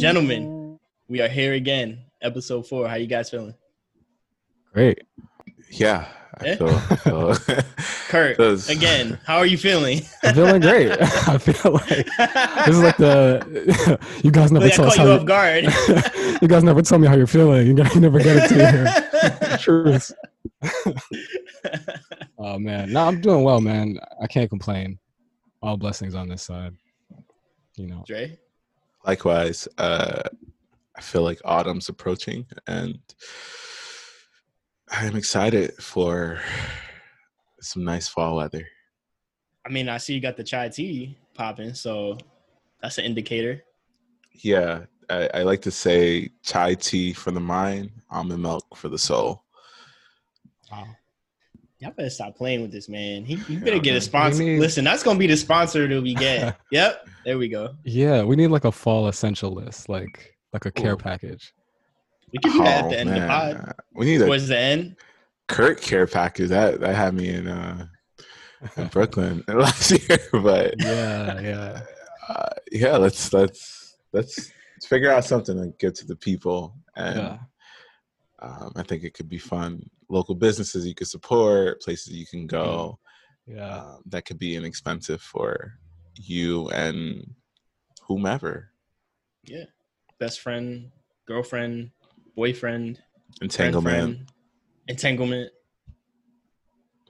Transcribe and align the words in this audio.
Gentlemen, 0.00 0.78
we 1.08 1.20
are 1.20 1.28
here 1.28 1.52
again, 1.52 1.98
episode 2.22 2.66
four. 2.66 2.88
How 2.88 2.94
you 2.94 3.06
guys 3.06 3.28
feeling? 3.28 3.54
Great. 4.72 5.02
Yeah. 5.70 6.06
I 6.40 6.46
Yeah? 6.46 6.56
feel, 6.96 7.30
I 7.56 7.64
Kurt, 8.08 8.38
Does- 8.38 8.68
again, 8.68 9.18
how 9.24 9.36
are 9.38 9.46
you 9.46 9.56
feeling? 9.58 10.00
I'm 10.24 10.34
feeling 10.34 10.60
great. 10.60 10.90
I 11.00 11.38
feel 11.38 11.72
like 11.72 11.86
this 12.66 12.68
is 12.76 12.82
like 12.82 12.96
the 12.96 13.98
you 14.24 14.30
guys 14.30 14.50
never 14.52 14.66
Like, 14.66 14.74
tell 14.74 14.86
us 14.86 14.96
caught 14.96 14.98
how 14.98 15.04
you 15.04 15.12
you, 15.14 15.20
off 15.20 15.26
guard. 15.26 15.64
you 16.42 16.48
guys 16.48 16.64
never 16.64 16.82
tell 16.82 16.98
me 16.98 17.06
how 17.08 17.14
you're 17.16 17.26
feeling. 17.26 17.66
You, 17.66 17.74
guys, 17.74 17.94
never 17.96 18.18
get 18.18 18.36
it 18.36 18.48
to 18.48 19.48
your 19.48 19.58
truth. 19.58 20.12
Oh 22.38 22.58
man, 22.58 22.92
no, 22.92 23.06
I'm 23.06 23.20
doing 23.20 23.44
well, 23.44 23.60
man. 23.60 23.98
I 24.22 24.26
can't 24.26 24.48
complain. 24.48 24.98
All 25.62 25.76
blessings 25.76 26.14
on 26.14 26.28
this 26.28 26.42
side. 26.42 26.74
You 27.76 27.86
know, 27.86 28.02
Dre, 28.06 28.38
Likewise, 29.06 29.68
uh, 29.78 30.22
I 30.96 31.00
feel 31.00 31.22
like 31.22 31.40
autumn's 31.44 31.88
approaching, 31.88 32.46
and 32.66 32.98
I'm 34.90 35.16
excited 35.16 35.74
for 35.82 36.40
some 37.60 37.84
nice 37.84 38.08
fall 38.08 38.36
weather. 38.36 38.66
I 39.66 39.70
mean, 39.70 39.88
I 39.88 39.98
see 39.98 40.14
you 40.14 40.20
got 40.20 40.36
the 40.36 40.44
chai 40.44 40.68
tea 40.68 41.16
popping, 41.34 41.74
so 41.74 42.18
that's 42.82 42.98
an 42.98 43.04
indicator. 43.04 43.62
Yeah, 44.32 44.84
I, 45.08 45.28
I 45.34 45.42
like 45.42 45.62
to 45.62 45.70
say 45.70 46.30
chai 46.42 46.74
tea 46.74 47.12
for 47.12 47.30
the 47.30 47.40
mind, 47.40 47.90
almond 48.10 48.42
milk 48.42 48.64
for 48.76 48.88
the 48.88 48.98
soul. 48.98 49.44
wow. 50.70 50.86
Y'all 51.78 51.92
better 51.92 52.10
stop 52.10 52.36
playing 52.36 52.60
with 52.60 52.70
this, 52.70 52.90
man. 52.90 53.24
He, 53.24 53.34
you 53.34 53.58
Yeah, 53.58 53.64
better 53.64 53.78
get 53.78 53.96
a 53.96 54.02
sponsor. 54.02 54.42
Need- 54.42 54.60
Listen, 54.60 54.84
that's 54.84 55.02
gonna 55.02 55.18
be 55.18 55.26
the 55.26 55.36
sponsor 55.36 55.88
that 55.88 56.02
we 56.02 56.14
get. 56.14 56.58
yep, 56.70 57.08
there 57.24 57.38
we 57.38 57.48
go. 57.48 57.74
Yeah, 57.84 58.22
we 58.22 58.36
need 58.36 58.48
like 58.48 58.66
a 58.66 58.72
fall 58.72 59.08
essential 59.08 59.50
list, 59.52 59.88
like 59.88 60.34
like 60.52 60.66
a 60.66 60.70
care 60.70 60.96
package. 60.98 61.54
We 62.32 62.38
can 62.38 62.52
do 62.52 62.58
that 62.64 62.66
at 62.66 62.84
Oh, 62.84 62.90
the 62.90 62.98
end 62.98 63.08
of 63.10 63.14
the 63.20 63.26
pod. 63.26 63.54
man. 63.54 63.72
We 63.94 64.06
need 64.06 64.22
a 64.22 64.38
the 64.38 64.58
end. 64.58 64.96
Kurt 65.48 65.80
care 65.80 66.06
package. 66.06 66.48
That 66.50 66.80
that 66.80 66.94
had 66.94 67.14
me 67.14 67.28
in 67.28 67.48
uh 67.48 67.86
in 68.76 68.86
Brooklyn 68.88 69.42
last 69.48 69.90
year, 69.90 70.18
but 70.32 70.74
Yeah, 70.78 71.40
yeah. 71.40 71.80
uh, 72.28 72.48
yeah, 72.70 72.96
let's 72.96 73.32
let's 73.32 73.96
let's 74.12 74.52
figure 74.86 75.10
out 75.10 75.24
something 75.24 75.56
to 75.56 75.72
get 75.78 75.94
to 75.96 76.06
the 76.06 76.16
people, 76.16 76.74
and 76.96 77.18
Yeah. 77.18 77.38
um, 78.40 78.72
I 78.76 78.82
think 78.82 79.02
it 79.02 79.14
could 79.14 79.28
be 79.28 79.38
fun. 79.38 79.88
Local 80.08 80.34
businesses 80.34 80.86
you 80.86 80.94
could 80.94 81.08
support, 81.08 81.80
places 81.82 82.12
you 82.12 82.26
can 82.26 82.46
go. 82.46 82.98
Yeah. 83.46 83.78
Um, 83.78 84.02
that 84.06 84.24
could 84.26 84.38
be 84.38 84.54
inexpensive 84.56 85.20
for 85.22 85.74
you 86.16 86.68
and 86.70 87.34
whomever. 88.06 88.70
Yeah. 89.44 89.64
Best 90.18 90.40
friend, 90.40 90.90
girlfriend, 91.26 91.90
boyfriend, 92.40 92.98
Entanglement. 93.42 93.82
friend, 93.84 94.14
friend. 94.16 94.32
entanglement. 94.88 95.50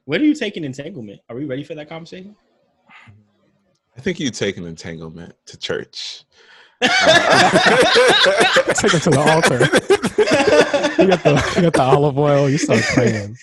Where 0.06 0.19
do 0.19 0.25
you 0.27 0.34
take 0.34 0.56
an 0.56 0.64
entanglement? 0.64 1.20
Are 1.28 1.36
we 1.36 1.45
ready 1.45 1.62
for 1.62 1.77
that 1.77 1.89
conversation? 1.89 2.34
I 3.97 4.01
think 4.01 4.19
you 4.19 4.31
take 4.31 4.56
an 4.56 4.67
entanglement 4.67 5.34
to 5.47 5.56
church. 5.56 6.25
Take 6.83 6.91
it 8.95 9.03
to 9.06 9.11
the 9.11 9.23
altar. 9.34 9.58
You 11.01 11.08
got 11.11 11.23
the 11.23 11.52
you 11.57 11.62
got 11.62 11.74
the 11.74 11.83
olive 11.83 12.18
oil. 12.18 12.48
You 12.48 12.57
start 12.58 12.83
praying. 12.95 13.36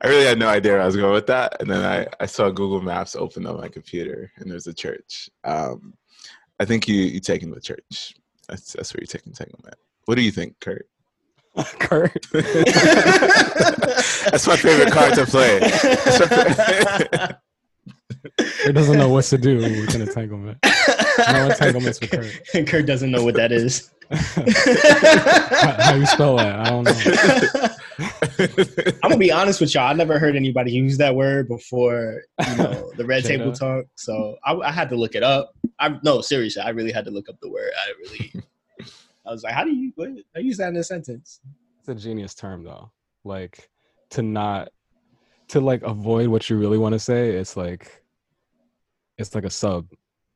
I 0.00 0.06
really 0.08 0.24
had 0.24 0.38
no 0.38 0.48
idea 0.48 0.72
where 0.72 0.80
I 0.82 0.86
was 0.86 0.96
going 0.96 1.12
with 1.12 1.26
that. 1.26 1.60
And 1.60 1.68
then 1.68 1.82
I, 1.84 2.06
I 2.20 2.26
saw 2.26 2.48
Google 2.50 2.80
Maps 2.80 3.16
open 3.16 3.46
on 3.46 3.56
my 3.58 3.68
computer 3.68 4.30
and 4.36 4.48
there's 4.50 4.68
a 4.68 4.72
church. 4.72 5.28
Um, 5.44 5.94
I 6.60 6.64
think 6.64 6.86
you, 6.88 6.94
you 6.94 7.18
take 7.20 7.42
him 7.42 7.52
to 7.52 7.60
church. 7.60 8.14
That's, 8.48 8.72
that's 8.74 8.94
where 8.94 9.00
you 9.02 9.06
take 9.08 9.26
entanglement. 9.26 9.74
What 10.06 10.16
do 10.16 10.22
you 10.22 10.30
think, 10.30 10.58
Kurt? 10.60 10.86
Kurt. 11.78 12.26
that's 12.32 12.46
my 14.46 14.56
favorite 14.56 14.90
card 14.92 15.14
to 15.14 15.26
play. 15.26 15.58
That's 15.60 16.30
my- 16.30 17.36
He 18.64 18.72
doesn't 18.72 18.98
know 18.98 19.08
what 19.08 19.24
to 19.26 19.38
do 19.38 19.56
with 19.58 19.94
an 19.94 20.02
entanglement. 20.02 20.58
No 21.30 21.46
entanglements 21.48 22.00
with 22.00 22.10
Kurt. 22.10 22.32
Kurt 22.68 22.86
doesn't 22.86 23.10
know 23.10 23.24
what 23.24 23.34
that 23.34 23.52
is. 23.52 23.90
How, 24.10 25.76
how 25.78 25.94
you 25.94 26.06
spell 26.06 26.36
that? 26.36 26.60
I 26.60 26.70
don't 26.70 26.84
know. 26.84 26.92
I'm 29.02 29.10
gonna 29.10 29.16
be 29.18 29.32
honest 29.32 29.60
with 29.60 29.74
y'all. 29.74 29.88
I 29.88 29.92
never 29.94 30.18
heard 30.18 30.36
anybody 30.36 30.72
use 30.72 30.98
that 30.98 31.14
word 31.14 31.48
before. 31.48 32.22
You 32.48 32.56
know, 32.56 32.90
the 32.96 33.04
red 33.04 33.24
table 33.24 33.52
talk. 33.52 33.84
So 33.96 34.36
I, 34.44 34.54
I 34.54 34.70
had 34.70 34.88
to 34.90 34.96
look 34.96 35.14
it 35.14 35.22
up. 35.22 35.52
I 35.78 35.96
no, 36.02 36.20
seriously, 36.20 36.62
I 36.62 36.70
really 36.70 36.92
had 36.92 37.04
to 37.06 37.10
look 37.10 37.28
up 37.28 37.36
the 37.40 37.50
word. 37.50 37.70
I 37.76 37.92
really, 38.00 38.32
I 39.26 39.30
was 39.30 39.42
like, 39.42 39.54
how 39.54 39.64
do 39.64 39.70
you 39.70 39.92
what, 39.94 40.10
I 40.34 40.40
use 40.40 40.56
that 40.58 40.68
in 40.68 40.76
a 40.76 40.84
sentence? 40.84 41.40
It's 41.78 41.88
a 41.88 41.94
genius 41.94 42.34
term 42.34 42.64
though. 42.64 42.90
Like 43.24 43.70
to 44.10 44.22
not 44.22 44.70
to 45.48 45.60
like 45.60 45.82
avoid 45.82 46.28
what 46.28 46.48
you 46.48 46.56
really 46.58 46.78
want 46.78 46.94
to 46.94 46.98
say. 46.98 47.30
It's 47.30 47.56
like 47.56 48.02
it's 49.18 49.34
like 49.34 49.44
a 49.44 49.50
sub. 49.50 49.86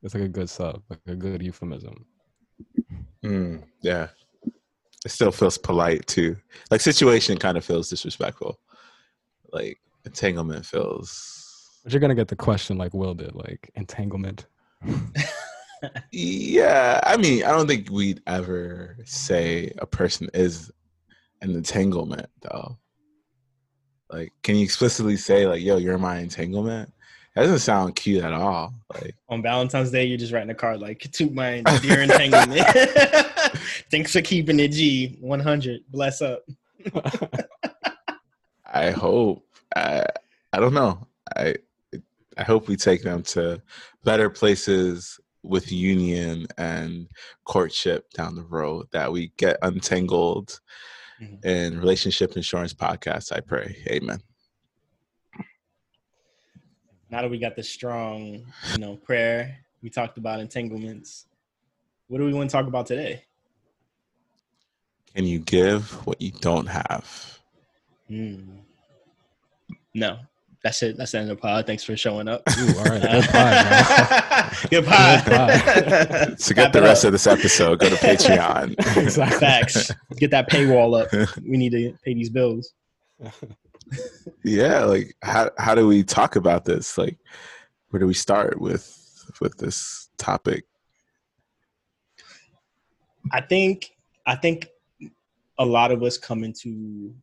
It's 0.03 0.13
like 0.13 0.23
a 0.23 0.29
good 0.29 0.49
sub, 0.49 0.83
like 0.89 0.99
a 1.07 1.15
good 1.15 1.41
euphemism. 1.41 2.05
Mm, 3.23 3.63
yeah. 3.81 4.07
It 5.05 5.11
still 5.11 5.31
feels 5.31 5.57
polite 5.57 6.05
too. 6.07 6.37
Like 6.71 6.81
situation 6.81 7.37
kind 7.37 7.57
of 7.57 7.65
feels 7.65 7.89
disrespectful. 7.89 8.59
Like 9.51 9.79
entanglement 10.05 10.65
feels 10.65 11.81
But 11.83 11.93
you're 11.93 11.99
gonna 11.99 12.15
get 12.15 12.27
the 12.27 12.35
question 12.35 12.77
like 12.77 12.93
Will 12.93 13.13
did, 13.13 13.35
like 13.35 13.71
entanglement. 13.75 14.45
Yeah, 16.11 17.01
I 17.03 17.17
mean, 17.17 17.43
I 17.43 17.51
don't 17.51 17.67
think 17.67 17.89
we'd 17.89 18.21
ever 18.27 18.97
say 19.05 19.71
a 19.77 19.85
person 19.85 20.29
is 20.33 20.71
an 21.41 21.51
entanglement, 21.51 22.27
though. 22.41 22.77
Like, 24.09 24.33
can 24.43 24.55
you 24.55 24.63
explicitly 24.63 25.17
say, 25.17 25.47
like, 25.47 25.61
"Yo, 25.61 25.77
you're 25.77 25.97
my 25.97 26.19
entanglement"? 26.19 26.93
That 27.35 27.43
doesn't 27.43 27.59
sound 27.59 27.95
cute 27.95 28.23
at 28.23 28.33
all. 28.33 28.73
Like, 28.93 29.15
On 29.29 29.43
Valentine's 29.43 29.91
Day, 29.91 30.05
you're 30.05 30.17
just 30.17 30.33
writing 30.33 30.49
a 30.49 30.55
card 30.55 30.79
like 30.79 30.99
to 31.11 31.29
my 31.29 31.61
dear 31.81 32.01
entanglement. 32.01 32.65
Thanks 33.91 34.13
for 34.13 34.21
keeping 34.21 34.59
it 34.59 34.69
G 34.69 35.17
100. 35.19 35.81
Bless 35.89 36.21
up. 36.21 36.43
I 38.65 38.89
hope. 38.89 39.45
I, 39.75 40.05
I 40.51 40.59
don't 40.59 40.73
know. 40.73 41.05
I, 41.35 41.55
I 42.37 42.43
hope 42.43 42.67
we 42.67 42.75
take 42.75 43.03
them 43.03 43.21
to 43.23 43.61
better 44.03 44.29
places 44.29 45.19
with 45.47 45.71
union 45.71 46.47
and 46.57 47.07
courtship 47.45 48.09
down 48.11 48.35
the 48.35 48.43
road. 48.43 48.87
That 48.91 49.11
we 49.11 49.31
get 49.37 49.57
untangled 49.61 50.59
Mhm. 51.21 51.45
in 51.45 51.79
relationship 51.79 52.35
insurance 52.35 52.73
podcast. 52.73 53.31
I 53.31 53.39
pray. 53.39 53.83
Amen. 53.89 54.21
Now 57.09 57.21
that 57.21 57.31
we 57.31 57.39
got 57.39 57.55
the 57.55 57.63
strong, 57.63 58.53
you 58.73 58.79
know, 58.79 58.97
prayer, 58.97 59.65
we 59.81 59.89
talked 59.89 60.17
about 60.17 60.39
entanglements. 60.39 61.25
What 62.07 62.17
do 62.19 62.25
we 62.25 62.33
want 62.33 62.49
to 62.49 62.53
talk 62.53 62.67
about 62.67 62.85
today? 62.85 63.23
Can 65.15 65.25
you 65.25 65.39
give 65.39 66.05
what 66.05 66.21
you 66.21 66.31
don't 66.31 66.67
have? 66.67 67.39
Hmm. 68.07 68.59
No, 69.93 70.19
that's 70.67 70.83
it. 70.83 70.97
That's 70.97 71.13
the 71.13 71.19
end 71.19 71.31
of 71.31 71.37
the 71.37 71.41
pod. 71.41 71.65
Thanks 71.65 71.85
for 71.85 71.95
showing 71.95 72.27
up. 72.27 72.43
Ooh, 72.59 72.77
all 72.79 72.83
right, 72.83 73.01
good 74.69 74.85
pod, 74.85 75.23
Good 75.23 75.25
pod. 75.25 75.25
Good 76.27 76.39
To 76.39 76.53
get 76.53 76.73
the 76.73 76.81
rest 76.81 77.05
of 77.05 77.13
this 77.13 77.25
episode, 77.25 77.79
go 77.79 77.89
to 77.89 77.95
Patreon. 77.95 78.71
exactly. 78.97 79.39
Facts. 79.39 79.91
Get 80.17 80.31
that 80.31 80.49
paywall 80.49 81.01
up. 81.01 81.39
We 81.41 81.55
need 81.55 81.71
to 81.71 81.93
pay 82.03 82.13
these 82.15 82.29
bills. 82.29 82.73
yeah, 84.43 84.83
like 84.83 85.15
how 85.21 85.51
how 85.57 85.73
do 85.73 85.87
we 85.87 86.03
talk 86.03 86.35
about 86.35 86.65
this? 86.65 86.97
Like, 86.97 87.17
where 87.89 88.01
do 88.01 88.05
we 88.05 88.13
start 88.13 88.59
with 88.59 88.93
with 89.39 89.57
this 89.57 90.09
topic? 90.17 90.65
I 93.31 93.39
think 93.39 93.91
I 94.25 94.35
think 94.35 94.67
a 95.57 95.65
lot 95.65 95.93
of 95.93 96.03
us 96.03 96.17
come 96.17 96.43
into 96.43 97.13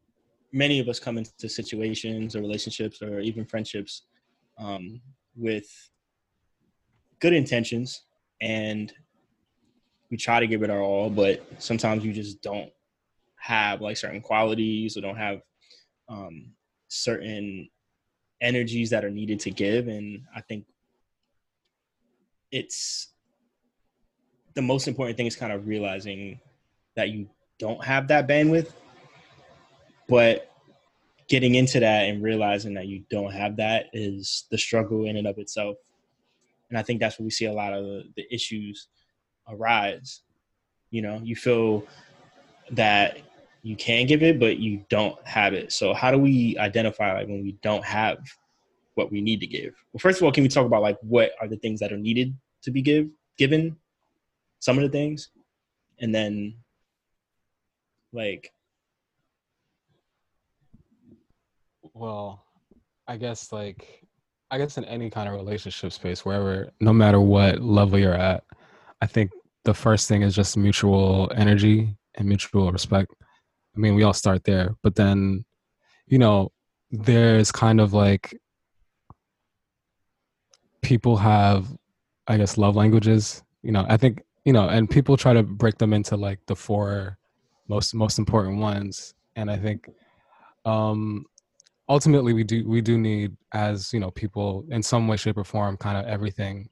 many 0.54 0.78
of 0.78 0.88
us 0.88 1.00
come 1.00 1.18
into 1.18 1.48
situations 1.48 2.36
or 2.36 2.40
relationships 2.40 3.02
or 3.02 3.18
even 3.18 3.44
friendships 3.44 4.02
um, 4.58 5.00
with 5.36 5.66
good 7.18 7.32
intentions 7.32 8.04
and 8.40 8.92
we 10.10 10.16
try 10.16 10.38
to 10.38 10.46
give 10.46 10.62
it 10.62 10.70
our 10.70 10.80
all 10.80 11.10
but 11.10 11.44
sometimes 11.58 12.04
you 12.04 12.12
just 12.12 12.40
don't 12.40 12.70
have 13.36 13.80
like 13.80 13.96
certain 13.96 14.20
qualities 14.20 14.96
or 14.96 15.00
don't 15.00 15.16
have 15.16 15.40
um, 16.08 16.52
certain 16.86 17.68
energies 18.40 18.90
that 18.90 19.04
are 19.04 19.10
needed 19.10 19.40
to 19.40 19.50
give. 19.50 19.88
And 19.88 20.22
i 20.36 20.40
think 20.40 20.66
it's 22.52 23.08
the 24.54 24.62
most 24.62 24.86
important 24.86 25.16
thing 25.16 25.26
is 25.26 25.34
kind 25.34 25.52
of 25.52 25.66
realizing 25.66 26.38
that 26.94 27.08
you 27.08 27.28
don't 27.58 27.82
have 27.84 28.06
that 28.08 28.28
bandwidth, 28.28 28.70
but 30.08 30.50
getting 31.28 31.54
into 31.54 31.80
that 31.80 32.08
and 32.08 32.22
realizing 32.22 32.74
that 32.74 32.86
you 32.86 33.02
don't 33.10 33.32
have 33.32 33.56
that 33.56 33.86
is 33.92 34.44
the 34.50 34.58
struggle 34.58 35.06
in 35.06 35.16
and 35.16 35.26
of 35.26 35.38
itself. 35.38 35.76
And 36.68 36.78
I 36.78 36.82
think 36.82 37.00
that's 37.00 37.18
where 37.18 37.24
we 37.24 37.30
see 37.30 37.46
a 37.46 37.52
lot 37.52 37.72
of 37.72 37.84
the, 37.84 38.04
the 38.16 38.34
issues 38.34 38.88
arise. 39.48 40.20
You 40.90 41.02
know, 41.02 41.20
you 41.22 41.36
feel 41.36 41.84
that 42.70 43.18
you 43.62 43.76
can 43.76 44.06
give 44.06 44.22
it, 44.22 44.38
but 44.38 44.58
you 44.58 44.84
don't 44.90 45.16
have 45.26 45.54
it. 45.54 45.72
So 45.72 45.94
how 45.94 46.10
do 46.10 46.18
we 46.18 46.56
identify 46.58 47.14
like 47.14 47.28
when 47.28 47.42
we 47.42 47.52
don't 47.62 47.84
have 47.84 48.18
what 48.94 49.10
we 49.10 49.20
need 49.20 49.40
to 49.40 49.46
give? 49.46 49.74
Well, 49.92 50.00
first 50.00 50.18
of 50.18 50.24
all, 50.24 50.32
can 50.32 50.42
we 50.42 50.48
talk 50.48 50.66
about 50.66 50.82
like 50.82 50.98
what 51.00 51.32
are 51.40 51.48
the 51.48 51.56
things 51.56 51.80
that 51.80 51.92
are 51.92 51.98
needed 51.98 52.36
to 52.62 52.70
be 52.70 52.82
give 52.82 53.08
given? 53.38 53.76
Some 54.60 54.78
of 54.78 54.82
the 54.82 54.88
things, 54.88 55.28
and 56.00 56.14
then 56.14 56.54
like 58.12 58.50
well 61.94 62.44
i 63.08 63.16
guess 63.16 63.52
like 63.52 64.04
i 64.50 64.58
guess 64.58 64.76
in 64.76 64.84
any 64.84 65.08
kind 65.08 65.28
of 65.28 65.34
relationship 65.34 65.92
space 65.92 66.24
wherever 66.24 66.70
no 66.80 66.92
matter 66.92 67.20
what 67.20 67.60
level 67.60 67.98
you're 67.98 68.14
at 68.14 68.42
i 69.00 69.06
think 69.06 69.30
the 69.64 69.74
first 69.74 70.08
thing 70.08 70.22
is 70.22 70.34
just 70.34 70.56
mutual 70.56 71.32
energy 71.34 71.96
and 72.16 72.28
mutual 72.28 72.70
respect. 72.70 73.14
I 73.74 73.80
mean 73.80 73.94
we 73.94 74.02
all 74.02 74.12
start 74.12 74.44
there 74.44 74.76
but 74.82 74.94
then 74.94 75.44
you 76.06 76.18
know 76.18 76.52
there's 76.90 77.50
kind 77.50 77.80
of 77.80 77.92
like 77.92 78.38
people 80.82 81.16
have 81.16 81.66
i 82.28 82.36
guess 82.36 82.58
love 82.58 82.76
languages 82.76 83.42
you 83.62 83.72
know 83.72 83.84
i 83.88 83.96
think 83.96 84.22
you 84.44 84.52
know 84.52 84.68
and 84.68 84.88
people 84.88 85.16
try 85.16 85.32
to 85.32 85.42
break 85.42 85.78
them 85.78 85.92
into 85.92 86.16
like 86.16 86.38
the 86.46 86.54
four 86.54 87.18
most 87.68 87.94
most 87.94 88.18
important 88.18 88.58
ones 88.58 89.14
and 89.34 89.50
i 89.50 89.56
think 89.56 89.88
um 90.66 91.24
ultimately 91.88 92.32
we 92.32 92.44
do 92.44 92.66
we 92.66 92.80
do 92.80 92.98
need 92.98 93.36
as 93.52 93.92
you 93.92 94.00
know 94.00 94.10
people 94.10 94.64
in 94.70 94.82
some 94.82 95.06
way 95.06 95.16
shape 95.16 95.36
or 95.36 95.44
form 95.44 95.76
kind 95.76 95.98
of 95.98 96.06
everything 96.06 96.68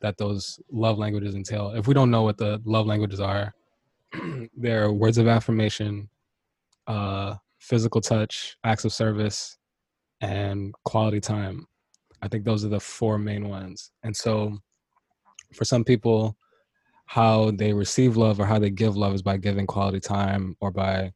that 0.00 0.18
those 0.18 0.60
love 0.70 0.98
languages 0.98 1.34
entail. 1.34 1.70
If 1.70 1.86
we 1.86 1.94
don't 1.94 2.10
know 2.10 2.22
what 2.22 2.36
the 2.36 2.60
love 2.64 2.86
languages 2.86 3.20
are 3.20 3.54
they're 4.56 4.92
words 4.92 5.18
of 5.18 5.28
affirmation 5.28 6.08
uh 6.86 7.34
physical 7.58 8.00
touch 8.00 8.56
acts 8.64 8.84
of 8.84 8.92
service 8.92 9.56
and 10.20 10.74
quality 10.84 11.20
time. 11.20 11.66
I 12.20 12.28
think 12.28 12.44
those 12.44 12.64
are 12.64 12.68
the 12.68 12.80
four 12.80 13.18
main 13.18 13.48
ones. 13.48 13.90
And 14.04 14.16
so 14.16 14.58
for 15.54 15.64
some 15.64 15.84
people 15.84 16.36
how 17.06 17.50
they 17.52 17.72
receive 17.72 18.16
love 18.16 18.40
or 18.40 18.46
how 18.46 18.58
they 18.58 18.70
give 18.70 18.96
love 18.96 19.14
is 19.14 19.22
by 19.22 19.36
giving 19.36 19.66
quality 19.66 20.00
time 20.00 20.56
or 20.60 20.70
by 20.70 21.12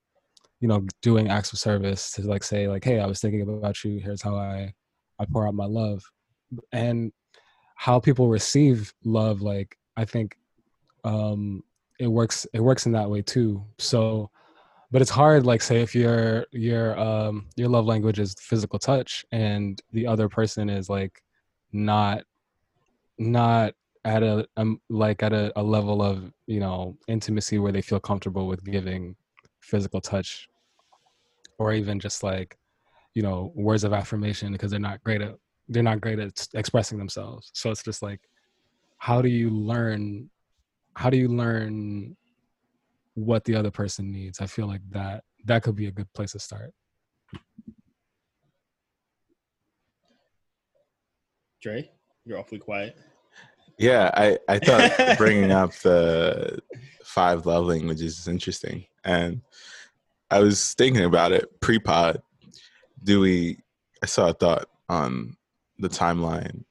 you 0.67 0.73
know 0.73 0.85
doing 1.01 1.29
acts 1.29 1.53
of 1.53 1.61
service 1.61 2.11
to 2.11 2.23
like 2.23 2.43
say 2.43 2.67
like 2.67 2.83
hey 2.83 2.99
i 2.99 3.07
was 3.07 3.21
thinking 3.21 3.43
about 3.43 3.85
you. 3.85 4.01
Here's 4.01 4.21
how 4.21 4.35
i 4.35 4.75
i 5.21 5.25
pour 5.25 5.47
out 5.47 5.55
my 5.55 5.65
love. 5.65 6.03
And 6.73 7.13
how 7.77 8.01
people 8.01 8.27
receive 8.27 8.93
love 9.05 9.43
like 9.43 9.79
i 9.97 10.05
think 10.05 10.37
um 11.05 11.63
it 12.01 12.09
works 12.09 12.49
it 12.53 12.59
works 12.59 12.87
in 12.87 12.93
that 12.93 13.09
way 13.09 13.23
too. 13.23 13.65
So 13.79 14.29
but 14.91 15.01
it's 15.03 15.11
hard 15.11 15.47
like 15.47 15.63
say 15.63 15.83
if 15.83 15.95
your 15.95 16.47
your 16.51 16.99
um 16.99 17.47
your 17.55 17.69
love 17.69 17.87
language 17.87 18.19
is 18.19 18.35
physical 18.41 18.81
touch 18.81 19.25
and 19.31 19.81
the 19.93 20.05
other 20.05 20.29
person 20.29 20.69
is 20.69 20.91
like 20.91 21.23
not 21.71 22.25
not 23.19 23.73
at 24.05 24.25
a 24.25 24.45
um, 24.57 24.81
like 24.89 25.23
at 25.23 25.33
a, 25.33 25.53
a 25.55 25.63
level 25.63 26.03
of 26.03 26.33
you 26.49 26.59
know 26.59 26.97
intimacy 27.07 27.61
where 27.61 27.71
they 27.71 27.83
feel 27.83 28.01
comfortable 28.01 28.49
with 28.49 28.65
giving 28.65 29.15
physical 29.61 30.01
touch 30.01 30.49
or 31.59 31.73
even 31.73 31.99
just 31.99 32.23
like 32.23 32.57
you 33.15 33.23
know 33.23 33.53
words 33.55 33.85
of 33.85 33.93
affirmation 33.93 34.53
because 34.53 34.71
they're 34.71 34.81
not 34.81 35.03
great 35.05 35.23
at 35.23 35.35
they're 35.69 35.83
not 35.83 36.01
great 36.01 36.19
at 36.19 36.47
expressing 36.55 36.99
themselves 36.99 37.51
so 37.55 37.71
it's 37.71 37.83
just 37.83 38.03
like 38.03 38.21
how 38.99 39.21
do 39.21 39.29
you 39.29 39.51
learn 39.51 40.29
how 40.95 41.11
do 41.11 41.17
you 41.17 41.29
learn 41.29 42.17
what 43.15 43.45
the 43.45 43.55
other 43.55 43.71
person 43.71 44.11
needs 44.11 44.41
i 44.41 44.47
feel 44.47 44.67
like 44.67 44.83
that 44.91 45.25
that 45.45 45.63
could 45.63 45.77
be 45.77 45.87
a 45.87 45.93
good 45.93 46.13
place 46.13 46.33
to 46.33 46.39
start 46.39 46.73
Dre, 51.67 51.91
you're 52.25 52.39
awfully 52.39 52.61
quiet. 52.61 52.97
Yeah, 53.77 54.11
I, 54.15 54.39
I 54.49 54.61
thought 54.61 54.93
bringing 55.19 55.51
up 55.51 55.73
the 55.77 56.61
five 57.03 57.45
love 57.45 57.67
languages 57.67 58.21
is 58.21 58.29
interesting. 58.29 58.87
And 59.05 59.41
I 60.31 60.41
was 60.41 60.75
thinking 60.75 61.05
about 61.05 61.33
it 61.33 61.61
pre 61.61 61.79
pod. 61.79 62.23
Do 63.03 63.21
we, 63.21 63.59
I 64.03 64.07
saw 64.07 64.29
a 64.29 64.33
thought 64.33 64.69
on 64.89 65.37
the 65.79 65.89
timeline. 65.89 66.65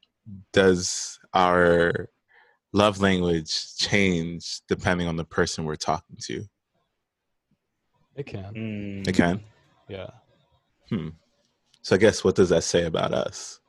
Does 0.51 1.19
our 1.33 2.09
love 2.73 2.99
language 2.99 3.75
change 3.77 4.61
depending 4.67 5.07
on 5.07 5.15
the 5.15 5.23
person 5.25 5.63
we're 5.65 5.75
talking 5.75 6.17
to? 6.21 6.43
it 8.15 8.25
can 8.25 8.53
Mm. 8.53 9.07
It 9.07 9.13
can. 9.13 9.43
yeah 9.89 10.09
Hmm. 10.89 11.09
So 11.81 11.95
I 11.95 11.97
guess 11.99 12.23
what 12.23 12.35
does 12.35 12.49
that 12.49 12.63
say 12.63 12.85
about 12.85 13.13
us? 13.13 13.59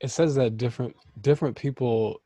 it 0.00 0.08
says 0.10 0.34
that 0.36 0.56
different 0.56 0.94
different 1.20 1.56
people 1.56 2.22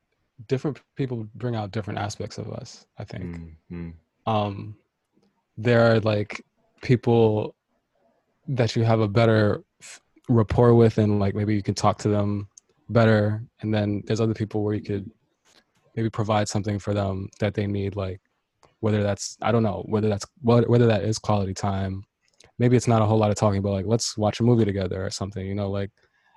different 0.46 0.80
people 0.96 1.26
bring 1.34 1.56
out 1.56 1.70
different 1.72 1.98
aspects 1.98 2.38
of 2.38 2.52
us 2.52 2.86
i 2.98 3.04
think 3.04 3.36
Mm, 3.72 3.94
um 4.26 4.76
there 5.56 5.92
are 5.92 6.00
like 6.00 6.44
people 6.82 7.54
that 8.48 8.76
you 8.76 8.84
have 8.84 9.00
a 9.00 9.08
better 9.08 9.62
f- 9.80 10.00
rapport 10.28 10.74
with 10.74 10.98
and 10.98 11.18
like 11.20 11.34
maybe 11.34 11.54
you 11.54 11.62
can 11.62 11.74
talk 11.74 11.98
to 11.98 12.08
them 12.08 12.48
better. 12.90 13.42
And 13.60 13.72
then 13.72 14.02
there's 14.06 14.20
other 14.20 14.34
people 14.34 14.62
where 14.62 14.74
you 14.74 14.82
could 14.82 15.10
maybe 15.96 16.10
provide 16.10 16.48
something 16.48 16.78
for 16.78 16.92
them 16.92 17.28
that 17.40 17.54
they 17.54 17.66
need 17.66 17.94
like 17.96 18.20
whether 18.80 19.02
that's 19.02 19.36
i 19.40 19.50
don't 19.52 19.62
know 19.62 19.82
whether 19.88 20.08
that's 20.08 20.26
whether 20.42 20.66
whether 20.68 20.86
that 20.86 21.04
is 21.04 21.18
quality 21.18 21.54
time. 21.54 22.02
Maybe 22.58 22.76
it's 22.76 22.86
not 22.88 23.00
a 23.02 23.06
whole 23.06 23.18
lot 23.18 23.30
of 23.30 23.36
talking 23.36 23.62
but 23.62 23.70
like 23.70 23.86
let's 23.86 24.16
watch 24.18 24.40
a 24.40 24.42
movie 24.42 24.64
together 24.64 25.04
or 25.04 25.10
something 25.10 25.46
you 25.46 25.54
know 25.54 25.70
like 25.70 25.90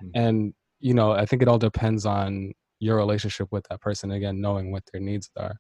Mm. 0.03 0.11
and 0.13 0.53
you 0.79 0.93
know 0.93 1.11
i 1.13 1.25
think 1.25 1.41
it 1.41 1.47
all 1.47 1.57
depends 1.57 2.05
on 2.05 2.53
your 2.79 2.97
relationship 2.97 3.47
with 3.51 3.65
that 3.71 3.81
person 3.81 4.11
again 4.11 4.39
knowing 4.39 4.71
what 4.71 4.83
their 4.91 5.01
needs 5.01 5.31
are. 5.35 5.55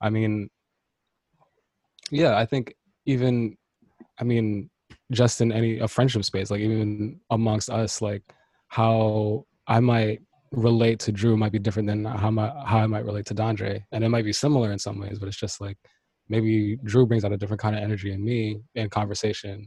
I 0.00 0.08
mean 0.08 0.48
yeah 2.10 2.36
i 2.38 2.46
think 2.46 2.74
even 3.06 3.56
i 4.20 4.24
mean 4.24 4.68
just 5.10 5.40
in 5.40 5.52
any 5.52 5.78
a 5.78 5.88
friendship 5.88 6.24
space 6.24 6.50
like 6.50 6.60
even 6.60 7.20
amongst 7.30 7.70
us 7.70 8.00
like 8.02 8.22
how 8.68 9.44
i 9.68 9.80
might 9.80 10.20
relate 10.52 10.98
to 10.98 11.12
drew 11.12 11.36
might 11.36 11.52
be 11.52 11.58
different 11.58 11.88
than 11.88 12.04
how 12.04 12.30
my 12.30 12.52
how 12.66 12.78
i 12.78 12.86
might 12.86 13.04
relate 13.04 13.24
to 13.26 13.34
dondre. 13.34 13.82
And 13.92 14.04
it 14.04 14.10
might 14.10 14.24
be 14.24 14.32
similar 14.32 14.72
in 14.72 14.78
some 14.78 14.98
ways 14.98 15.18
but 15.18 15.28
it's 15.28 15.36
just 15.36 15.60
like 15.60 15.78
maybe 16.28 16.76
drew 16.84 17.06
brings 17.06 17.24
out 17.24 17.32
a 17.32 17.36
different 17.36 17.60
kind 17.60 17.74
of 17.74 17.82
energy 17.82 18.12
in 18.12 18.24
me 18.24 18.60
in 18.74 18.90
conversation 18.90 19.66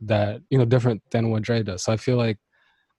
that 0.00 0.40
you 0.50 0.58
know 0.58 0.64
different 0.64 1.02
than 1.10 1.30
what 1.30 1.42
dre 1.42 1.62
does. 1.62 1.84
So 1.84 1.92
i 1.92 1.96
feel 1.96 2.16
like 2.16 2.38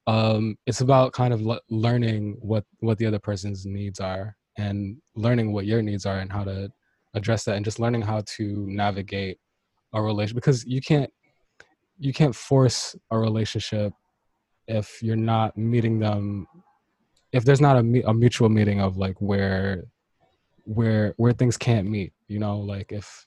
um 0.06 0.56
it's 0.66 0.80
about 0.80 1.12
kind 1.12 1.34
of 1.34 1.42
le- 1.42 1.60
learning 1.68 2.36
what 2.40 2.64
what 2.80 2.98
the 2.98 3.06
other 3.06 3.18
person's 3.18 3.66
needs 3.66 4.00
are 4.00 4.36
and 4.56 4.96
learning 5.14 5.52
what 5.52 5.66
your 5.66 5.82
needs 5.82 6.06
are 6.06 6.18
and 6.18 6.32
how 6.32 6.44
to 6.44 6.70
address 7.14 7.44
that 7.44 7.56
and 7.56 7.64
just 7.64 7.78
learning 7.78 8.02
how 8.02 8.22
to 8.26 8.66
navigate 8.68 9.38
a 9.92 10.02
relation 10.02 10.34
because 10.34 10.64
you 10.64 10.80
can't 10.80 11.10
you 11.98 12.12
can't 12.12 12.34
force 12.34 12.94
a 13.10 13.18
relationship 13.18 13.92
if 14.66 15.02
you're 15.02 15.16
not 15.16 15.56
meeting 15.56 15.98
them 15.98 16.46
if 17.32 17.44
there's 17.44 17.60
not 17.60 17.76
a, 17.76 18.02
a 18.06 18.14
mutual 18.14 18.48
meeting 18.48 18.80
of 18.80 18.96
like 18.96 19.16
where 19.20 19.84
where 20.64 21.14
where 21.16 21.32
things 21.32 21.56
can't 21.56 21.88
meet 21.88 22.12
you 22.28 22.38
know? 22.38 22.58
Like 22.58 22.92
if 22.92 23.26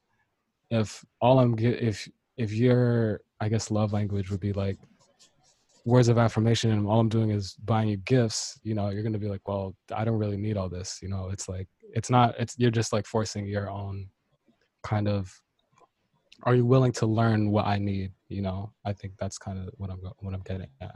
if 0.69 1.03
all 1.19 1.39
i'm 1.39 1.53
get 1.53 1.81
if 1.81 2.07
if 2.37 2.53
your 2.53 3.19
i 3.41 3.49
guess 3.49 3.71
love 3.71 3.91
language 3.91 4.31
would 4.31 4.39
be 4.39 4.53
like 4.53 4.77
words 5.83 6.07
of 6.07 6.17
affirmation 6.17 6.71
and 6.71 6.87
all 6.87 6.99
i'm 6.99 7.09
doing 7.09 7.31
is 7.31 7.55
buying 7.65 7.89
you 7.89 7.97
gifts 7.97 8.57
you 8.63 8.73
know 8.73 8.89
you're 8.89 9.03
gonna 9.03 9.17
be 9.17 9.27
like 9.27 9.45
well 9.47 9.75
i 9.93 10.05
don't 10.05 10.17
really 10.17 10.37
need 10.37 10.55
all 10.55 10.69
this 10.69 10.99
you 11.01 11.09
know? 11.09 11.29
It's 11.29 11.49
like 11.49 11.67
it's 11.93 12.09
not 12.09 12.35
it's 12.39 12.55
you're 12.57 12.71
just 12.71 12.93
like 12.93 13.05
forcing 13.05 13.45
your 13.45 13.69
own 13.69 14.07
kind 14.83 15.09
of 15.09 15.29
are 16.43 16.55
you 16.55 16.65
willing 16.65 16.91
to 16.91 17.05
learn 17.05 17.51
what 17.51 17.65
i 17.65 17.77
need 17.77 18.11
you 18.29 18.41
know 18.41 18.71
i 18.85 18.93
think 18.93 19.13
that's 19.19 19.37
kind 19.37 19.59
of 19.59 19.73
what 19.77 19.89
i'm 19.89 19.99
what 20.19 20.33
i'm 20.33 20.41
getting 20.41 20.67
at 20.81 20.95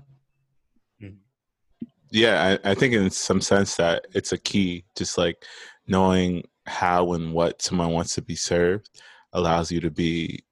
Yeah, 2.11 2.57
I, 2.63 2.71
I 2.71 2.75
think 2.75 2.93
in 2.93 3.09
some 3.09 3.41
sense 3.41 3.75
that 3.75 4.05
it's 4.13 4.31
a 4.31 4.37
key, 4.37 4.85
just 4.95 5.17
like 5.17 5.43
knowing 5.87 6.43
how 6.65 7.13
and 7.13 7.33
what 7.33 7.61
someone 7.61 7.91
wants 7.91 8.15
to 8.15 8.21
be 8.21 8.35
served 8.35 8.89
allows 9.33 9.71
you 9.71 9.81
to 9.81 9.91
be 9.91 10.43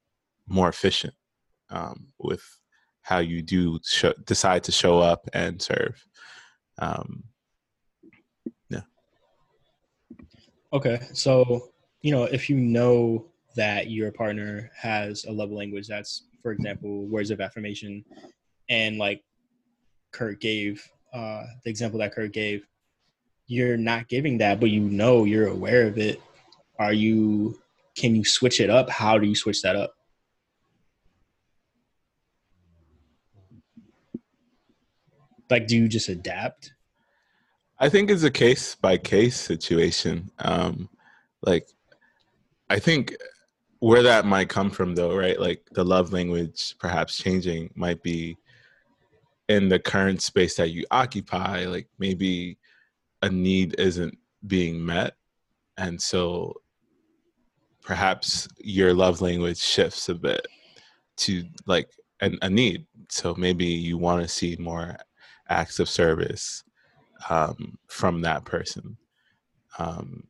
more 0.46 0.68
efficient 0.68 1.14
um, 1.70 2.08
with 2.18 2.42
how 3.02 3.18
you 3.18 3.42
do 3.42 3.78
show, 3.84 4.12
decide 4.24 4.64
to 4.64 4.72
show 4.72 4.98
up 4.98 5.28
and 5.32 5.60
serve. 5.60 6.04
Um, 6.78 7.24
yeah. 8.68 8.82
Okay, 10.72 11.00
so 11.12 11.70
you 12.02 12.12
know 12.12 12.24
if 12.24 12.50
you 12.50 12.56
know 12.56 13.26
that 13.56 13.90
your 13.90 14.10
partner 14.10 14.70
has 14.76 15.24
a 15.24 15.32
love 15.32 15.50
language 15.50 15.86
that's, 15.86 16.24
for 16.42 16.52
example, 16.52 17.06
words 17.06 17.30
of 17.30 17.40
affirmation, 17.40 18.04
and 18.68 18.98
like 18.98 19.22
Kurt 20.12 20.40
gave 20.40 20.86
uh, 21.12 21.44
the 21.64 21.70
example 21.70 21.98
that 22.00 22.12
Kurt 22.14 22.32
gave, 22.32 22.66
you're 23.46 23.76
not 23.76 24.08
giving 24.08 24.38
that, 24.38 24.60
but 24.60 24.70
you 24.70 24.80
know 24.80 25.24
you're 25.24 25.48
aware 25.48 25.86
of 25.86 25.98
it. 25.98 26.20
Are 26.78 26.92
you? 26.92 27.58
Can 27.96 28.16
you 28.16 28.24
switch 28.24 28.60
it 28.60 28.70
up? 28.70 28.90
How 28.90 29.18
do 29.18 29.26
you 29.26 29.36
switch 29.36 29.62
that 29.62 29.76
up? 29.76 29.94
Like, 35.48 35.68
do 35.68 35.76
you 35.76 35.88
just 35.88 36.08
adapt? 36.08 36.72
I 37.78 37.88
think 37.88 38.10
it's 38.10 38.22
a 38.24 38.30
case 38.30 38.74
by 38.74 38.96
case 38.96 39.38
situation. 39.38 40.30
Um, 40.38 40.88
like, 41.42 41.68
I 42.70 42.78
think 42.78 43.14
where 43.84 44.02
that 44.02 44.24
might 44.24 44.48
come 44.48 44.70
from, 44.70 44.94
though, 44.94 45.14
right? 45.14 45.38
Like 45.38 45.68
the 45.72 45.84
love 45.84 46.10
language 46.10 46.74
perhaps 46.78 47.18
changing 47.18 47.68
might 47.74 48.02
be 48.02 48.34
in 49.50 49.68
the 49.68 49.78
current 49.78 50.22
space 50.22 50.56
that 50.56 50.70
you 50.70 50.86
occupy. 50.90 51.66
Like 51.66 51.86
maybe 51.98 52.56
a 53.20 53.28
need 53.28 53.74
isn't 53.78 54.16
being 54.46 54.82
met, 54.82 55.16
and 55.76 56.00
so 56.00 56.62
perhaps 57.82 58.48
your 58.58 58.94
love 58.94 59.20
language 59.20 59.58
shifts 59.58 60.08
a 60.08 60.14
bit 60.14 60.46
to 61.18 61.44
like 61.66 61.90
an, 62.22 62.38
a 62.40 62.48
need. 62.48 62.86
So 63.10 63.34
maybe 63.34 63.66
you 63.66 63.98
want 63.98 64.22
to 64.22 64.28
see 64.28 64.56
more 64.58 64.96
acts 65.50 65.78
of 65.78 65.90
service 65.90 66.64
um, 67.28 67.76
from 67.88 68.22
that 68.22 68.46
person. 68.46 68.96
Um, 69.78 70.26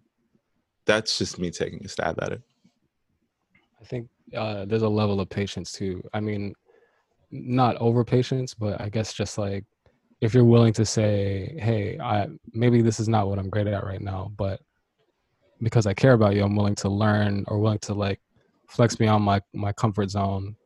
that's 0.87 1.19
just 1.19 1.39
me 1.39 1.53
taking 1.53 1.85
a 1.85 1.89
stab 1.89 2.21
at 2.21 2.33
it. 2.33 2.43
I 3.85 3.87
think 3.87 4.09
uh, 4.35 4.65
there's 4.65 4.83
a 4.83 4.89
level 4.89 5.21
of 5.21 5.29
patience 5.29 5.71
too. 5.71 6.03
I 6.15 6.21
mean, 6.21 6.55
not 7.31 7.77
over 7.77 8.03
patience, 8.03 8.55
but 8.55 8.81
I 8.81 8.89
guess 8.89 9.13
just 9.13 9.37
like 9.37 9.65
if 10.23 10.33
you're 10.33 10.45
willing 10.45 10.73
to 10.75 10.87
say, 10.87 11.55
"Hey, 11.61 11.99
I 12.01 12.29
maybe 12.55 12.81
this 12.81 12.99
is 12.99 13.09
not 13.09 13.29
what 13.29 13.39
I'm 13.39 13.51
great 13.51 13.67
at 13.67 13.85
right 13.85 14.01
now, 14.01 14.33
but 14.39 14.61
because 15.61 15.87
I 15.87 15.93
care 15.93 16.15
about 16.15 16.35
you, 16.35 16.43
I'm 16.43 16.57
willing 16.57 16.77
to 16.77 16.89
learn 16.89 17.45
or 17.47 17.59
willing 17.59 17.79
to 17.81 17.93
like 17.93 18.21
flex 18.71 18.97
beyond 18.97 19.23
my 19.23 19.43
my 19.53 19.73
comfort 19.73 20.09
zone." 20.09 20.57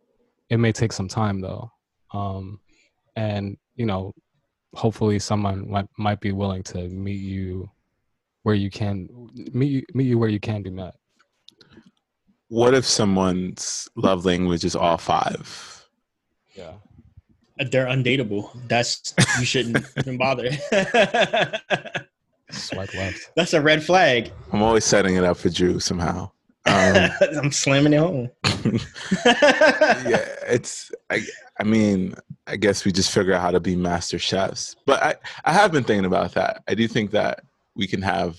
It 0.49 0.59
may 0.59 0.71
take 0.71 0.93
some 0.93 1.09
time 1.09 1.41
though, 1.41 1.73
um, 2.13 2.61
and 3.17 3.57
you 3.75 3.87
know, 3.87 4.15
hopefully 4.75 5.19
someone 5.19 5.69
might, 5.69 5.89
might 5.99 6.21
be 6.21 6.31
willing 6.31 6.63
to 6.63 6.89
meet 6.89 7.21
you 7.21 7.69
where 8.45 8.55
you 8.55 8.71
can 8.71 9.09
meet 9.53 9.73
you, 9.73 9.83
meet 9.93 10.07
you 10.07 10.19
where 10.19 10.31
you 10.31 10.41
can 10.41 10.63
be 10.63 10.71
met. 10.71 10.95
What 12.49 12.75
if 12.75 12.85
someone's 12.87 13.89
love 13.95 14.25
language 14.25 14.65
is 14.65 14.75
all 14.75 14.97
five? 14.99 15.87
Yeah. 16.55 16.73
They're 17.71 17.87
undateable. 17.87 18.51
That's 18.69 19.15
you 19.39 19.45
shouldn't 19.45 19.85
even 19.99 20.17
bother. 20.17 20.51
Swipe 22.51 22.95
left. 22.95 23.31
That's 23.37 23.53
a 23.53 23.61
red 23.61 23.83
flag. 23.83 24.33
I'm 24.53 24.63
always 24.63 24.85
setting 24.85 25.17
it 25.17 25.25
up 25.25 25.37
for 25.37 25.51
Drew 25.51 25.79
somehow. 25.81 26.31
Um, 26.67 27.11
I'm 27.43 27.53
slamming 27.53 27.93
it 27.93 27.99
home. 27.99 28.31
yeah, 29.25 30.25
it's 30.47 30.91
I 31.11 31.21
I 31.61 31.65
mean, 31.65 32.15
I 32.47 32.57
guess 32.57 32.85
we 32.85 32.93
just 32.93 33.13
figure 33.13 33.35
out 33.35 33.43
how 33.43 33.51
to 33.51 33.61
be 33.61 33.77
master 33.77 34.19
chefs. 34.19 34.77
But 34.87 35.03
I, 35.03 35.15
I 35.45 35.53
have 35.53 35.73
been 35.73 35.85
thinking 35.85 36.07
about 36.07 36.33
that. 36.35 36.63
I 36.69 36.75
do 36.75 36.87
think 36.89 37.11
that 37.11 37.45
we 37.75 37.87
can 37.87 38.01
have 38.03 38.39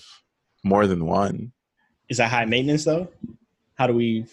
more 0.64 0.86
than 0.86 1.06
one. 1.06 1.52
Is 2.08 2.16
that 2.16 2.30
high 2.30 2.46
maintenance 2.46 2.84
though? 2.84 3.08
How 3.80 3.86
do 3.86 3.94
we 3.94 4.26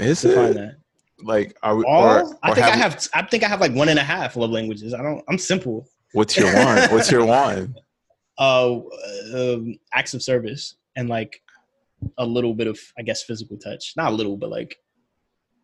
Is 0.00 0.22
define 0.22 0.50
it? 0.50 0.54
that? 0.54 0.74
Like 1.22 1.56
are 1.62 1.76
we 1.76 1.84
All? 1.84 2.02
or, 2.02 2.36
I 2.42 2.50
or 2.50 2.54
think 2.56 2.66
I 2.66 2.74
have. 2.74 3.08
I 3.14 3.22
think 3.22 3.44
I 3.44 3.46
have 3.46 3.60
like 3.60 3.72
one 3.72 3.88
and 3.88 4.00
a 4.00 4.02
half 4.02 4.34
love 4.34 4.50
languages. 4.50 4.94
I 4.94 5.00
don't. 5.00 5.22
I'm 5.28 5.38
simple. 5.38 5.86
what's 6.12 6.36
your 6.36 6.52
one? 6.52 6.90
What's 6.90 7.08
your 7.08 7.24
one? 7.24 7.76
Uh, 8.36 8.80
um, 9.32 9.78
acts 9.94 10.12
of 10.12 10.24
service 10.24 10.74
and 10.96 11.08
like 11.08 11.40
a 12.18 12.26
little 12.26 12.52
bit 12.52 12.66
of, 12.66 12.80
I 12.98 13.02
guess, 13.02 13.22
physical 13.22 13.56
touch. 13.58 13.92
Not 13.96 14.10
a 14.10 14.14
little, 14.16 14.36
but 14.36 14.50
like 14.50 14.76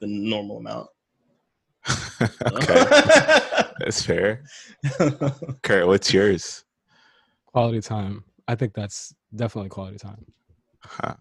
the 0.00 0.06
normal 0.06 0.58
amount. 0.58 0.88
okay. 2.52 2.84
That's 3.80 4.02
fair. 4.02 4.44
Kurt, 5.64 5.88
what's 5.88 6.14
yours? 6.14 6.64
Quality 7.46 7.80
time. 7.80 8.22
I 8.46 8.54
think 8.54 8.72
that's 8.72 9.12
definitely 9.34 9.70
quality 9.70 9.98
time. 9.98 10.24
Huh. 10.80 11.16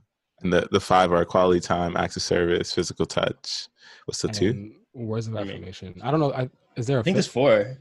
And 0.46 0.54
the, 0.54 0.68
the 0.70 0.80
five 0.80 1.12
are 1.12 1.26
quality 1.26 1.60
time, 1.60 1.98
acts 1.98 2.18
of 2.18 2.22
service, 2.22 2.72
physical 2.72 3.08
touch. 3.08 3.68
What's 4.06 4.22
the 4.22 4.28
two? 4.28 4.50
And 4.52 4.76
words 4.94 5.26
of 5.26 5.36
I 5.36 5.42
affirmation. 5.42 6.00
I 6.04 6.12
don't 6.12 6.20
know. 6.20 6.32
I, 6.34 6.52
is 6.78 6.86
there 6.86 6.98
a 6.98 7.00
I 7.00 7.04
think 7.04 7.18
fifth? 7.18 7.26
it's 7.26 7.34
four. 7.34 7.78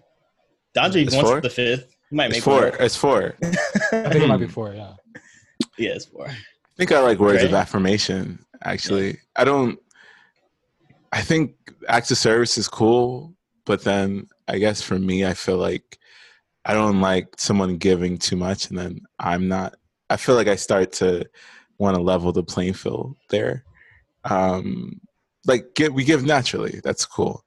Dondre 0.74 1.02
It's 1.04 1.14
wants 1.14 1.30
four? 1.30 1.40
the 1.42 1.50
fifth. 1.50 1.94
He 2.08 2.16
might 2.16 2.30
It's 2.30 2.36
make 2.36 2.42
four. 2.42 2.70
one. 2.70 2.72
It's 2.80 2.96
four. 2.96 3.34
I 3.42 4.08
think 4.08 4.14
it 4.24 4.28
might 4.28 4.38
be 4.38 4.46
four. 4.46 4.72
Yeah. 4.72 4.94
Yeah, 5.76 5.90
it's 5.90 6.06
four. 6.06 6.26
I 6.26 6.36
think 6.78 6.90
I 6.90 7.00
like 7.00 7.18
words 7.18 7.42
of 7.42 7.52
affirmation. 7.52 8.42
Actually, 8.62 9.18
I 9.36 9.44
don't. 9.44 9.78
I 11.12 11.20
think 11.20 11.54
acts 11.86 12.10
of 12.12 12.16
service 12.16 12.56
is 12.56 12.66
cool, 12.66 13.34
but 13.66 13.84
then 13.84 14.26
I 14.48 14.56
guess 14.56 14.80
for 14.80 14.98
me, 14.98 15.26
I 15.26 15.34
feel 15.34 15.58
like 15.58 15.98
I 16.64 16.72
don't 16.72 17.02
like 17.02 17.34
someone 17.36 17.76
giving 17.76 18.16
too 18.16 18.36
much, 18.36 18.70
and 18.70 18.78
then 18.78 19.02
I'm 19.20 19.48
not. 19.48 19.76
I 20.08 20.16
feel 20.16 20.34
like 20.34 20.48
I 20.48 20.56
start 20.56 20.92
to 20.94 21.26
want 21.78 21.96
to 21.96 22.02
level 22.02 22.32
the 22.32 22.42
playing 22.42 22.74
field 22.74 23.16
there. 23.30 23.64
Um, 24.24 25.00
like 25.46 25.74
get, 25.74 25.92
we 25.92 26.04
give 26.04 26.24
naturally, 26.24 26.80
that's 26.82 27.04
cool, 27.04 27.44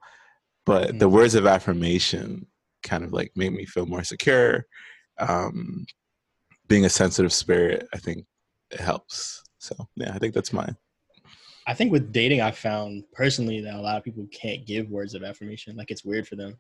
but 0.66 1.00
the 1.00 1.10
words 1.10 1.34
of 1.34 1.48
affirmation 1.48 2.46
kind 2.84 3.04
of 3.04 3.14
like 3.14 3.32
made 3.36 3.54
me 3.54 3.66
feel 3.66 3.86
more 3.86 4.04
secure. 4.04 4.66
Um, 5.20 5.86
being 6.68 6.86
a 6.86 6.90
sensitive 6.90 7.34
spirit, 7.34 7.88
I 7.94 7.98
think 7.98 8.26
it 8.72 8.80
helps. 8.80 9.44
So 9.60 9.76
yeah, 9.96 10.14
I 10.14 10.20
think 10.20 10.34
that's 10.34 10.54
mine. 10.54 10.76
I 11.66 11.74
think 11.74 11.92
with 11.92 12.14
dating, 12.14 12.42
I 12.42 12.52
found 12.52 13.04
personally 13.12 13.60
that 13.62 13.76
a 13.76 13.82
lot 13.82 13.98
of 13.98 14.04
people 14.04 14.26
can't 14.32 14.66
give 14.66 14.90
words 14.90 15.14
of 15.14 15.24
affirmation. 15.24 15.76
Like 15.76 15.92
it's 15.92 16.06
weird 16.06 16.28
for 16.28 16.36
them. 16.36 16.58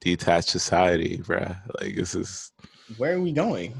Detached 0.00 0.48
society, 0.48 1.18
bruh. 1.18 1.60
Like 1.80 1.96
this 1.96 2.14
is. 2.14 2.52
Where 2.96 3.14
are 3.14 3.20
we 3.20 3.32
going? 3.32 3.74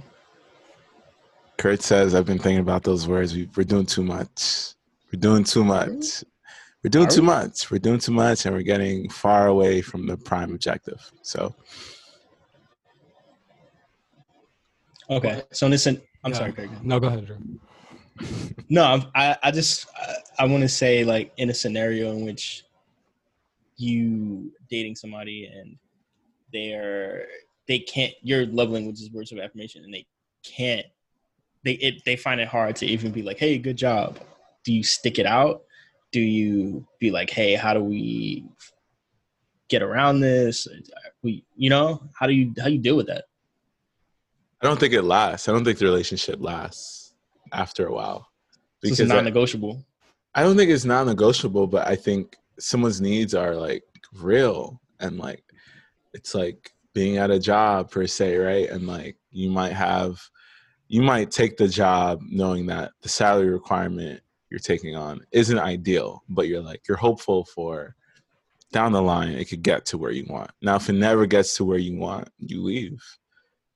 Kurt 1.59 1.83
says, 1.83 2.15
"I've 2.15 2.27
been 2.27 2.39
thinking 2.39 2.61
about 2.61 2.85
those 2.85 3.07
words. 3.07 3.35
We, 3.35 3.49
we're 3.57 3.65
doing 3.65 3.87
too 3.87 4.05
much. 4.05 4.75
We're 5.13 5.21
doing 5.21 5.45
too 5.45 5.65
much. 5.65 6.25
We're 6.83 6.91
doing 6.91 7.07
Are 7.09 7.11
too 7.11 7.21
we? 7.21 7.27
much. 7.27 7.71
We're 7.71 7.79
doing 7.79 7.99
too 7.99 8.13
much, 8.13 8.47
and 8.47 8.55
we're 8.55 8.63
getting 8.63 9.09
far 9.11 9.49
away 9.49 9.83
from 9.83 10.07
the 10.07 10.17
prime 10.17 10.53
objective." 10.53 11.11
So 11.23 11.55
Okay, 15.11 15.43
so 15.53 15.67
listen, 15.69 16.01
I'm 16.23 16.33
Yeah. 16.33 16.39
sorry, 16.39 16.53
Craig. 16.53 16.71
No, 16.83 17.01
go 17.01 17.07
ahead, 17.07 17.27
Drew. 17.27 17.39
No, 18.69 18.85
I'm, 18.85 19.03
I 19.15 19.37
I 19.43 19.51
just 19.51 19.89
I, 19.97 20.15
I 20.41 20.45
want 20.45 20.63
to 20.63 20.69
say 20.69 21.03
like 21.05 21.33
in 21.39 21.49
a 21.51 21.55
scenario 21.55 22.13
in 22.13 22.25
which 22.25 22.65
you 23.77 24.53
dating 24.69 24.97
somebody 24.97 25.47
and 25.47 25.79
they're 26.53 27.27
they 27.67 27.79
can't 27.79 28.13
your 28.23 28.45
love 28.47 28.71
language 28.71 29.01
is 29.01 29.11
words 29.13 29.33
of 29.33 29.39
affirmation 29.39 29.85
and 29.85 29.95
they 29.95 30.07
can't 30.45 30.87
they 31.69 31.75
it, 31.75 32.05
they 32.05 32.17
find 32.17 32.41
it 32.41 32.49
hard 32.49 32.77
to 32.77 32.87
even 32.87 33.13
be 33.13 33.23
like 33.23 33.39
hey 33.39 33.59
good 33.59 33.77
job. 33.77 34.19
Do 34.65 34.73
you 34.73 34.83
stick 34.83 35.19
it 35.19 35.27
out? 35.27 35.63
Do 36.13 36.21
you 36.21 36.87
be 36.99 37.11
like 37.11 37.31
hey 37.31 37.55
how 37.55 37.75
do 37.75 37.81
we 37.83 38.47
get 39.69 39.83
around 39.83 40.21
this? 40.21 40.67
We 41.23 41.45
you 41.57 41.69
know 41.69 42.03
how 42.15 42.27
do 42.27 42.33
you 42.33 42.55
how 42.59 42.67
do 42.67 42.73
you 42.73 42.79
deal 42.79 42.97
with 42.97 43.09
that? 43.09 43.27
I 44.63 44.67
don't 44.67 44.81
think 44.81 44.95
it 44.95 45.03
lasts. 45.03 45.49
I 45.49 45.53
don't 45.53 45.65
think 45.65 45.79
the 45.79 45.85
relationship 45.85 46.39
lasts 46.41 47.15
after 47.53 47.87
a 47.87 47.93
while. 47.93 48.27
So 48.83 48.91
it's 48.93 49.01
I- 49.01 49.05
non-negotiable 49.05 49.85
I 50.35 50.43
don't 50.43 50.57
think 50.57 50.71
it's 50.71 50.85
non-negotiable, 50.85 51.67
but 51.67 51.89
I 51.89 51.97
think 51.97 52.37
someone's 52.61 53.01
needs 53.01 53.35
are 53.35 53.57
like 53.57 53.83
real. 54.15 54.81
And 55.01 55.19
like 55.19 55.43
it's 56.15 56.35
like 56.35 56.71
being 56.95 57.17
at 57.19 57.31
a 57.31 57.39
job 57.39 57.91
per 57.91 58.07
se, 58.07 58.37
right? 58.37 58.71
And 58.71 58.87
like 58.87 59.17
you 59.31 59.51
might 59.51 59.73
have 59.73 60.21
you 60.89 61.03
might 61.03 61.31
take 61.31 61.57
the 61.57 61.69
job 61.69 62.21
knowing 62.29 62.67
that 62.67 62.93
the 63.03 63.09
salary 63.09 63.51
requirement 63.51 64.21
you're 64.51 64.59
taking 64.59 64.97
on 64.97 65.21
isn't 65.33 65.59
ideal, 65.59 66.23
but 66.29 66.49
you're 66.49 66.63
like 66.63 66.83
you're 66.89 66.97
hopeful 66.97 67.45
for 67.45 67.95
down 68.73 68.93
the 68.93 69.01
line 69.01 69.31
it 69.31 69.49
could 69.49 69.63
get 69.63 69.85
to 69.87 69.99
where 69.99 70.11
you 70.11 70.27
want. 70.29 70.51
Now 70.63 70.77
if 70.77 70.89
it 70.89 70.95
never 70.95 71.27
gets 71.27 71.57
to 71.57 71.65
where 71.65 71.79
you 71.79 71.97
want, 71.99 72.29
you 72.39 72.63
leave. 72.63 73.01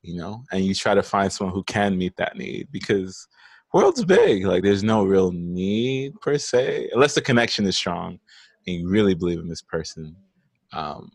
You 0.00 0.16
know, 0.16 0.42
and 0.50 0.64
you 0.64 0.74
try 0.74 0.94
to 0.94 1.02
find 1.02 1.32
someone 1.32 1.54
who 1.54 1.62
can 1.62 1.96
meet 1.96 2.16
that 2.16 2.36
need 2.36 2.66
because 2.72 3.28
world's 3.72 4.04
big. 4.04 4.44
Like 4.44 4.64
there's 4.64 4.82
no 4.82 5.04
real 5.04 5.30
need 5.30 6.20
per 6.20 6.38
se, 6.38 6.90
unless 6.92 7.14
the 7.14 7.20
connection 7.20 7.66
is 7.66 7.76
strong 7.76 8.18
and 8.66 8.76
you 8.76 8.88
really 8.88 9.14
believe 9.14 9.38
in 9.38 9.48
this 9.48 9.62
person. 9.62 10.16
Um, 10.72 11.12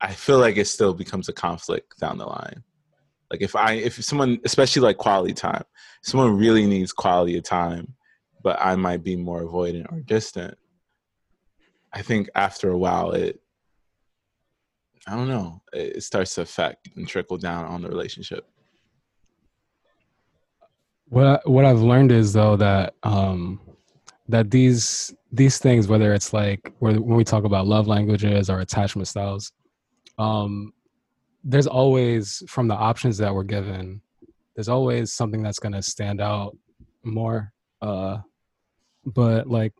I 0.00 0.12
feel 0.12 0.38
like 0.38 0.56
it 0.56 0.66
still 0.66 0.94
becomes 0.94 1.28
a 1.28 1.32
conflict 1.32 1.98
down 1.98 2.18
the 2.18 2.26
line. 2.26 2.62
Like 3.30 3.42
if 3.42 3.54
I 3.54 3.74
if 3.74 4.02
someone 4.02 4.38
especially 4.44 4.82
like 4.82 4.96
quality 4.96 5.34
time, 5.34 5.64
someone 6.02 6.36
really 6.36 6.66
needs 6.66 6.92
quality 6.92 7.36
of 7.36 7.44
time, 7.44 7.94
but 8.42 8.58
I 8.60 8.76
might 8.76 9.04
be 9.04 9.16
more 9.16 9.42
avoidant 9.42 9.92
or 9.92 10.00
distant. 10.00 10.56
I 11.92 12.02
think 12.02 12.28
after 12.34 12.70
a 12.70 12.78
while 12.78 13.12
it 13.12 13.40
I 15.06 15.14
don't 15.14 15.28
know, 15.28 15.62
it 15.72 16.02
starts 16.02 16.34
to 16.34 16.42
affect 16.42 16.88
and 16.96 17.08
trickle 17.08 17.38
down 17.38 17.64
on 17.64 17.82
the 17.82 17.88
relationship. 17.88 18.46
What 21.06 21.48
what 21.48 21.64
I've 21.64 21.80
learned 21.80 22.12
is 22.12 22.32
though 22.32 22.56
that 22.56 22.94
um 23.02 23.60
that 24.28 24.50
these 24.50 25.14
these 25.32 25.58
things, 25.58 25.88
whether 25.88 26.12
it's 26.14 26.32
like 26.32 26.72
when 26.78 27.02
we 27.02 27.24
talk 27.24 27.44
about 27.44 27.66
love 27.66 27.86
languages 27.86 28.48
or 28.48 28.60
attachment 28.60 29.08
styles, 29.08 29.52
um, 30.18 30.72
there's 31.44 31.66
always 31.66 32.42
from 32.48 32.68
the 32.68 32.74
options 32.74 33.18
that 33.18 33.34
we're 33.34 33.44
given, 33.44 34.00
there's 34.54 34.68
always 34.68 35.12
something 35.12 35.42
that's 35.42 35.58
going 35.58 35.72
to 35.72 35.82
stand 35.82 36.20
out 36.20 36.56
more. 37.04 37.52
Uh, 37.80 38.18
but 39.04 39.46
like, 39.48 39.72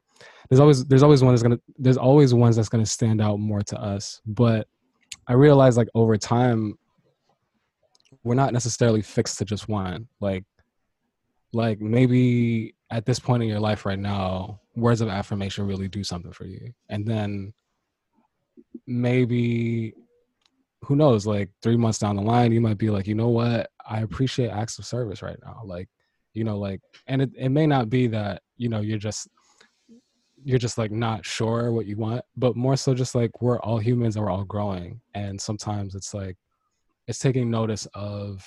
there's 0.49 0.61
always 0.61 0.85
there's 0.87 1.03
always 1.03 1.23
one 1.23 1.35
that's 1.35 1.43
gonna 1.43 1.61
there's 1.77 1.99
always 1.99 2.33
ones 2.33 2.57
that's 2.57 2.71
gonna 2.71 2.87
stand 2.87 3.21
out 3.21 3.39
more 3.39 3.61
to 3.61 3.79
us. 3.79 4.23
But 4.27 4.67
I 5.27 5.35
realize 5.35 5.77
like 5.77 5.89
over 5.95 6.17
time, 6.17 6.79
we're 8.25 8.35
not 8.35 8.53
necessarily 8.53 9.03
fixed 9.03 9.39
to 9.39 9.45
just 9.45 9.69
one. 9.69 10.09
Like, 10.21 10.45
like 11.53 11.81
maybe 11.81 12.75
at 12.91 13.05
this 13.05 13.19
point 13.19 13.43
in 13.43 13.49
your 13.49 13.61
life 13.61 13.85
right 13.85 13.99
now, 13.99 14.61
words 14.75 15.01
of 15.01 15.09
affirmation 15.09 15.67
really 15.67 15.89
do 15.89 16.03
something 16.03 16.33
for 16.33 16.47
you. 16.47 16.73
And 16.89 17.07
then 17.07 17.53
maybe 18.87 19.95
who 20.85 20.97
knows, 20.97 21.27
like 21.27 21.51
three 21.63 21.77
months 21.77 21.99
down 21.99 22.17
the 22.17 22.23
line, 22.23 22.53
you 22.53 22.61
might 22.61 22.79
be 22.79 22.91
like, 22.91 23.07
you 23.07 23.15
know 23.15 23.29
what? 23.29 23.71
I 23.87 24.01
appreciate 24.01 24.51
acts 24.51 24.79
of 24.79 24.85
service 24.85 25.23
right 25.23 25.39
now. 25.45 25.61
Like, 25.65 25.89
you 26.35 26.45
know, 26.45 26.59
like 26.59 26.81
and 27.07 27.23
it, 27.23 27.31
it 27.37 27.49
may 27.49 27.67
not 27.67 27.91
be 27.91 28.07
that, 28.09 28.43
you 28.57 28.69
know, 28.69 28.81
you're 28.81 28.99
just 28.99 29.29
you're 30.45 30.59
just 30.59 30.79
like 30.79 30.93
not 30.93 31.27
sure 31.27 31.73
what 31.73 31.87
you 31.87 31.97
want, 31.97 32.23
but 32.37 32.57
more 32.57 32.77
so 32.77 32.95
just 32.95 33.15
like 33.15 33.43
we're 33.43 33.59
all 33.61 33.79
humans 33.79 34.17
and 34.17 34.25
we're 34.25 34.31
all 34.31 34.45
growing. 34.45 35.01
And 35.15 35.41
sometimes 35.41 35.95
it's 35.95 36.15
like 36.15 36.37
it's 37.09 37.19
taking 37.19 37.51
notice 37.51 37.87
of 37.95 38.45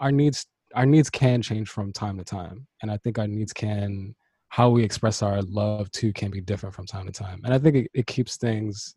our 0.00 0.12
needs 0.12 0.46
our 0.74 0.86
needs 0.86 1.10
can 1.10 1.42
change 1.42 1.68
from 1.68 1.92
time 1.92 2.16
to 2.18 2.24
time 2.24 2.66
and 2.82 2.90
i 2.90 2.96
think 2.98 3.18
our 3.18 3.26
needs 3.26 3.52
can 3.52 4.14
how 4.50 4.70
we 4.70 4.82
express 4.82 5.22
our 5.22 5.42
love 5.42 5.90
too 5.90 6.12
can 6.12 6.30
be 6.30 6.40
different 6.40 6.74
from 6.74 6.86
time 6.86 7.06
to 7.06 7.12
time 7.12 7.40
and 7.44 7.52
i 7.52 7.58
think 7.58 7.76
it, 7.76 7.90
it 7.94 8.06
keeps 8.06 8.36
things 8.36 8.96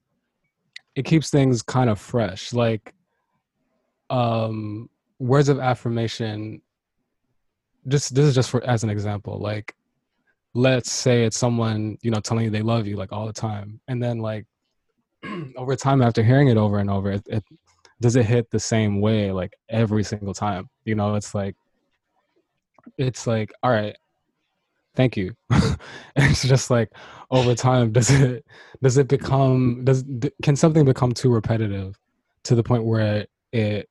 it 0.95 1.05
keeps 1.05 1.29
things 1.29 1.62
kind 1.62 1.89
of 1.89 2.00
fresh 2.00 2.53
like 2.53 2.93
um 4.10 4.89
words 5.19 5.50
of 5.50 5.60
affirmation 5.60 6.62
just 7.88 8.13
this 8.13 8.25
is 8.25 8.36
just 8.36 8.50
for 8.50 8.63
as 8.63 8.83
an 8.83 8.89
example 8.89 9.39
like 9.39 9.75
let's 10.53 10.91
say 10.91 11.24
it's 11.24 11.38
someone 11.38 11.98
you 12.01 12.12
know 12.12 12.19
telling 12.19 12.43
you 12.43 12.50
they 12.51 12.62
love 12.62 12.86
you 12.86 12.98
like 12.98 13.12
all 13.12 13.25
the 13.25 13.33
time 13.33 13.79
and 13.88 14.03
then 14.03 14.19
like 14.19 14.45
over 15.55 15.75
time 15.75 16.01
after 16.01 16.24
hearing 16.24 16.48
it 16.48 16.57
over 16.57 16.79
and 16.79 16.89
over 16.89 17.12
it, 17.12 17.21
it 17.27 17.43
does 18.01 18.15
it 18.15 18.25
hit 18.25 18.50
the 18.50 18.60
same 18.60 19.00
way 19.00 19.31
like 19.31 19.53
every 19.69 20.03
single 20.03 20.33
time? 20.33 20.67
You 20.86 20.95
know 20.95 21.15
it's 21.15 21.36
like 21.36 21.55
it's 22.98 23.27
like 23.27 23.53
all 23.62 23.71
right 23.71 23.95
thank 24.95 25.17
you. 25.17 25.33
It's 26.15 26.43
just 26.43 26.69
like 26.69 26.89
over 27.31 27.55
time 27.55 27.91
does 27.91 28.10
it 28.12 28.45
does 28.83 28.98
it 28.98 29.07
become 29.07 29.83
does 29.86 30.03
can 30.43 30.55
something 30.55 30.83
become 30.83 31.13
too 31.13 31.31
repetitive 31.31 31.98
to 32.43 32.55
the 32.55 32.63
point 32.63 32.83
where 32.83 33.25
it 33.53 33.88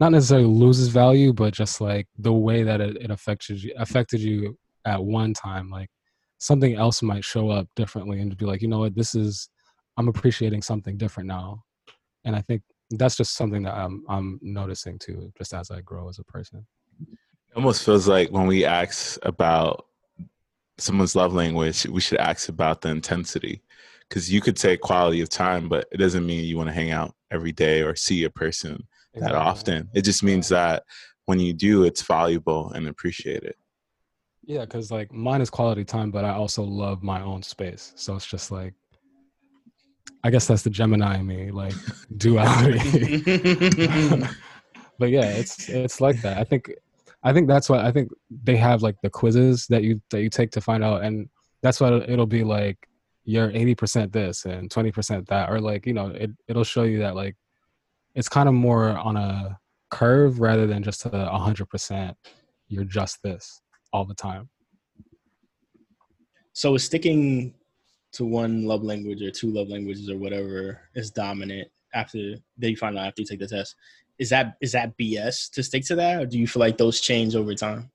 not 0.00 0.10
necessarily 0.12 0.48
loses 0.48 0.88
value 0.88 1.32
but 1.32 1.54
just 1.54 1.80
like 1.80 2.08
the 2.18 2.32
way 2.32 2.64
that 2.64 2.80
it, 2.80 2.96
it 2.96 3.10
affected 3.10 3.62
you 3.62 3.72
affected 3.78 4.20
you 4.20 4.58
at 4.84 5.02
one 5.02 5.32
time 5.32 5.70
like 5.70 5.88
something 6.38 6.74
else 6.74 7.02
might 7.02 7.24
show 7.24 7.50
up 7.50 7.68
differently 7.76 8.20
and 8.20 8.36
be 8.36 8.44
like 8.44 8.62
you 8.62 8.68
know 8.68 8.80
what? 8.80 8.96
This 8.96 9.14
is 9.14 9.48
i'm 9.96 10.08
appreciating 10.08 10.62
something 10.62 10.96
different 10.96 11.28
now. 11.28 11.62
And 12.24 12.34
i 12.34 12.40
think 12.40 12.62
that's 12.90 13.16
just 13.16 13.36
something 13.36 13.62
that 13.62 13.74
I'm 13.74 14.04
I'm 14.08 14.40
noticing 14.42 14.98
too, 14.98 15.32
just 15.38 15.54
as 15.54 15.70
I 15.70 15.80
grow 15.80 16.08
as 16.08 16.18
a 16.18 16.24
person. 16.24 16.66
It 17.00 17.56
almost 17.56 17.84
feels 17.84 18.08
like 18.08 18.30
when 18.30 18.46
we 18.46 18.64
ask 18.64 19.18
about 19.22 19.86
someone's 20.80 21.16
love 21.16 21.32
language, 21.32 21.86
we 21.86 22.00
should 22.00 22.18
ask 22.18 22.48
about 22.48 22.80
the 22.80 22.88
intensity. 22.88 23.62
Because 24.08 24.32
you 24.32 24.40
could 24.40 24.58
say 24.58 24.76
quality 24.76 25.20
of 25.20 25.28
time, 25.28 25.68
but 25.68 25.86
it 25.92 25.98
doesn't 25.98 26.26
mean 26.26 26.44
you 26.44 26.56
want 26.56 26.68
to 26.68 26.74
hang 26.74 26.90
out 26.90 27.14
every 27.30 27.52
day 27.52 27.82
or 27.82 27.94
see 27.94 28.24
a 28.24 28.30
person 28.30 28.86
exactly. 29.14 29.20
that 29.20 29.34
often. 29.34 29.88
It 29.94 30.02
just 30.02 30.24
means 30.24 30.48
that 30.48 30.82
when 31.26 31.38
you 31.38 31.52
do, 31.52 31.84
it's 31.84 32.02
valuable 32.02 32.72
and 32.72 32.88
appreciated. 32.88 33.54
Yeah, 34.44 34.62
because 34.64 34.90
like 34.90 35.12
mine 35.12 35.40
is 35.40 35.50
quality 35.50 35.84
time, 35.84 36.10
but 36.10 36.24
I 36.24 36.30
also 36.30 36.64
love 36.64 37.04
my 37.04 37.22
own 37.22 37.42
space. 37.42 37.92
So 37.94 38.16
it's 38.16 38.26
just 38.26 38.50
like 38.50 38.74
I 40.22 40.30
guess 40.30 40.46
that's 40.46 40.62
the 40.62 40.70
Gemini 40.70 41.18
in 41.18 41.26
me, 41.26 41.50
like 41.50 41.74
duality. 42.16 43.22
but 44.98 45.10
yeah, 45.10 45.30
it's 45.30 45.68
it's 45.68 46.00
like 46.00 46.20
that. 46.22 46.38
I 46.38 46.44
think 46.44 46.70
I 47.22 47.32
think 47.32 47.48
that's 47.48 47.68
what 47.68 47.80
I 47.80 47.92
think 47.92 48.10
they 48.30 48.56
have 48.56 48.82
like 48.82 48.96
the 49.02 49.10
quizzes 49.10 49.66
that 49.68 49.82
you 49.82 50.00
that 50.10 50.22
you 50.22 50.30
take 50.30 50.50
to 50.52 50.60
find 50.60 50.82
out, 50.82 51.02
and 51.02 51.28
that's 51.62 51.80
what 51.80 51.92
it'll 52.08 52.26
be 52.26 52.44
like. 52.44 52.78
You're 53.24 53.50
eighty 53.50 53.74
percent 53.74 54.12
this 54.12 54.46
and 54.46 54.70
twenty 54.70 54.90
percent 54.90 55.28
that, 55.28 55.50
or 55.50 55.60
like 55.60 55.86
you 55.86 55.92
know, 55.92 56.08
it 56.08 56.30
it'll 56.48 56.64
show 56.64 56.84
you 56.84 56.98
that 57.00 57.14
like 57.14 57.36
it's 58.14 58.28
kind 58.28 58.48
of 58.48 58.54
more 58.54 58.96
on 58.98 59.16
a 59.16 59.58
curve 59.90 60.40
rather 60.40 60.66
than 60.66 60.82
just 60.82 61.04
a 61.04 61.38
hundred 61.38 61.68
percent. 61.68 62.16
You're 62.68 62.84
just 62.84 63.22
this 63.22 63.60
all 63.92 64.04
the 64.04 64.14
time. 64.14 64.48
So 66.52 66.76
sticking 66.76 67.54
to 68.12 68.24
one 68.24 68.64
love 68.64 68.82
language 68.82 69.22
or 69.22 69.30
two 69.30 69.50
love 69.50 69.68
languages 69.68 70.10
or 70.10 70.16
whatever 70.16 70.80
is 70.94 71.10
dominant 71.10 71.68
after 71.94 72.36
they 72.56 72.74
find 72.74 72.98
out 72.98 73.06
after 73.06 73.22
you 73.22 73.26
take 73.26 73.40
the 73.40 73.46
test 73.46 73.76
is 74.20 74.28
that 74.30 74.56
is 74.60 74.72
that 74.72 74.96
bs 74.96 75.50
to 75.50 75.62
stick 75.62 75.84
to 75.84 75.96
that 75.96 76.22
or 76.22 76.26
do 76.26 76.38
you 76.38 76.46
feel 76.46 76.60
like 76.60 76.78
those 76.78 77.00
change 77.00 77.34
over 77.34 77.54
time 77.54 77.90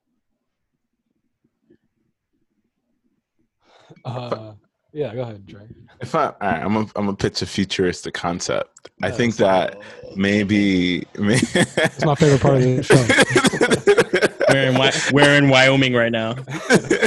uh 4.03 4.51
yeah 4.91 5.13
go 5.15 5.21
ahead 5.21 5.45
Dre. 5.45 5.61
if 6.01 6.13
i 6.13 6.25
all 6.25 6.35
right 6.41 6.63
i'm 6.63 6.75
a, 6.75 6.85
i'm 6.97 7.07
a 7.07 7.15
pitch 7.15 7.41
a 7.41 7.45
futuristic 7.45 8.13
concept 8.13 8.89
i 9.03 9.09
think 9.09 9.38
that 9.38 9.79
maybe, 10.17 11.05
maybe 11.17 11.45
it's 11.53 12.03
my 12.03 12.15
favorite 12.15 12.41
part 12.41 12.55
of 12.57 12.63
the 12.63 12.83
show 12.83 14.25
we're 14.55 14.69
in, 14.69 14.91
we're 15.11 15.38
in 15.38 15.49
Wyoming 15.49 15.93
right 15.93 16.11
now. 16.11 16.35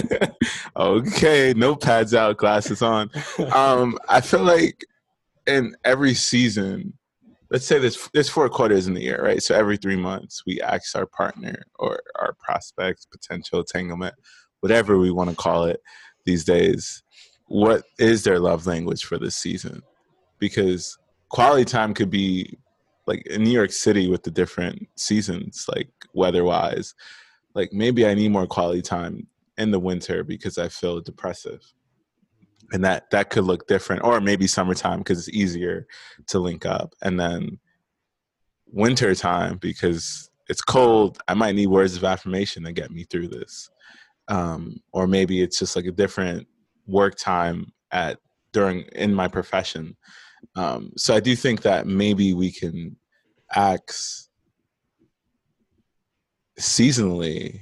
okay, 0.76 1.54
no 1.56 1.74
pads 1.76 2.14
out, 2.14 2.36
glasses 2.36 2.82
on. 2.82 3.10
Um, 3.52 3.98
I 4.08 4.20
feel 4.20 4.42
like 4.42 4.84
in 5.46 5.74
every 5.84 6.14
season, 6.14 6.97
let's 7.50 7.66
say 7.66 7.78
there's 7.78 8.08
there's 8.12 8.28
four 8.28 8.48
quarters 8.48 8.86
in 8.86 8.94
the 8.94 9.02
year, 9.02 9.22
right? 9.22 9.42
So 9.42 9.54
every 9.54 9.76
three 9.76 9.96
months, 9.96 10.42
we 10.46 10.60
ask 10.60 10.96
our 10.96 11.06
partner 11.06 11.62
or 11.78 12.00
our 12.18 12.34
prospects, 12.38 13.06
potential 13.06 13.60
entanglement, 13.60 14.14
whatever 14.60 14.98
we 14.98 15.10
want 15.10 15.30
to 15.30 15.36
call 15.36 15.64
it 15.64 15.80
these 16.24 16.44
days, 16.44 17.02
what 17.46 17.84
is 17.98 18.24
their 18.24 18.38
love 18.38 18.66
language 18.66 19.04
for 19.04 19.18
this 19.18 19.36
season? 19.36 19.82
Because 20.38 20.98
quality 21.30 21.64
time 21.64 21.94
could 21.94 22.10
be 22.10 22.58
like 23.06 23.26
in 23.26 23.42
New 23.42 23.50
York 23.50 23.72
City 23.72 24.08
with 24.08 24.22
the 24.22 24.30
different 24.30 24.86
seasons, 24.96 25.64
like 25.68 25.88
weather 26.12 26.44
wise 26.44 26.94
like 27.58 27.72
maybe 27.72 28.06
I 28.06 28.14
need 28.14 28.30
more 28.30 28.46
quality 28.46 28.82
time 28.82 29.26
in 29.56 29.72
the 29.72 29.80
winter 29.80 30.22
because 30.22 30.58
I 30.58 30.68
feel 30.68 31.00
depressive. 31.00 31.60
And 32.72 32.84
that 32.84 33.10
that 33.10 33.30
could 33.30 33.44
look 33.44 33.66
different 33.66 34.04
or 34.04 34.20
maybe 34.20 34.46
summertime 34.46 34.98
because 34.98 35.26
it's 35.26 35.36
easier 35.36 35.86
to 36.26 36.38
link 36.38 36.66
up 36.66 36.94
and 37.02 37.18
then 37.18 37.58
winter 38.66 39.14
time 39.14 39.56
because 39.56 40.30
it's 40.48 40.60
cold, 40.60 41.18
I 41.28 41.34
might 41.34 41.54
need 41.54 41.68
words 41.68 41.96
of 41.96 42.04
affirmation 42.04 42.64
to 42.64 42.72
get 42.72 42.90
me 42.90 43.04
through 43.04 43.28
this. 43.28 43.70
Um, 44.28 44.80
or 44.92 45.06
maybe 45.06 45.42
it's 45.42 45.58
just 45.58 45.76
like 45.76 45.86
a 45.86 45.92
different 45.92 46.46
work 46.86 47.16
time 47.16 47.72
at 47.90 48.18
during 48.52 48.82
in 48.94 49.14
my 49.14 49.28
profession. 49.28 49.96
Um, 50.56 50.92
so 50.96 51.14
I 51.14 51.20
do 51.20 51.34
think 51.34 51.62
that 51.62 51.86
maybe 51.86 52.34
we 52.34 52.50
can 52.50 52.96
ask 53.54 54.28
seasonally 56.58 57.60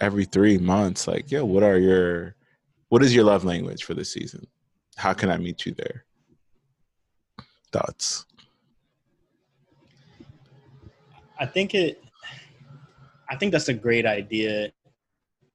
every 0.00 0.24
three 0.24 0.58
months 0.58 1.06
like 1.06 1.30
yeah 1.30 1.40
what 1.40 1.62
are 1.62 1.78
your 1.78 2.34
what 2.92 3.02
is 3.02 3.14
your 3.14 3.24
love 3.24 3.42
language 3.42 3.84
for 3.84 3.94
this 3.94 4.12
season? 4.12 4.46
How 4.96 5.14
can 5.14 5.30
i 5.30 5.38
meet 5.38 5.64
you 5.64 5.72
there? 5.72 6.04
Thoughts? 7.72 8.26
I 11.40 11.46
think 11.46 11.74
it 11.74 12.04
i 13.30 13.34
think 13.34 13.50
that's 13.50 13.70
a 13.70 13.74
great 13.86 14.04
idea 14.04 14.70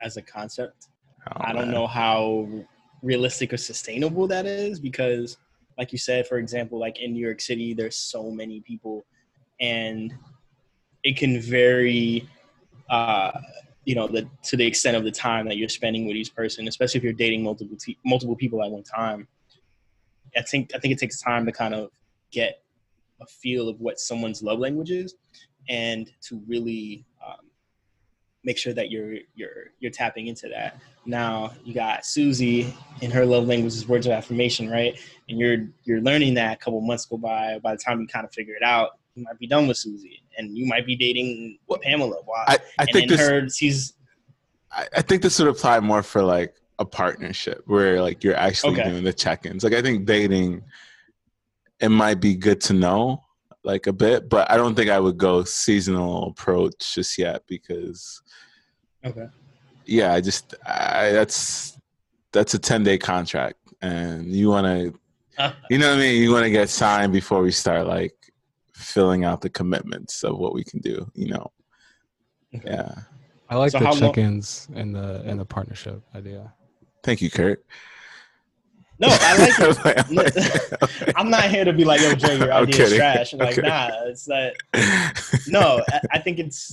as 0.02 0.18
a 0.18 0.24
concept. 0.24 0.88
Oh, 1.28 1.42
i 1.42 1.54
don't 1.54 1.66
man. 1.66 1.76
know 1.76 1.86
how 1.86 2.50
realistic 3.04 3.54
or 3.54 3.58
sustainable 3.58 4.26
that 4.30 4.48
is 4.48 4.80
because 4.80 5.38
like 5.78 5.92
you 5.92 6.00
said 6.00 6.26
for 6.26 6.40
example 6.40 6.80
like 6.80 7.00
in 7.00 7.14
new 7.14 7.24
york 7.24 7.40
city 7.40 7.76
there's 7.76 7.98
so 7.98 8.32
many 8.32 8.62
people 8.62 9.06
and 9.60 10.12
it 11.04 11.16
can 11.18 11.40
vary 11.40 12.28
uh, 12.90 13.32
you 13.88 13.96
know 13.96 14.06
the 14.06 14.30
to 14.44 14.58
the 14.58 14.66
extent 14.66 14.98
of 14.98 15.06
the 15.06 15.12
time 15.12 15.48
that 15.48 15.56
you're 15.56 15.70
spending 15.70 16.06
with 16.06 16.18
each 16.18 16.36
person 16.36 16.68
especially 16.68 16.98
if 16.98 17.04
you're 17.06 17.14
dating 17.14 17.42
multiple 17.42 17.78
te- 17.78 17.98
multiple 18.06 18.36
people 18.36 18.62
at 18.62 18.70
one 18.70 18.84
time 18.84 19.26
i 20.36 20.42
think 20.42 20.72
i 20.76 20.78
think 20.78 20.92
it 20.92 21.00
takes 21.00 21.22
time 21.22 21.46
to 21.46 21.54
kind 21.54 21.74
of 21.74 21.90
get 22.30 22.62
a 23.22 23.26
feel 23.26 23.70
of 23.70 23.80
what 23.80 23.98
someone's 23.98 24.44
love 24.44 24.60
language 24.60 24.92
is 24.92 25.16
and 25.70 26.12
to 26.22 26.42
really 26.48 27.06
um, 27.26 27.48
make 28.44 28.58
sure 28.58 28.74
that 28.74 28.92
you're 28.92 29.16
you're 29.36 29.72
you're 29.80 29.92
tapping 29.92 30.28
into 30.28 30.48
that. 30.48 30.80
Now 31.06 31.52
you 31.64 31.74
got 31.74 32.06
susie 32.06 32.74
in 33.02 33.12
her 33.12 33.26
love 33.26 33.48
language 33.48 33.74
is 33.74 33.88
words 33.88 34.06
of 34.06 34.14
affirmation 34.14 34.70
right? 34.70 35.00
And 35.30 35.40
you're 35.40 35.68
you're 35.84 36.02
learning 36.02 36.36
that 36.36 36.54
a 36.54 36.58
couple 36.58 36.80
months 36.82 37.06
go 37.06 37.18
by 37.18 37.60
by 37.60 37.74
the 37.74 37.78
time 37.78 38.00
you 38.00 38.08
kind 38.08 38.26
of 38.26 38.34
figure 38.34 38.56
it 38.56 38.64
out 38.64 39.00
you 39.18 39.24
might 39.24 39.40
be 39.40 39.48
done 39.48 39.68
with 39.68 39.78
Susie, 39.78 40.22
and 40.38 40.56
you 40.56 40.66
might 40.68 40.86
be 40.86 40.96
dating 40.96 41.58
Well, 41.68 41.80
Pamela. 41.82 42.18
Why? 42.26 42.46
I, 42.48 42.54
I 42.54 42.84
and 42.84 42.90
think 42.92 43.10
this 43.10 43.20
her, 43.20 43.50
she's 43.50 43.94
I, 44.72 44.88
I 44.98 45.02
think 45.02 45.22
this 45.24 45.40
would 45.40 45.48
apply 45.48 45.80
more 45.80 46.04
for 46.04 46.24
like 46.24 46.54
a 46.80 46.86
partnership 46.86 47.64
where 47.66 48.02
like 48.02 48.24
you're 48.24 48.36
actually 48.36 48.80
Okay. 48.80 48.90
doing 48.90 49.04
the 49.04 49.14
check-ins. 49.14 49.64
Like 49.64 49.74
I 49.74 49.82
think 49.82 50.06
dating 50.06 50.62
it 51.80 51.90
might 51.90 52.20
be 52.22 52.36
good 52.36 52.62
to 52.62 52.74
know 52.74 53.24
like 53.64 53.88
a 53.88 53.94
bit, 53.94 54.30
but 54.30 54.50
I 54.52 54.58
don't 54.58 54.76
think 54.76 54.90
I 54.90 55.00
would 55.00 55.18
go 55.18 55.44
seasonal 55.44 56.28
approach 56.28 56.96
just 56.96 57.18
yet 57.18 57.44
because 57.48 58.22
okay. 59.04 59.28
yeah, 59.86 60.14
I 60.14 60.22
just 60.22 60.54
I, 60.66 61.12
that's 61.12 61.78
that's 62.32 62.54
a 62.54 62.60
10 62.60 62.84
day 62.84 62.98
contract 63.00 63.58
and 63.82 64.28
you 64.28 64.50
want 64.50 64.66
to 64.68 65.00
you 65.70 65.78
know 65.78 65.90
what 65.90 65.98
I 65.98 66.02
mean? 66.02 66.22
You 66.22 66.32
want 66.32 66.46
to 66.46 66.50
get 66.50 66.68
signed 66.70 67.14
before 67.14 67.42
we 67.42 67.52
start 67.52 67.86
like 67.88 68.17
filling 68.78 69.26
out 69.26 69.42
the 69.42 69.50
commitments 69.50 70.24
of 70.24 70.38
what 70.38 70.54
we 70.54 70.64
can 70.64 70.80
do, 70.80 71.10
you 71.16 71.28
know. 71.28 71.52
Okay. 72.56 72.70
Yeah. 72.70 72.94
I 73.50 73.56
like 73.56 73.72
So 73.72 73.80
the 73.80 73.86
how 73.86 73.94
check-ins 73.96 74.68
and 74.76 74.94
the 74.96 75.22
and 75.26 75.40
the 75.40 75.46
partnership 75.46 76.02
idea. 76.16 76.54
Thank 77.04 77.22
you, 77.22 77.30
Kurt. 77.32 77.66
No, 79.00 79.08
I 79.10 79.38
like 79.38 79.96
it. 80.10 81.14
I'm 81.16 81.30
not 81.30 81.46
here 81.46 81.64
to 81.66 81.72
be 81.74 81.86
like, 81.86 82.02
yo, 82.02 82.14
Jay, 82.16 82.38
your 82.38 82.52
I'm 82.58 82.64
idea 82.64 82.84
is 82.84 82.90
kidding. 82.90 82.98
trash. 82.98 83.34
Like, 83.34 83.58
Okay. 83.58 83.68
nah, 83.68 83.90
it's 84.06 84.26
that. 84.26 84.56
No, 85.48 85.82
I, 85.92 86.02
I 86.14 86.20
think 86.20 86.40
it's 86.40 86.72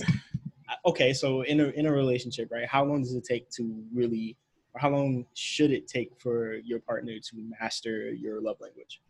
okay. 0.85 1.13
So 1.13 1.41
in 1.43 1.59
a 1.59 1.65
in 1.69 1.85
a 1.85 1.91
relationship, 1.91 2.49
right? 2.51 2.67
How 2.67 2.83
long 2.83 3.01
does 3.03 3.13
it 3.15 3.23
take 3.23 3.49
to 3.51 3.83
really, 3.93 4.35
or 4.73 4.79
how 4.81 4.89
long 4.89 5.25
should 5.33 5.71
it 5.71 5.87
take 5.87 6.11
for 6.19 6.55
your 6.55 6.79
partner 6.79 7.13
to 7.19 7.35
master 7.61 8.11
your 8.11 8.41
love 8.41 8.57
language? 8.59 9.01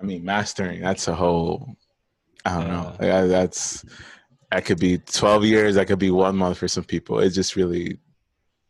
I 0.00 0.04
mean, 0.04 0.24
mastering, 0.24 0.80
that's 0.80 1.08
a 1.08 1.14
whole, 1.14 1.76
I 2.44 2.54
don't 2.54 2.68
know. 2.68 2.96
Like, 2.98 3.10
I- 3.10 3.26
that's, 3.26 3.84
that 4.50 4.64
could 4.64 4.80
be 4.80 4.98
12 4.98 5.44
years, 5.44 5.74
that 5.74 5.86
could 5.86 5.98
be 5.98 6.10
one 6.10 6.36
month 6.36 6.58
for 6.58 6.68
some 6.68 6.84
people. 6.84 7.20
It 7.20 7.30
just 7.30 7.54
really 7.56 7.98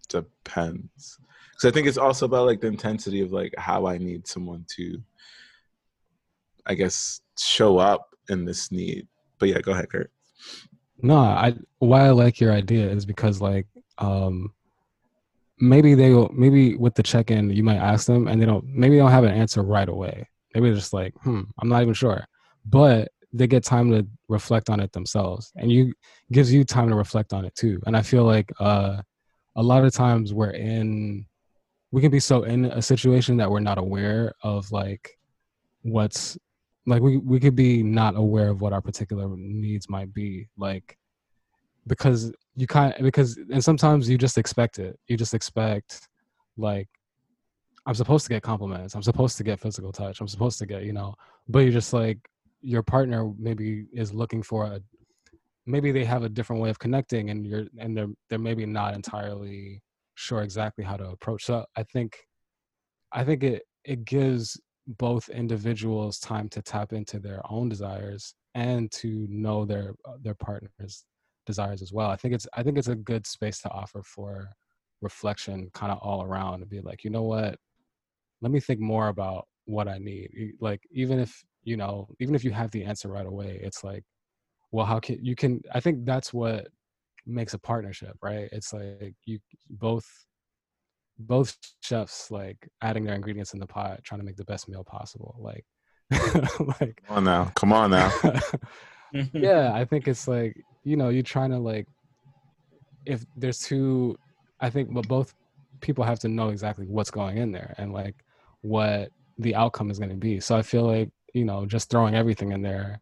depends. 0.09 1.19
Because 1.53 1.71
I 1.71 1.71
think 1.73 1.87
it's 1.87 1.99
also 1.99 2.27
about 2.27 2.47
like 2.47 2.61
the 2.61 2.67
intensity 2.67 3.21
of 3.21 3.33
like 3.33 3.55
how 3.57 3.87
I 3.87 3.99
need 3.99 4.27
someone 4.27 4.65
to, 4.77 5.01
I 6.67 6.75
guess, 6.75 7.21
show 7.39 7.79
up 7.79 8.15
in 8.29 8.45
this 8.45 8.71
need. 8.73 9.07
But 9.39 9.51
yeah, 9.51 9.61
go 9.61 9.73
ahead, 9.73 9.91
Kurt. 9.91 10.11
No, 11.03 11.17
I 11.17 11.55
why 11.79 12.07
I 12.07 12.11
like 12.11 12.41
your 12.41 12.53
idea 12.53 12.91
is 12.91 13.07
because 13.07 13.41
like 13.41 13.67
um 13.99 14.53
maybe 15.59 15.95
they 15.95 16.11
will 16.11 16.31
maybe 16.35 16.77
with 16.77 16.95
the 16.95 17.03
check-in 17.03 17.51
you 17.51 17.63
might 17.63 17.77
ask 17.79 18.07
them 18.07 18.29
and 18.29 18.41
they 18.41 18.45
don't 18.47 18.65
maybe 18.67 18.97
they 18.97 19.01
don't 19.01 19.11
have 19.11 19.25
an 19.25 19.33
answer 19.33 19.63
right 19.63 19.89
away. 19.89 20.29
Maybe 20.55 20.69
they're 20.69 20.77
just 20.77 20.93
like, 20.93 21.15
hmm, 21.23 21.43
I'm 21.61 21.69
not 21.69 21.83
even 21.83 21.95
sure. 21.95 22.25
But 22.67 23.09
they 23.33 23.47
get 23.47 23.65
time 23.65 23.91
to 23.91 24.07
reflect 24.29 24.71
on 24.71 24.81
it 24.81 24.93
themselves. 24.93 25.53
And 25.57 25.71
you 25.71 25.93
gives 26.33 26.53
you 26.53 26.65
time 26.65 26.89
to 26.89 26.95
reflect 26.95 27.33
on 27.33 27.45
it 27.45 27.55
too. 27.55 27.81
And 27.87 27.97
I 27.97 28.03
feel 28.03 28.25
like 28.25 28.53
uh 28.59 29.03
a 29.57 29.63
lot 29.63 29.85
of 29.85 29.93
times 29.93 30.33
we're 30.33 30.51
in 30.51 31.27
we 31.93 32.01
can 32.01 32.11
be 32.11 32.21
so 32.21 32.45
in 32.45 32.67
a 32.67 32.83
situation 32.83 33.37
that 33.39 33.51
we're 33.51 33.61
not 33.61 33.79
aware 33.79 34.33
of 34.43 34.71
like 34.71 35.19
what's 35.83 36.39
like 36.87 37.03
we 37.03 37.19
we 37.19 37.41
could 37.41 37.57
be 37.57 37.83
not 37.83 38.17
aware 38.17 38.49
of 38.49 38.61
what 38.61 38.73
our 38.73 38.81
particular 38.81 39.29
needs 39.37 39.89
might 39.89 40.13
be 40.13 40.49
like 40.57 40.97
because 41.87 42.33
you 42.57 42.67
kind 42.67 42.95
because 43.01 43.39
and 43.51 43.63
sometimes 43.63 44.09
you 44.09 44.19
just 44.19 44.39
expect 44.39 44.79
it 44.79 44.99
you 45.09 45.17
just 45.17 45.35
expect 45.35 46.09
like 46.57 46.89
i'm 47.87 47.95
supposed 47.95 48.25
to 48.25 48.31
get 48.31 48.43
compliments 48.43 48.95
i'm 48.95 49.03
supposed 49.03 49.37
to 49.37 49.45
get 49.45 49.61
physical 49.61 49.93
touch 49.93 50.21
i'm 50.21 50.29
supposed 50.29 50.59
to 50.59 50.67
get 50.67 50.83
you 50.85 50.93
know 50.93 51.15
but 51.49 51.61
you're 51.61 51.73
just 51.73 51.93
like 51.93 52.19
your 52.61 52.83
partner 52.83 53.31
maybe 53.39 53.87
is 53.93 54.13
looking 54.13 54.43
for 54.43 54.67
a 54.67 54.81
maybe 55.67 55.93
they 55.93 56.05
have 56.05 56.23
a 56.23 56.29
different 56.29 56.61
way 56.61 56.71
of 56.71 56.79
connecting 56.79 57.31
and 57.31 57.47
you're 57.47 57.67
and 57.79 57.97
they're 57.97 58.09
they're 58.29 58.39
maybe 58.39 58.67
not 58.67 58.95
entirely 58.95 59.83
sure 60.15 60.43
exactly 60.43 60.85
how 60.85 60.97
to 60.97 61.09
approach 61.09 61.45
so 61.45 61.65
i 61.77 61.83
think 61.83 62.19
i 63.13 63.25
think 63.25 63.43
it 63.43 63.63
it 63.85 64.05
gives 64.05 64.61
both 64.99 65.29
individuals 65.29 66.19
time 66.19 66.49
to 66.49 66.63
tap 66.63 66.93
into 66.93 67.19
their 67.19 67.41
own 67.51 67.69
desires 67.69 68.35
and 68.55 68.91
to 68.91 69.27
know 69.31 69.65
their 69.65 69.95
uh, 70.07 70.15
their 70.21 70.35
partner's 70.35 71.05
desires 71.47 71.83
as 71.83 71.93
well. 71.93 72.11
I 72.11 72.17
think 72.17 72.35
it's 72.35 72.47
I 72.55 72.63
think 72.63 72.79
it's 72.79 72.89
a 72.89 72.95
good 72.95 73.27
space 73.27 73.61
to 73.63 73.71
offer 73.71 74.03
for 74.03 74.51
reflection 75.01 75.71
kind 75.73 75.93
of 75.93 75.99
all 75.99 76.23
around 76.23 76.61
and 76.61 76.71
be 76.71 76.81
like, 76.81 77.05
you 77.05 77.11
know 77.11 77.23
what? 77.23 77.57
Let 78.43 78.53
me 78.53 78.61
think 78.61 78.81
more 78.81 79.09
about 79.09 79.47
what 79.65 79.89
I 79.89 79.99
need. 79.99 80.31
Like 80.61 80.83
even 80.93 81.19
if, 81.19 81.43
you 81.65 81.77
know, 81.77 82.09
even 82.21 82.35
if 82.35 82.45
you 82.45 82.51
have 82.51 82.71
the 82.71 82.85
answer 82.85 83.09
right 83.09 83.27
away, 83.27 83.61
it's 83.63 83.85
like, 83.85 84.05
well, 84.73 84.87
how 84.87 85.01
can 85.01 85.25
you 85.25 85.35
can 85.35 85.61
I 85.75 85.81
think 85.81 86.05
that's 86.05 86.33
what 86.33 86.69
makes 87.27 87.55
a 87.55 87.59
partnership, 87.59 88.17
right? 88.23 88.49
It's 88.53 88.73
like 88.73 89.15
you 89.25 89.39
both 89.69 90.07
both 91.19 91.57
chefs 91.83 92.31
like 92.31 92.69
adding 92.83 93.05
their 93.05 93.15
ingredients 93.15 93.53
in 93.53 93.61
the 93.61 93.67
pot 93.67 94.03
trying 94.05 94.21
to 94.21 94.25
make 94.25 94.37
the 94.37 94.45
best 94.45 94.69
meal 94.69 94.83
possible 94.83 95.37
like 95.39 95.65
like 96.81 97.03
Come 97.07 97.19
on 97.19 97.25
now. 97.25 97.53
Come 97.55 97.73
on 97.75 97.91
now. 97.91 98.11
yeah 99.33 99.73
i 99.75 99.85
think 99.85 100.07
it's 100.07 100.29
like 100.29 100.57
you 100.85 100.97
know 100.97 101.09
you're 101.09 101.23
trying 101.23 101.51
to 101.51 101.59
like 101.59 101.87
if 103.07 103.25
there's 103.37 103.59
two 103.59 104.17
i 104.61 104.71
think 104.71 104.93
but 104.93 105.07
both 105.09 105.35
people 105.81 106.05
have 106.05 106.19
to 106.19 106.29
know 106.29 106.51
exactly 106.51 106.87
what's 106.87 107.11
going 107.11 107.39
in 107.39 107.51
there 107.51 107.75
and 107.79 107.93
like 107.93 108.15
what 108.63 109.11
the 109.39 109.55
outcome 109.55 109.91
is 109.91 109.99
going 109.99 110.11
to 110.11 110.17
be. 110.17 110.41
So 110.41 110.57
i 110.57 110.63
feel 110.63 110.87
like 110.87 111.11
you 111.35 111.45
know 111.45 111.65
just 111.67 111.91
throwing 111.91 112.15
everything 112.15 112.53
in 112.53 112.63
there 112.63 113.01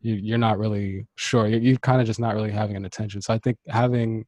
you, 0.00 0.14
you're 0.14 0.38
not 0.38 0.58
really 0.58 1.06
sure. 1.16 1.48
You're, 1.48 1.60
you're 1.60 1.76
kind 1.78 2.00
of 2.00 2.06
just 2.06 2.20
not 2.20 2.34
really 2.34 2.52
having 2.52 2.76
an 2.76 2.84
attention. 2.84 3.20
So 3.20 3.34
i 3.34 3.38
think 3.38 3.58
having 3.68 4.24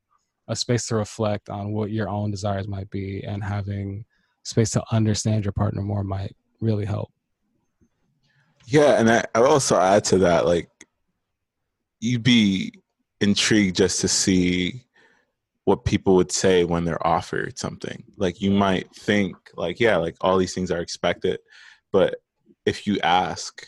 a 0.48 0.56
space 0.56 0.86
to 0.88 0.96
reflect 0.96 1.48
on 1.48 1.72
what 1.72 1.90
your 1.90 2.08
own 2.08 2.30
desires 2.30 2.66
might 2.66 2.90
be 2.90 3.22
and 3.22 3.42
having 3.42 4.04
space 4.42 4.70
to 4.70 4.82
understand 4.90 5.44
your 5.44 5.52
partner 5.52 5.80
more 5.80 6.02
might 6.02 6.34
really 6.60 6.84
help. 6.84 7.10
Yeah, 8.66 8.98
and 8.98 9.10
I, 9.10 9.24
I 9.34 9.42
also 9.42 9.78
add 9.78 10.04
to 10.04 10.18
that, 10.18 10.46
like, 10.46 10.68
you'd 12.00 12.22
be 12.22 12.72
intrigued 13.20 13.76
just 13.76 14.00
to 14.00 14.08
see 14.08 14.84
what 15.64 15.84
people 15.84 16.16
would 16.16 16.32
say 16.32 16.64
when 16.64 16.84
they're 16.84 17.06
offered 17.06 17.58
something. 17.58 18.02
Like, 18.16 18.40
you 18.40 18.50
might 18.50 18.94
think, 18.94 19.36
like, 19.54 19.78
yeah, 19.78 19.96
like 19.96 20.16
all 20.20 20.38
these 20.38 20.54
things 20.54 20.70
are 20.70 20.80
expected, 20.80 21.38
but 21.92 22.16
if 22.64 22.86
you 22.86 22.98
ask, 23.00 23.66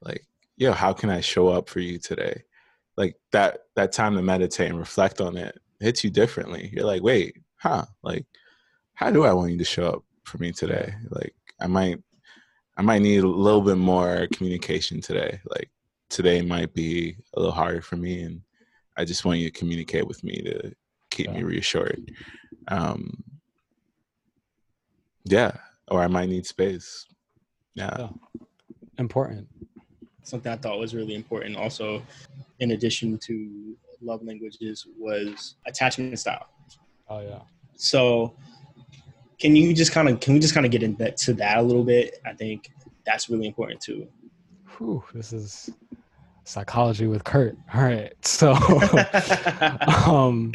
like, 0.00 0.24
yo, 0.56 0.72
how 0.72 0.92
can 0.92 1.10
I 1.10 1.20
show 1.20 1.48
up 1.48 1.68
for 1.68 1.80
you 1.80 1.98
today? 1.98 2.42
Like 2.96 3.16
that 3.32 3.58
that 3.74 3.92
time 3.92 4.14
to 4.14 4.22
meditate 4.22 4.70
and 4.70 4.78
reflect 4.78 5.20
on 5.20 5.36
it 5.36 5.58
hits 5.80 6.04
you 6.04 6.10
differently. 6.10 6.70
You're 6.72 6.86
like, 6.86 7.02
wait, 7.02 7.36
huh? 7.56 7.84
Like, 8.02 8.26
how 8.94 9.10
do 9.10 9.24
I 9.24 9.32
want 9.32 9.52
you 9.52 9.58
to 9.58 9.64
show 9.64 9.86
up 9.88 10.04
for 10.24 10.38
me 10.38 10.52
today? 10.52 10.94
Like, 11.10 11.34
I 11.60 11.66
might 11.66 11.98
I 12.76 12.82
might 12.82 13.02
need 13.02 13.22
a 13.22 13.28
little 13.28 13.60
bit 13.60 13.78
more 13.78 14.26
communication 14.32 15.00
today. 15.00 15.40
Like 15.50 15.70
today 16.08 16.42
might 16.42 16.74
be 16.74 17.16
a 17.34 17.40
little 17.40 17.54
harder 17.54 17.82
for 17.82 17.96
me, 17.96 18.22
and 18.22 18.40
I 18.96 19.04
just 19.04 19.24
want 19.24 19.38
you 19.38 19.50
to 19.50 19.58
communicate 19.58 20.06
with 20.06 20.22
me 20.24 20.42
to 20.42 20.72
keep 21.14 21.30
me 21.30 21.42
reassured. 21.42 22.10
Um, 22.68 23.22
yeah, 25.24 25.52
or 25.88 26.00
I 26.02 26.06
might 26.08 26.28
need 26.28 26.46
space. 26.46 27.06
Yeah, 27.74 27.96
Yeah. 27.98 28.08
important 28.98 29.48
something 30.22 30.50
I 30.50 30.56
thought 30.56 30.78
was 30.78 30.94
really 30.94 31.14
important 31.14 31.54
also 31.54 32.02
in 32.60 32.70
addition 32.70 33.18
to 33.18 33.76
love 34.00 34.22
languages 34.22 34.86
was 34.98 35.56
attachment 35.66 36.18
style. 36.18 36.46
oh 37.10 37.20
yeah 37.20 37.40
So 37.76 38.34
can 39.38 39.54
you 39.54 39.74
just 39.74 39.92
kind 39.92 40.08
of 40.08 40.20
can 40.20 40.32
we 40.32 40.40
just 40.40 40.54
kind 40.54 40.64
of 40.64 40.72
get 40.72 40.82
into 40.82 41.34
that 41.34 41.58
a 41.58 41.62
little 41.62 41.84
bit? 41.84 42.20
I 42.24 42.32
think 42.32 42.70
that's 43.04 43.28
really 43.28 43.46
important 43.46 43.80
too. 43.82 44.06
Whew, 44.78 45.04
this 45.12 45.32
is 45.34 45.68
psychology 46.44 47.06
with 47.06 47.24
Kurt. 47.24 47.56
All 47.74 47.82
right. 47.82 48.14
So 48.24 48.52
um 50.06 50.52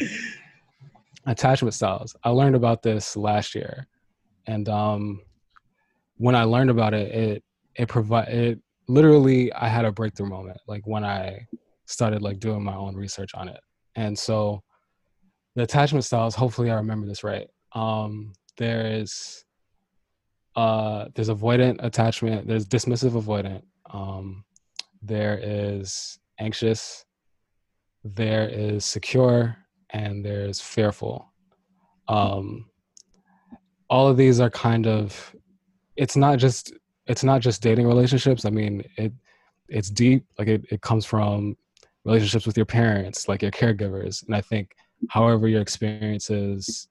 attachment 1.26 1.74
styles. 1.74 2.16
I 2.24 2.30
learned 2.30 2.56
about 2.56 2.82
this 2.82 3.16
last 3.16 3.54
year. 3.54 3.86
And 4.46 4.68
um 4.68 5.20
when 6.16 6.34
I 6.34 6.44
learned 6.44 6.70
about 6.70 6.94
it, 6.94 7.14
it 7.14 7.44
it 7.76 7.88
provide 7.88 8.28
it 8.28 8.58
literally 8.88 9.52
I 9.52 9.68
had 9.68 9.84
a 9.84 9.92
breakthrough 9.92 10.28
moment 10.28 10.58
like 10.66 10.86
when 10.86 11.04
I 11.04 11.46
started 11.86 12.22
like 12.22 12.40
doing 12.40 12.62
my 12.62 12.74
own 12.74 12.94
research 12.94 13.34
on 13.34 13.48
it. 13.48 13.60
And 13.96 14.18
so 14.18 14.62
the 15.54 15.62
attachment 15.62 16.04
styles, 16.04 16.34
hopefully 16.34 16.70
I 16.70 16.74
remember 16.74 17.06
this 17.06 17.24
right. 17.24 17.48
Um 17.72 18.32
there 18.56 18.86
is 18.86 19.44
uh 20.56 21.06
there's 21.14 21.28
avoidant 21.28 21.76
attachment, 21.80 22.46
there's 22.46 22.66
dismissive 22.66 23.12
avoidant, 23.12 23.62
um 23.90 24.44
there 25.02 25.38
is 25.42 26.18
anxious, 26.38 27.04
there 28.04 28.48
is 28.48 28.84
secure, 28.84 29.56
and 29.92 30.24
there's 30.24 30.60
fearful. 30.60 31.32
Um 32.08 32.66
all 33.88 34.06
of 34.06 34.16
these 34.16 34.40
are 34.40 34.50
kind 34.50 34.86
of 34.86 35.34
it's 35.96 36.16
not 36.16 36.38
just 36.38 36.72
it's 37.06 37.24
not 37.24 37.40
just 37.40 37.60
dating 37.62 37.86
relationships. 37.86 38.44
I 38.44 38.50
mean, 38.50 38.84
it 38.96 39.12
it's 39.68 39.90
deep. 39.90 40.24
Like 40.38 40.48
it, 40.48 40.64
it 40.70 40.80
comes 40.80 41.04
from 41.04 41.56
relationships 42.04 42.46
with 42.46 42.56
your 42.56 42.66
parents, 42.66 43.28
like 43.28 43.42
your 43.42 43.50
caregivers. 43.50 44.24
And 44.26 44.34
I 44.34 44.40
think 44.40 44.72
however 45.08 45.48
your 45.48 45.60
experiences 45.60 46.88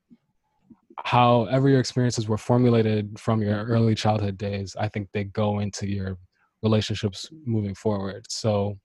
however 1.05 1.69
your 1.69 1.79
experiences 1.79 2.27
were 2.27 2.37
formulated 2.37 3.17
from 3.17 3.41
your 3.41 3.63
early 3.65 3.95
childhood 3.95 4.37
days, 4.37 4.75
I 4.77 4.89
think 4.89 5.07
they 5.13 5.23
go 5.23 5.59
into 5.59 5.87
your 5.87 6.17
relationships 6.61 7.29
moving 7.45 7.73
forward. 7.75 8.25
So 8.29 8.77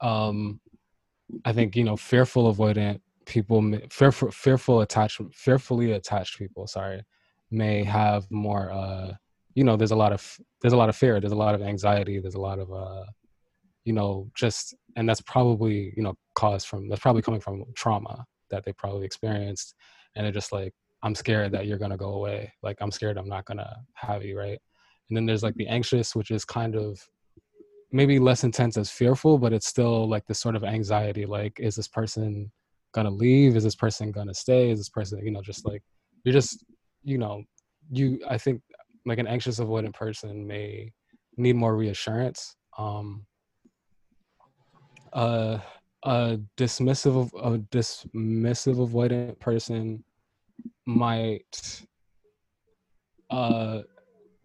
um 0.00 0.60
I 1.44 1.52
think, 1.52 1.76
you 1.76 1.84
know, 1.84 1.96
fearful 1.96 2.52
avoidant 2.52 3.00
people 3.26 3.62
fearful 3.90 4.30
fearful 4.30 4.80
attachment 4.80 5.34
fearfully 5.34 5.92
attached 5.92 6.38
people, 6.38 6.66
sorry, 6.66 7.02
may 7.50 7.84
have 7.84 8.30
more 8.30 8.70
uh 8.72 9.12
you 9.54 9.64
know 9.64 9.76
there's 9.76 9.90
a 9.90 9.96
lot 9.96 10.12
of 10.12 10.38
there's 10.60 10.72
a 10.72 10.76
lot 10.76 10.88
of 10.88 10.96
fear 10.96 11.20
there's 11.20 11.32
a 11.32 11.36
lot 11.36 11.54
of 11.54 11.62
anxiety 11.62 12.18
there's 12.20 12.34
a 12.34 12.40
lot 12.40 12.58
of 12.58 12.72
uh 12.72 13.04
you 13.84 13.92
know 13.92 14.30
just 14.36 14.74
and 14.96 15.08
that's 15.08 15.20
probably 15.22 15.92
you 15.96 16.02
know 16.02 16.14
caused 16.34 16.66
from 16.66 16.88
that's 16.88 17.00
probably 17.00 17.22
coming 17.22 17.40
from 17.40 17.64
trauma 17.74 18.24
that 18.50 18.64
they 18.64 18.72
probably 18.72 19.04
experienced 19.04 19.74
and 20.14 20.24
they're 20.24 20.32
just 20.32 20.52
like 20.52 20.72
i'm 21.02 21.14
scared 21.14 21.52
that 21.52 21.66
you're 21.66 21.78
gonna 21.78 21.96
go 21.96 22.14
away. 22.14 22.52
Like 22.62 22.76
i'm 22.80 22.90
scared 22.90 23.16
i'm 23.16 23.28
not 23.28 23.44
gonna 23.44 23.76
have 23.94 24.24
you 24.24 24.38
right? 24.38 24.60
And 25.08 25.16
then 25.16 25.26
there's 25.26 25.42
like 25.42 25.56
the 25.56 25.66
anxious 25.66 26.14
which 26.14 26.30
is 26.30 26.44
kind 26.44 26.76
of 26.76 27.00
maybe 27.92 28.18
less 28.18 28.44
intense 28.44 28.76
as 28.76 28.90
fearful 28.90 29.38
but 29.38 29.52
it's 29.52 29.66
still 29.66 30.08
like 30.08 30.24
this 30.26 30.38
sort 30.38 30.56
of 30.56 30.64
anxiety 30.64 31.26
like 31.26 31.58
is 31.58 31.74
this 31.74 31.88
person 31.88 32.50
gonna 32.92 33.10
leave? 33.10 33.56
Is 33.56 33.64
this 33.64 33.76
person 33.76 34.10
gonna 34.10 34.34
stay? 34.34 34.70
Is 34.70 34.80
this 34.80 34.88
person 34.88 35.24
you 35.24 35.30
know 35.30 35.42
just 35.42 35.64
like 35.64 35.82
you're 36.24 36.32
just 36.32 36.64
you 37.02 37.18
know 37.18 37.42
you 37.90 38.20
i 38.28 38.36
think 38.36 38.60
like 39.06 39.18
an 39.18 39.26
anxious 39.26 39.58
avoidant 39.58 39.94
person 39.94 40.46
may 40.46 40.92
need 41.36 41.56
more 41.56 41.76
reassurance 41.76 42.56
um 42.78 43.24
uh 45.12 45.58
a 46.04 46.38
dismissive 46.56 47.30
a 47.42 47.58
dismissive 47.74 48.76
avoidant 48.76 49.38
person 49.38 50.02
might 50.86 51.82
uh 53.30 53.80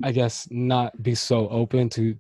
i 0.04 0.12
guess 0.12 0.48
not 0.52 1.02
be 1.04 1.16
so 1.16 1.48
open 1.50 1.90
to 1.90 2.16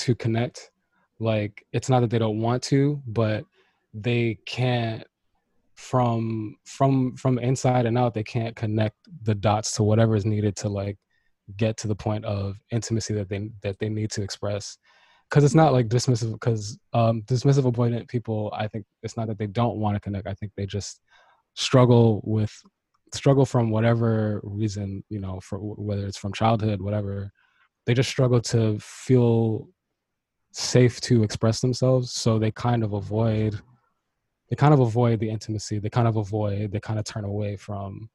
to 0.00 0.14
connect. 0.14 0.70
Like 1.18 1.64
it's 1.72 1.88
not 1.88 2.00
that 2.00 2.10
they 2.10 2.18
don't 2.18 2.40
want 2.40 2.62
to 2.64 3.02
but 3.06 3.44
they 3.92 4.38
can't 4.46 5.04
from 5.76 6.56
from 6.64 7.16
from 7.16 7.38
inside 7.38 7.86
and 7.86 7.96
out 7.96 8.14
they 8.14 8.22
can't 8.22 8.54
connect 8.54 8.96
the 9.22 9.34
dots 9.34 9.72
to 9.74 9.82
whatever 9.82 10.14
is 10.14 10.26
needed 10.26 10.54
to 10.54 10.68
like 10.68 10.98
get 11.56 11.76
to 11.78 11.88
the 11.88 11.94
point 11.94 12.24
of 12.24 12.56
intimacy 12.70 13.14
that 13.14 13.28
they 13.28 13.50
that 13.62 13.78
they 13.78 13.88
need 13.88 14.10
to 14.12 14.22
express. 14.22 14.78
Because 15.28 15.44
it's 15.44 15.54
not 15.54 15.72
like 15.72 15.88
dismissive 15.88 16.32
because 16.32 16.78
um, 16.92 17.22
dismissive 17.22 17.70
avoidant 17.70 18.08
people 18.08 18.52
i 18.52 18.66
think 18.66 18.84
it's 19.04 19.16
not 19.16 19.28
that 19.28 19.38
they 19.38 19.46
don't 19.46 19.76
want 19.76 19.94
to 19.94 20.00
connect 20.00 20.26
i 20.26 20.34
think 20.34 20.52
they 20.56 20.66
just 20.66 21.00
struggle 21.54 22.20
with 22.24 22.52
struggle 23.14 23.46
from 23.46 23.70
whatever 23.70 24.40
reason 24.42 25.04
you 25.08 25.20
know 25.20 25.40
for 25.40 25.58
whether 25.58 26.06
it's 26.06 26.18
from 26.18 26.32
childhood 26.32 26.80
whatever 26.80 27.30
they 27.86 27.94
just 27.94 28.10
struggle 28.10 28.40
to 28.40 28.78
feel 28.80 29.68
safe 30.52 31.00
to 31.00 31.22
express 31.22 31.60
themselves 31.60 32.12
so 32.12 32.38
they 32.38 32.50
kind 32.50 32.82
of 32.82 32.92
avoid 32.92 33.60
they 34.48 34.56
kind 34.56 34.74
of 34.74 34.80
avoid 34.80 35.20
the 35.20 35.30
intimacy 35.30 35.78
they 35.78 35.90
kind 35.90 36.08
of 36.08 36.16
avoid 36.16 36.72
they 36.72 36.80
kind 36.80 36.98
of 36.98 37.04
turn 37.04 37.24
away 37.24 37.56
from 37.56 38.10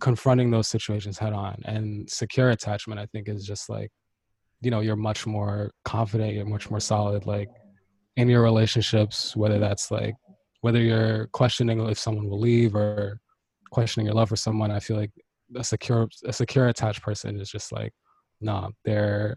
confronting 0.00 0.50
those 0.50 0.68
situations 0.68 1.18
head 1.18 1.32
on. 1.32 1.60
And 1.64 2.08
secure 2.08 2.50
attachment 2.50 3.00
i 3.00 3.06
think 3.06 3.28
is 3.28 3.44
just 3.44 3.68
like 3.68 3.90
you 4.60 4.70
know 4.70 4.80
you're 4.80 4.96
much 4.96 5.26
more 5.26 5.70
confident 5.84 6.34
you're 6.34 6.44
much 6.44 6.70
more 6.70 6.80
solid 6.80 7.26
like 7.26 7.48
in 8.16 8.28
your 8.28 8.42
relationships 8.42 9.36
whether 9.36 9.58
that's 9.58 9.90
like 9.90 10.14
whether 10.60 10.80
you're 10.80 11.26
questioning 11.28 11.80
if 11.88 11.98
someone 11.98 12.28
will 12.28 12.40
leave 12.40 12.74
or 12.74 13.20
questioning 13.70 14.06
your 14.06 14.14
love 14.14 14.28
for 14.28 14.36
someone 14.36 14.70
i 14.70 14.80
feel 14.80 14.96
like 14.96 15.12
a 15.56 15.64
secure 15.64 16.08
a 16.26 16.32
secure 16.32 16.68
attached 16.68 17.02
person 17.02 17.40
is 17.40 17.50
just 17.50 17.72
like 17.72 17.92
nah 18.40 18.68
they're 18.84 19.36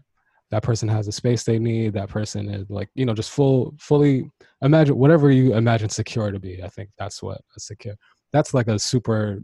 that 0.52 0.62
person 0.62 0.88
has 0.88 1.06
the 1.06 1.12
space 1.12 1.42
they 1.42 1.58
need 1.58 1.92
that 1.92 2.08
person 2.08 2.48
is 2.48 2.70
like 2.70 2.88
you 2.94 3.04
know 3.04 3.14
just 3.14 3.32
full 3.32 3.74
fully 3.80 4.30
imagine 4.62 4.96
whatever 4.96 5.32
you 5.32 5.54
imagine 5.54 5.88
secure 5.88 6.30
to 6.30 6.38
be 6.38 6.62
i 6.62 6.68
think 6.68 6.88
that's 6.96 7.20
what 7.22 7.40
a 7.56 7.60
secure 7.60 7.96
that's 8.32 8.54
like 8.54 8.68
a 8.68 8.78
super 8.78 9.40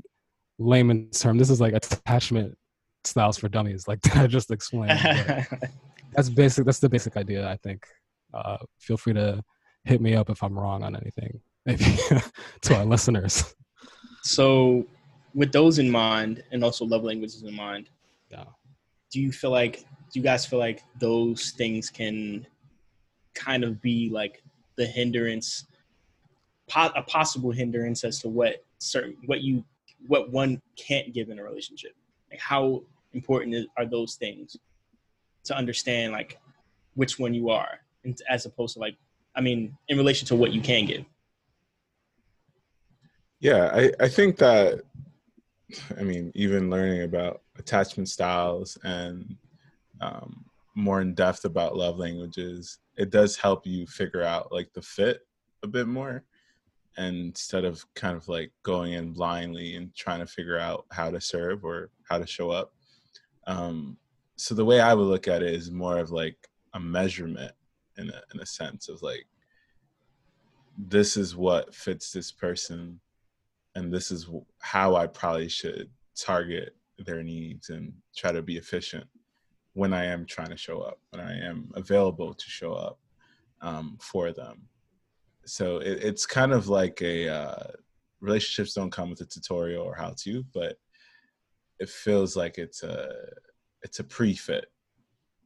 layman's 0.59 1.21
term. 1.21 1.39
This 1.39 1.51
is 1.51 1.61
like 1.61 1.75
attachment 1.75 2.57
styles 3.05 3.39
for 3.39 3.49
dummies, 3.49 3.87
like 3.87 4.01
I 4.17 4.27
just 4.27 4.51
explained. 4.51 4.99
that's 6.13 6.29
basic. 6.29 6.65
That's 6.65 6.81
the 6.81 6.89
basic 6.89 7.17
idea. 7.17 7.49
I 7.49 7.57
think. 7.57 7.87
Uh, 8.35 8.59
feel 8.79 8.99
free 8.99 9.15
to 9.15 9.43
hit 9.85 10.03
me 10.03 10.15
up 10.15 10.29
if 10.29 10.43
I'm 10.43 10.59
wrong 10.59 10.83
on 10.83 10.95
anything. 10.95 11.41
Maybe 11.67 11.85
to 12.63 12.77
our 12.77 12.85
listeners. 12.85 13.55
So, 14.23 14.87
with 15.35 15.53
those 15.53 15.79
in 15.79 15.91
mind, 15.91 16.43
and 16.51 16.63
also 16.65 16.85
love 16.85 17.05
languages 17.05 17.43
in 17.43 17.55
mind, 17.55 17.89
yeah. 18.31 18.45
Do 19.11 19.21
you 19.21 19.33
feel 19.33 19.51
like? 19.51 19.85
Do 20.11 20.19
you 20.19 20.23
guys 20.23 20.47
feel 20.47 20.59
like 20.59 20.83
those 20.99 21.51
things 21.51 21.91
can 21.91 22.47
kind 23.35 23.65
of 23.65 23.81
be 23.81 24.09
like 24.11 24.43
the 24.77 24.87
hindrance, 24.87 25.67
a 26.75 27.03
possible 27.03 27.51
hindrance 27.51 28.05
as 28.05 28.21
to 28.21 28.29
what 28.29 28.65
certain 28.79 29.17
what 29.27 29.43
you 29.43 29.65
what 30.07 30.31
one 30.31 30.61
can't 30.77 31.13
give 31.13 31.29
in 31.31 31.39
a 31.39 31.43
relationship. 31.43 31.95
Like 32.31 32.41
how 32.41 32.83
important 33.13 33.69
are 33.77 33.87
those 33.87 34.15
things 34.15 34.57
to 35.45 35.57
understand 35.57 36.13
like 36.13 36.39
which 36.95 37.19
one 37.19 37.35
you 37.35 37.51
are, 37.51 37.81
as 38.29 38.47
opposed 38.47 38.75
to 38.75 38.81
like, 38.81 38.97
I 39.35 39.41
mean, 39.41 39.77
in 39.89 39.97
relation 39.97 40.27
to 40.29 40.37
what 40.37 40.53
you 40.53 40.61
can 40.61 40.85
give. 40.85 41.05
Yeah, 43.41 43.71
I, 43.73 43.93
I 44.01 44.09
think 44.09 44.37
that, 44.39 44.83
I 45.97 46.03
mean, 46.03 46.33
even 46.35 46.71
learning 46.71 47.03
about 47.03 47.43
attachment 47.57 48.09
styles 48.09 48.79
and 48.83 49.37
um, 50.01 50.45
more 50.75 51.01
in 51.01 51.15
depth 51.15 51.45
about 51.45 51.77
love 51.77 51.99
languages, 51.99 52.79
it 52.97 53.11
does 53.11 53.37
help 53.37 53.67
you 53.67 53.87
figure 53.87 54.23
out 54.23 54.53
like 54.53 54.73
the 54.73 54.83
fit 54.83 55.27
a 55.63 55.67
bit 55.67 55.89
more 55.89 56.25
instead 56.97 57.65
of 57.65 57.85
kind 57.95 58.17
of 58.17 58.29
like 58.29 58.53
going 58.63 58.93
in 58.93 59.13
blindly 59.13 59.77
and 59.77 59.95
trying 59.95 60.21
to 60.21 60.27
figure 60.27 60.59
out 60.59 60.85
how 60.91 61.11
to 61.11 61.21
serve 61.21 61.65
or 61.65 61.91
how 62.09 62.19
to 62.19 62.27
show 62.27 62.51
up. 62.51 62.73
Um, 63.47 63.97
so 64.39 64.55
the 64.55 64.65
way 64.65 64.81
i 64.81 64.95
would 64.95 65.07
look 65.07 65.29
at 65.29 65.43
it 65.43 65.53
is 65.53 65.71
more 65.71 65.99
of 65.99 66.11
like 66.11 66.37
a 66.75 66.81
measurement 66.81 67.53
in 67.99 68.09
a, 68.09 68.23
in 68.33 68.41
a 68.41 68.47
sense 68.47 68.89
of 68.89 69.03
like 69.03 69.27
this 70.79 71.17
is 71.17 71.37
what 71.37 71.75
fits 71.75 72.13
this 72.13 72.31
person 72.31 73.01
and 73.75 73.93
this 73.93 74.11
is 74.11 74.31
how 74.61 74.95
i 74.95 75.07
probably 75.07 75.49
should 75.49 75.91
target 76.17 76.75
their 76.99 77.23
needs 77.23 77.69
and 77.71 77.93
try 78.17 78.31
to 78.31 78.41
be 78.41 78.57
efficient 78.57 79.07
when 79.79 79.93
i 79.93 80.05
am 80.05 80.27
trying 80.27 80.51
to 80.51 80.57
show 80.57 80.79
up 80.81 80.99
when 81.11 81.21
i 81.31 81.33
am 81.51 81.71
available 81.75 82.35
to 82.35 82.47
show 82.49 82.73
up 82.73 82.99
um, 83.61 83.97
for 84.01 84.33
them 84.33 84.69
so 85.49 85.79
it, 85.79 86.05
it's 86.05 86.27
kind 86.27 86.53
of 86.53 86.69
like 86.69 87.01
a 87.03 87.29
uh, 87.29 87.71
relationships 88.21 88.75
don't 88.75 88.91
come 88.91 89.11
with 89.11 89.21
a 89.21 89.25
tutorial 89.25 89.85
or 89.85 89.95
how 89.95 90.15
to, 90.19 90.45
but 90.55 90.77
it 91.79 91.89
feels 91.89 92.37
like 92.37 92.59
it's 92.59 92.83
a 92.83 93.13
it's 93.83 94.01
a 94.01 94.05
pre-fit 94.05 94.67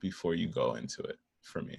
before 0.01 0.35
you 0.35 0.49
go 0.49 0.75
into 0.75 1.03
it 1.03 1.19
for 1.43 1.63
me. 1.63 1.79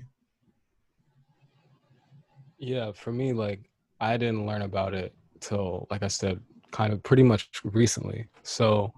Yeah, 2.60 2.92
for 2.92 3.12
me, 3.12 3.34
like 3.34 3.70
I 4.00 4.18
didn't 4.18 4.46
learn 4.46 4.62
about 4.62 4.94
it 4.94 5.14
till, 5.40 5.88
like 5.90 6.04
I 6.04 6.08
said, 6.08 6.40
kind 6.72 6.94
of 6.94 7.02
pretty 7.04 7.24
much 7.24 7.50
recently. 7.64 8.28
So 8.44 8.94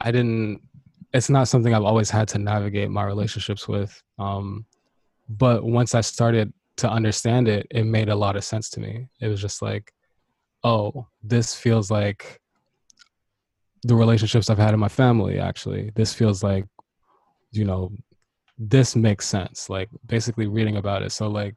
I 0.00 0.10
didn't. 0.10 0.62
It's 1.12 1.30
not 1.30 1.48
something 1.48 1.74
I've 1.74 1.84
always 1.84 2.10
had 2.10 2.28
to 2.28 2.38
navigate 2.38 2.90
my 2.90 3.04
relationships 3.04 3.68
with. 3.68 4.02
Um, 4.18 4.66
but 5.28 5.64
once 5.64 5.94
I 5.94 6.00
started 6.00 6.52
to 6.76 6.90
understand 6.90 7.48
it, 7.48 7.66
it 7.70 7.84
made 7.84 8.08
a 8.08 8.16
lot 8.16 8.36
of 8.36 8.44
sense 8.44 8.70
to 8.70 8.80
me. 8.80 9.08
It 9.20 9.28
was 9.28 9.40
just 9.40 9.62
like, 9.62 9.92
oh, 10.64 11.06
this 11.22 11.54
feels 11.54 11.90
like 11.90 12.40
the 13.82 13.94
relationships 13.94 14.48
I've 14.48 14.58
had 14.58 14.74
in 14.74 14.80
my 14.80 14.88
family, 14.88 15.38
actually. 15.38 15.90
This 15.94 16.14
feels 16.14 16.42
like, 16.42 16.66
you 17.50 17.64
know, 17.64 17.92
this 18.58 18.94
makes 18.94 19.26
sense 19.26 19.68
like 19.68 19.88
basically 20.06 20.46
reading 20.46 20.76
about 20.76 21.02
it 21.02 21.10
so 21.10 21.26
like 21.26 21.54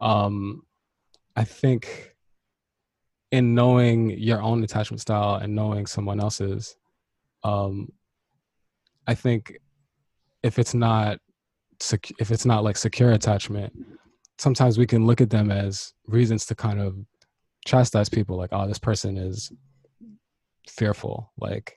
um 0.00 0.62
i 1.36 1.42
think 1.42 2.14
in 3.30 3.54
knowing 3.54 4.10
your 4.10 4.42
own 4.42 4.62
attachment 4.62 5.00
style 5.00 5.36
and 5.36 5.54
knowing 5.54 5.86
someone 5.86 6.20
else's 6.20 6.76
um 7.44 7.88
i 9.06 9.14
think 9.14 9.58
if 10.42 10.58
it's 10.58 10.74
not 10.74 11.18
sec- 11.80 12.12
if 12.18 12.30
it's 12.30 12.46
not 12.46 12.64
like 12.64 12.76
secure 12.76 13.12
attachment 13.12 13.72
sometimes 14.38 14.78
we 14.78 14.86
can 14.86 15.06
look 15.06 15.20
at 15.20 15.30
them 15.30 15.50
as 15.50 15.92
reasons 16.06 16.46
to 16.46 16.54
kind 16.54 16.80
of 16.80 16.96
chastise 17.64 18.08
people 18.08 18.36
like 18.36 18.50
oh 18.52 18.66
this 18.66 18.78
person 18.78 19.16
is 19.16 19.52
fearful 20.68 21.32
like 21.38 21.74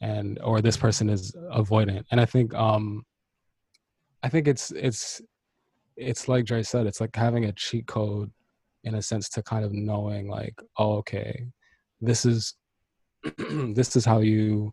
and 0.00 0.38
or 0.44 0.60
this 0.60 0.76
person 0.76 1.08
is 1.08 1.32
avoidant. 1.52 2.04
And 2.10 2.20
i 2.20 2.24
think 2.24 2.54
um 2.54 3.04
i 4.22 4.28
think 4.28 4.48
it's 4.48 4.70
it's 4.72 5.20
it's 5.96 6.28
like 6.28 6.44
Dre 6.44 6.62
said 6.62 6.86
it's 6.86 7.00
like 7.00 7.14
having 7.16 7.46
a 7.46 7.52
cheat 7.52 7.86
code 7.88 8.30
in 8.84 8.94
a 8.94 9.02
sense 9.02 9.28
to 9.30 9.42
kind 9.42 9.64
of 9.64 9.72
knowing 9.72 10.28
like 10.28 10.54
oh 10.78 10.92
okay 10.98 11.46
this 12.00 12.24
is 12.24 12.54
this 13.38 13.96
is 13.96 14.04
how 14.04 14.20
you 14.20 14.72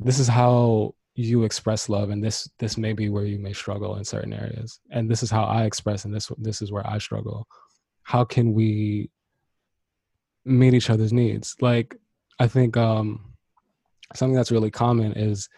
this 0.00 0.18
is 0.18 0.28
how 0.28 0.94
you 1.14 1.44
express 1.44 1.88
love 1.88 2.10
and 2.10 2.24
this 2.24 2.48
this 2.58 2.78
may 2.78 2.92
be 2.92 3.08
where 3.08 3.26
you 3.26 3.38
may 3.38 3.52
struggle 3.52 3.96
in 3.96 4.04
certain 4.04 4.32
areas. 4.32 4.80
And 4.90 5.10
this 5.10 5.22
is 5.22 5.30
how 5.30 5.44
i 5.44 5.64
express 5.64 6.04
and 6.04 6.14
this 6.14 6.30
this 6.38 6.62
is 6.62 6.72
where 6.72 6.86
i 6.86 6.98
struggle. 6.98 7.46
How 8.04 8.24
can 8.24 8.54
we 8.54 9.10
meet 10.44 10.74
each 10.74 10.90
other's 10.90 11.12
needs? 11.12 11.54
Like 11.60 11.96
i 12.38 12.46
think 12.46 12.76
um 12.76 13.32
something 14.14 14.34
that's 14.34 14.50
really 14.50 14.70
common 14.70 15.12
is 15.12 15.48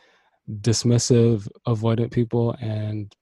dismissive 0.60 1.48
avoidant 1.66 2.10
people 2.10 2.54
and 2.60 3.14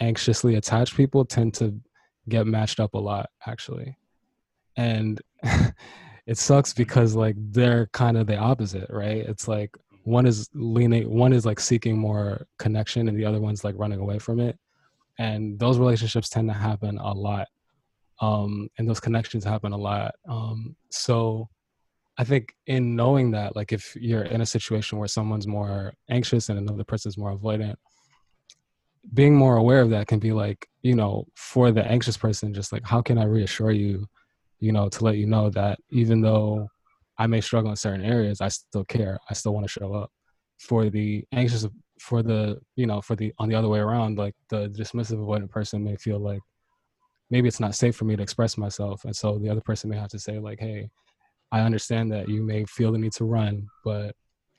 anxiously 0.00 0.54
attached 0.54 0.96
people 0.96 1.24
tend 1.24 1.52
to 1.54 1.78
get 2.28 2.46
matched 2.46 2.80
up 2.80 2.94
a 2.94 2.98
lot 2.98 3.28
actually. 3.46 3.96
And 4.76 5.20
it 6.26 6.38
sucks 6.38 6.72
because 6.72 7.16
like 7.16 7.34
they're 7.36 7.88
kind 7.88 8.16
of 8.16 8.28
the 8.28 8.36
opposite 8.36 8.88
right? 8.88 9.26
It's 9.26 9.48
like 9.48 9.76
one 10.04 10.26
is 10.26 10.48
leaning 10.54 11.08
one 11.08 11.32
is 11.32 11.46
like 11.46 11.60
seeking 11.60 11.96
more 11.96 12.46
connection 12.58 13.08
and 13.08 13.18
the 13.18 13.24
other 13.24 13.40
one's 13.40 13.64
like 13.64 13.74
running 13.78 14.00
away 14.00 14.18
from 14.18 14.40
it. 14.40 14.58
And 15.18 15.58
those 15.58 15.78
relationships 15.78 16.28
tend 16.28 16.48
to 16.48 16.54
happen 16.54 16.98
a 16.98 17.12
lot 17.12 17.48
um 18.20 18.68
and 18.78 18.88
those 18.88 19.00
connections 19.00 19.44
happen 19.44 19.72
a 19.72 19.76
lot. 19.76 20.14
Um 20.28 20.76
so 20.90 21.48
i 22.18 22.24
think 22.24 22.54
in 22.66 22.94
knowing 22.94 23.30
that 23.30 23.56
like 23.56 23.72
if 23.72 23.96
you're 23.96 24.24
in 24.24 24.40
a 24.40 24.46
situation 24.46 24.98
where 24.98 25.08
someone's 25.08 25.46
more 25.46 25.92
anxious 26.10 26.48
and 26.48 26.58
another 26.58 26.84
person's 26.84 27.18
more 27.18 27.36
avoidant 27.36 27.76
being 29.14 29.34
more 29.34 29.56
aware 29.56 29.80
of 29.80 29.90
that 29.90 30.06
can 30.06 30.18
be 30.18 30.32
like 30.32 30.68
you 30.82 30.94
know 30.94 31.24
for 31.34 31.72
the 31.72 31.84
anxious 31.84 32.16
person 32.16 32.54
just 32.54 32.72
like 32.72 32.84
how 32.84 33.00
can 33.02 33.18
i 33.18 33.24
reassure 33.24 33.72
you 33.72 34.06
you 34.60 34.72
know 34.72 34.88
to 34.88 35.04
let 35.04 35.16
you 35.16 35.26
know 35.26 35.50
that 35.50 35.78
even 35.90 36.20
though 36.20 36.68
I 37.18 37.26
may 37.26 37.40
struggle 37.40 37.70
in 37.70 37.76
certain 37.76 38.04
areas, 38.04 38.40
I 38.40 38.48
still 38.48 38.84
care. 38.84 39.18
I 39.30 39.34
still 39.34 39.54
want 39.54 39.64
to 39.66 39.70
show 39.70 39.94
up. 39.94 40.10
For 40.58 40.90
the 40.90 41.24
anxious, 41.32 41.66
for 42.00 42.22
the 42.22 42.58
you 42.76 42.86
know, 42.86 43.00
for 43.00 43.16
the 43.16 43.32
on 43.38 43.48
the 43.48 43.54
other 43.54 43.68
way 43.68 43.80
around, 43.80 44.18
like 44.18 44.34
the 44.48 44.68
dismissive 44.68 45.18
avoidant 45.18 45.50
person 45.50 45.82
may 45.82 45.96
feel 45.96 46.18
like 46.18 46.40
maybe 47.30 47.48
it's 47.48 47.60
not 47.60 47.74
safe 47.74 47.96
for 47.96 48.04
me 48.04 48.16
to 48.16 48.22
express 48.22 48.56
myself, 48.56 49.04
and 49.04 49.14
so 49.14 49.38
the 49.38 49.48
other 49.50 49.60
person 49.60 49.90
may 49.90 49.96
have 49.96 50.10
to 50.10 50.18
say 50.18 50.38
like, 50.38 50.60
"Hey, 50.60 50.88
I 51.50 51.60
understand 51.60 52.12
that 52.12 52.28
you 52.28 52.42
may 52.42 52.64
feel 52.64 52.92
the 52.92 52.98
need 52.98 53.12
to 53.14 53.24
run, 53.24 53.68
but 53.84 54.14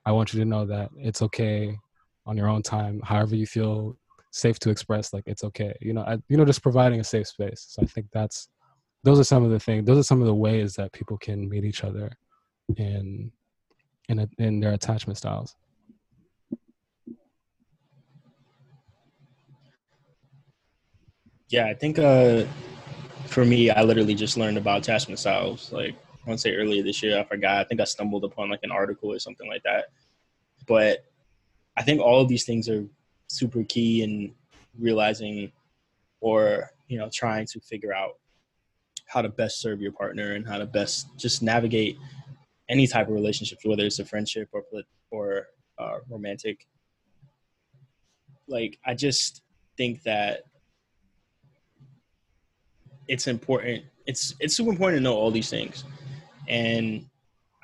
I 0.05 0.11
want 0.11 0.33
you 0.33 0.39
to 0.41 0.45
know 0.45 0.65
that 0.65 0.89
it's 0.97 1.21
okay 1.23 1.77
on 2.25 2.37
your 2.37 2.49
own 2.49 2.61
time. 2.61 3.01
However 3.03 3.35
you 3.35 3.47
feel 3.47 3.97
safe 4.31 4.59
to 4.59 4.69
express, 4.69 5.13
like 5.13 5.23
it's 5.25 5.43
okay. 5.43 5.73
You 5.81 5.93
know, 5.93 6.01
I, 6.01 6.17
you 6.27 6.37
know, 6.37 6.45
just 6.45 6.63
providing 6.63 6.99
a 6.99 7.03
safe 7.03 7.27
space. 7.27 7.65
So 7.69 7.81
I 7.81 7.85
think 7.85 8.07
that's 8.11 8.49
those 9.03 9.19
are 9.19 9.23
some 9.23 9.43
of 9.43 9.51
the 9.51 9.59
things. 9.59 9.85
Those 9.85 9.97
are 9.97 10.03
some 10.03 10.21
of 10.21 10.27
the 10.27 10.35
ways 10.35 10.75
that 10.75 10.91
people 10.91 11.17
can 11.17 11.49
meet 11.49 11.65
each 11.65 11.83
other 11.83 12.11
in 12.77 13.31
in 14.09 14.19
a, 14.19 14.29
in 14.37 14.59
their 14.59 14.73
attachment 14.73 15.17
styles. 15.17 15.55
Yeah, 21.49 21.67
I 21.67 21.73
think 21.73 21.99
uh, 21.99 22.45
for 23.27 23.45
me, 23.45 23.69
I 23.69 23.83
literally 23.83 24.15
just 24.15 24.37
learned 24.37 24.57
about 24.57 24.79
attachment 24.81 25.19
styles. 25.19 25.71
Like 25.71 25.93
I 25.93 26.29
want 26.29 26.39
to 26.39 26.41
say 26.41 26.55
earlier 26.55 26.83
this 26.83 27.03
year, 27.03 27.19
I 27.19 27.23
forgot. 27.23 27.57
I 27.57 27.63
think 27.63 27.79
I 27.79 27.83
stumbled 27.83 28.23
upon 28.23 28.49
like 28.49 28.61
an 28.63 28.71
article 28.71 29.11
or 29.11 29.19
something 29.19 29.47
like 29.47 29.63
that. 29.63 29.85
But 30.67 31.05
I 31.77 31.83
think 31.83 32.01
all 32.01 32.21
of 32.21 32.27
these 32.27 32.45
things 32.45 32.69
are 32.69 32.85
super 33.27 33.63
key 33.63 34.03
in 34.03 34.33
realizing 34.79 35.51
or 36.21 36.71
you 36.87 36.97
know 36.97 37.09
trying 37.13 37.45
to 37.47 37.59
figure 37.59 37.93
out 37.93 38.17
how 39.05 39.21
to 39.21 39.29
best 39.29 39.59
serve 39.59 39.81
your 39.81 39.91
partner 39.91 40.33
and 40.33 40.47
how 40.47 40.57
to 40.57 40.65
best 40.65 41.07
just 41.17 41.43
navigate 41.43 41.97
any 42.69 42.87
type 42.87 43.07
of 43.07 43.13
relationships, 43.13 43.65
whether 43.65 43.83
it's 43.85 43.99
a 43.99 44.05
friendship 44.05 44.49
or 44.51 44.63
or 45.11 45.47
uh, 45.77 45.97
romantic. 46.09 46.67
Like 48.47 48.79
I 48.85 48.93
just 48.93 49.41
think 49.77 50.03
that 50.03 50.43
it's 53.07 53.27
important. 53.27 53.83
It's 54.05 54.35
it's 54.39 54.55
super 54.55 54.71
important 54.71 54.99
to 54.99 55.03
know 55.03 55.15
all 55.15 55.31
these 55.31 55.49
things, 55.49 55.83
and 56.47 57.05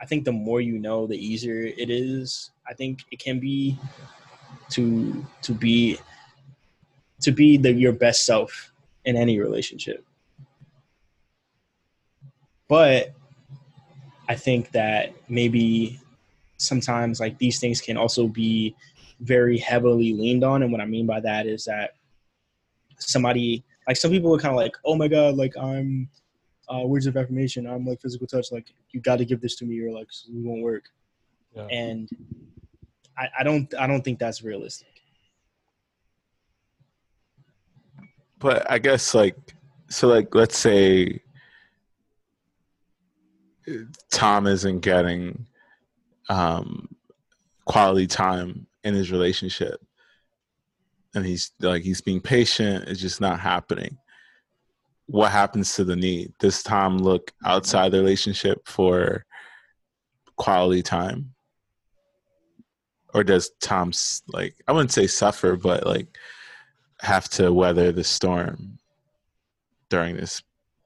I 0.01 0.05
think 0.05 0.25
the 0.25 0.31
more 0.31 0.61
you 0.61 0.79
know, 0.79 1.07
the 1.07 1.17
easier 1.17 1.63
it 1.63 1.89
is. 1.89 2.51
I 2.67 2.73
think 2.73 3.03
it 3.11 3.19
can 3.19 3.39
be 3.39 3.77
to 4.71 5.25
to 5.41 5.53
be 5.53 5.97
to 7.21 7.31
be 7.31 7.57
the 7.57 7.73
your 7.73 7.91
best 7.91 8.25
self 8.25 8.71
in 9.05 9.15
any 9.15 9.39
relationship. 9.39 10.05
But 12.67 13.13
I 14.29 14.35
think 14.35 14.71
that 14.71 15.13
maybe 15.27 15.99
sometimes 16.57 17.19
like 17.19 17.37
these 17.39 17.59
things 17.59 17.81
can 17.81 17.97
also 17.97 18.27
be 18.27 18.75
very 19.21 19.57
heavily 19.57 20.13
leaned 20.13 20.43
on. 20.43 20.61
And 20.61 20.71
what 20.71 20.81
I 20.81 20.85
mean 20.85 21.07
by 21.07 21.19
that 21.21 21.47
is 21.47 21.65
that 21.65 21.95
somebody 22.99 23.63
like 23.87 23.97
some 23.97 24.11
people 24.11 24.33
are 24.35 24.39
kind 24.39 24.53
of 24.53 24.57
like, 24.57 24.75
oh 24.85 24.95
my 24.95 25.07
god, 25.07 25.35
like 25.35 25.57
I'm 25.57 26.07
uh, 26.71 26.85
words 26.85 27.07
of 27.07 27.17
affirmation, 27.17 27.65
I'm 27.65 27.87
like 27.87 28.01
physical 28.01 28.27
touch, 28.27 28.51
like 28.51 28.67
you 28.91 29.01
got 29.01 29.17
to 29.17 29.25
give 29.25 29.41
this 29.41 29.55
to 29.57 29.65
me 29.65 29.81
or 29.81 29.91
like 29.91 30.07
we 30.31 30.43
won't 30.43 30.61
work. 30.61 30.83
Yeah. 31.55 31.65
And 31.71 32.07
I, 33.17 33.29
I 33.39 33.43
don't 33.43 33.73
I 33.79 33.87
don't 33.87 34.03
think 34.03 34.19
that's 34.19 34.43
realistic. 34.43 34.87
But 38.37 38.69
I 38.69 38.77
guess 38.77 39.15
like 39.15 39.35
so 39.89 40.07
like 40.07 40.35
let's 40.35 40.57
say 40.57 41.23
Tom 44.11 44.47
isn't 44.47 44.79
getting 44.79 45.45
um, 46.29 46.87
quality 47.65 48.07
time 48.07 48.67
in 48.83 48.93
his 48.93 49.11
relationship, 49.11 49.79
and 51.15 51.25
he's 51.25 51.51
like 51.59 51.83
he's 51.83 52.01
being 52.01 52.21
patient. 52.21 52.87
It's 52.87 53.01
just 53.01 53.21
not 53.21 53.39
happening. 53.39 53.97
What 55.07 55.31
happens 55.31 55.73
to 55.75 55.83
the 55.83 55.95
need? 55.95 56.33
Does 56.39 56.63
Tom 56.63 56.97
look 56.99 57.31
outside 57.45 57.91
the 57.91 57.99
relationship 57.99 58.67
for 58.67 59.25
quality 60.35 60.81
time, 60.81 61.33
or 63.13 63.23
does 63.23 63.51
Tom 63.61 63.91
like 64.27 64.55
I 64.67 64.71
wouldn't 64.71 64.91
say 64.91 65.07
suffer, 65.07 65.55
but 65.55 65.85
like 65.85 66.07
have 67.01 67.29
to 67.29 67.53
weather 67.53 67.91
the 67.91 68.03
storm 68.03 68.77
during 69.89 70.17
this 70.17 70.41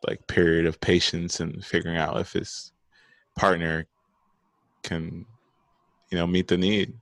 like 0.08 0.26
period 0.28 0.66
of 0.66 0.80
patience 0.82 1.40
and 1.40 1.64
figuring 1.64 1.98
out 1.98 2.20
if 2.20 2.34
his 2.34 2.73
partner 3.36 3.86
can 4.84 5.26
you 6.12 6.18
know 6.18 6.28
meet 6.28 6.48
the 6.48 6.58
need. 6.58 6.94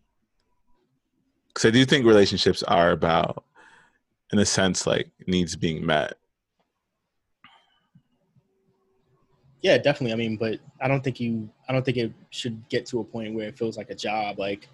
Because 1.48 1.66
i 1.66 1.72
do 1.72 1.84
think 1.86 2.06
relationships 2.06 2.64
are 2.64 2.92
about 2.92 3.44
in 4.32 4.40
a 4.40 4.46
sense 4.46 4.88
like 4.88 5.10
needs 5.28 5.56
being 5.56 5.86
met. 5.86 6.14
Yeah 9.62 9.78
definitely. 9.78 10.14
I 10.14 10.16
mean 10.16 10.38
but 10.38 10.60
i 10.80 10.88
don't 10.88 11.04
think 11.04 11.20
you 11.20 11.50
i 11.68 11.74
don't 11.74 11.84
think 11.84 11.98
it 11.98 12.14
should 12.30 12.68
get 12.70 12.86
to 12.88 13.00
a 13.00 13.04
point 13.04 13.34
where 13.34 13.48
it 13.48 13.58
feels 13.58 13.78
like 13.78 13.90
a 13.90 13.96
job. 13.96 14.40
Like 14.40 14.70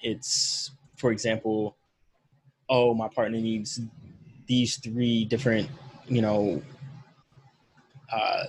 it's 0.00 0.70
for 0.96 1.12
example 1.12 1.76
oh 2.68 2.94
my 2.94 3.08
partner 3.08 3.38
needs 3.38 3.80
these 4.46 4.76
three 4.76 5.24
different 5.24 5.68
you 6.06 6.22
know 6.22 6.62
uh, 8.12 8.44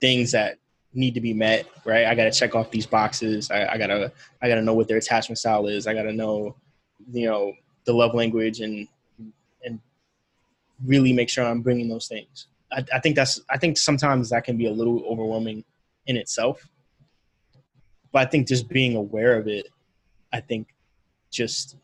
things 0.00 0.32
that 0.32 0.58
need 0.96 1.14
to 1.14 1.20
be 1.20 1.34
met, 1.34 1.66
right? 1.84 2.06
I 2.06 2.14
got 2.14 2.24
to 2.24 2.30
check 2.32 2.54
off 2.54 2.70
these 2.70 2.86
boxes. 2.86 3.50
I, 3.50 3.74
I, 3.74 3.78
gotta 3.78 4.12
I 4.42 4.48
gotta 4.48 4.62
know 4.62 4.74
what 4.74 4.88
their 4.88 4.96
attachment 4.96 5.38
style 5.38 5.66
is. 5.66 5.86
I 5.86 5.94
gotta 5.94 6.12
know, 6.12 6.56
you 7.12 7.26
know, 7.26 7.52
the 7.84 7.92
love 7.92 8.14
language 8.14 8.60
and 8.60 8.88
and 9.64 9.78
really 10.84 11.12
make 11.12 11.28
sure 11.28 11.44
I'm 11.44 11.60
bringing 11.60 11.88
those 11.88 12.08
things. 12.08 12.46
I, 12.72 12.84
I 12.92 13.00
think 13.00 13.14
that's 13.14 13.40
I 13.48 13.58
think 13.58 13.78
sometimes 13.78 14.30
that 14.30 14.44
can 14.44 14.56
be 14.56 14.66
a 14.66 14.72
little 14.72 15.04
overwhelming 15.06 15.64
in 16.06 16.16
itself. 16.16 16.68
But 18.12 18.26
I 18.26 18.30
think 18.30 18.48
just 18.48 18.68
being 18.68 18.96
aware 18.96 19.38
of 19.38 19.46
it, 19.46 19.68
I 20.32 20.40
think, 20.40 20.68
just 21.30 21.76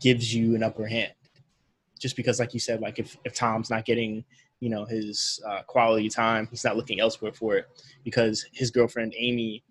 gives 0.00 0.34
you 0.34 0.54
an 0.54 0.62
upper 0.62 0.86
hand 0.86 1.12
just 1.98 2.16
because 2.16 2.38
like 2.38 2.52
you 2.52 2.60
said 2.60 2.82
like 2.82 2.98
if, 2.98 3.16
if 3.24 3.34
tom's 3.34 3.70
not 3.70 3.86
getting 3.86 4.22
you 4.64 4.70
know 4.70 4.86
his 4.86 5.42
uh, 5.46 5.60
quality 5.66 6.08
time. 6.08 6.48
He's 6.50 6.64
not 6.64 6.74
looking 6.74 6.98
elsewhere 6.98 7.34
for 7.34 7.56
it 7.56 7.66
because 8.02 8.46
his 8.50 8.70
girlfriend 8.70 9.12
amy 9.14 9.62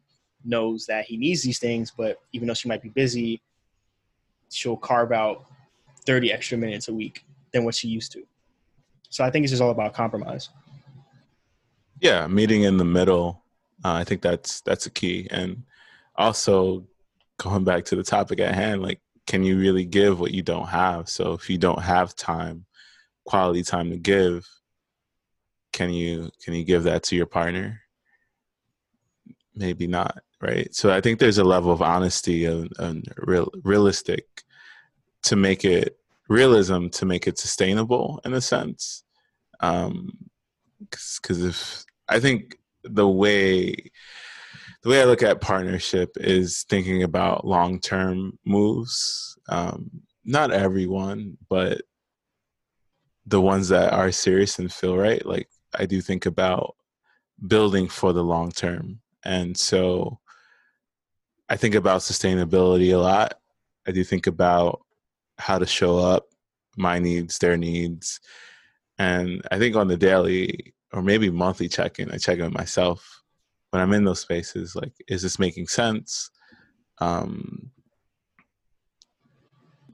knows 0.45 0.85
that 0.85 1.05
he 1.05 1.17
needs 1.17 1.41
these 1.41 1.57
things 1.57 1.91
but 1.97 2.17
even 2.33 2.47
though 2.47 2.53
she 2.53 2.67
might 2.67 2.81
be 2.81 2.89
busy 2.89 3.41
she'll 4.51 4.75
carve 4.75 5.13
out 5.13 5.45
30 6.05 6.33
extra 6.33 6.57
minutes 6.57 6.89
a 6.89 6.93
week 6.93 7.25
than 7.53 7.63
what 7.63 7.73
she 7.73 7.87
used 7.87 8.11
to. 8.11 8.23
So 9.09 9.23
i 9.23 9.31
think 9.31 9.43
it's 9.43 9.51
just 9.51 9.61
all 9.63 9.71
about 9.71 9.93
compromise. 9.93 10.49
Yeah 11.99 12.27
meeting 12.27 12.63
in 12.63 12.77
the 12.77 12.85
middle 12.85 13.43
uh, 13.85 13.93
i 13.93 14.03
think 14.03 14.21
that's 14.21 14.61
that's 14.61 14.85
a 14.85 14.91
key. 14.91 15.27
And 15.31 15.63
also 16.15 16.85
going 17.37 17.63
back 17.63 17.85
to 17.85 17.95
the 17.95 18.03
topic 18.03 18.39
at 18.39 18.53
hand 18.53 18.81
like 18.83 18.99
can 19.25 19.43
you 19.43 19.57
really 19.57 19.85
give 19.85 20.19
what 20.19 20.33
you 20.33 20.41
don't 20.41 20.67
have? 20.67 21.07
So 21.07 21.31
if 21.31 21.49
you 21.49 21.57
don't 21.57 21.81
have 21.81 22.13
time 22.15 22.65
quality 23.25 23.63
time 23.63 23.89
to 23.89 23.97
give 23.97 24.47
can 25.73 25.91
you 25.91 26.29
can 26.43 26.53
you 26.53 26.63
give 26.63 26.83
that 26.83 27.03
to 27.03 27.15
your 27.15 27.25
partner 27.25 27.81
maybe 29.55 29.87
not 29.87 30.19
right 30.41 30.73
so 30.73 30.91
i 30.91 31.01
think 31.01 31.19
there's 31.19 31.37
a 31.37 31.43
level 31.43 31.71
of 31.71 31.81
honesty 31.81 32.45
and, 32.45 32.71
and 32.79 33.11
real 33.17 33.49
realistic 33.63 34.25
to 35.21 35.35
make 35.35 35.65
it 35.65 35.97
realism 36.29 36.87
to 36.87 37.05
make 37.05 37.27
it 37.27 37.37
sustainable 37.37 38.21
in 38.25 38.33
a 38.33 38.41
sense 38.41 39.03
um 39.59 40.09
because 40.79 41.43
if 41.43 41.85
i 42.07 42.19
think 42.19 42.57
the 42.83 43.07
way 43.07 43.75
the 44.83 44.89
way 44.89 45.01
I 45.01 45.05
look 45.05 45.23
at 45.23 45.41
partnership 45.41 46.11
is 46.17 46.65
thinking 46.69 47.03
about 47.03 47.47
long 47.47 47.79
term 47.79 48.37
moves. 48.45 49.37
Um, 49.47 49.89
not 50.25 50.51
everyone, 50.51 51.37
but 51.49 51.81
the 53.25 53.41
ones 53.41 53.69
that 53.69 53.93
are 53.93 54.11
serious 54.11 54.59
and 54.59 54.71
feel 54.71 54.97
right. 54.97 55.25
Like 55.25 55.47
I 55.77 55.85
do 55.85 56.01
think 56.01 56.25
about 56.25 56.75
building 57.47 57.87
for 57.87 58.13
the 58.13 58.23
long 58.23 58.51
term. 58.51 58.99
And 59.25 59.57
so 59.57 60.19
I 61.49 61.55
think 61.55 61.75
about 61.75 62.01
sustainability 62.01 62.93
a 62.93 62.97
lot. 62.97 63.39
I 63.87 63.91
do 63.91 64.03
think 64.03 64.27
about 64.27 64.81
how 65.37 65.59
to 65.59 65.65
show 65.65 65.97
up, 65.97 66.27
my 66.77 66.99
needs, 66.99 67.37
their 67.37 67.57
needs. 67.57 68.19
And 68.97 69.41
I 69.51 69.59
think 69.59 69.75
on 69.75 69.87
the 69.87 69.97
daily 69.97 70.73
or 70.91 71.01
maybe 71.01 71.29
monthly 71.29 71.67
check 71.67 71.99
in, 71.99 72.11
I 72.11 72.17
check 72.17 72.37
in 72.37 72.45
with 72.45 72.53
myself 72.53 73.23
when 73.71 73.81
I'm 73.81 73.93
in 73.93 74.03
those 74.03 74.19
spaces, 74.19 74.75
like, 74.75 74.93
is 75.07 75.23
this 75.23 75.39
making 75.39 75.67
sense? 75.67 76.29
Um, 76.99 77.71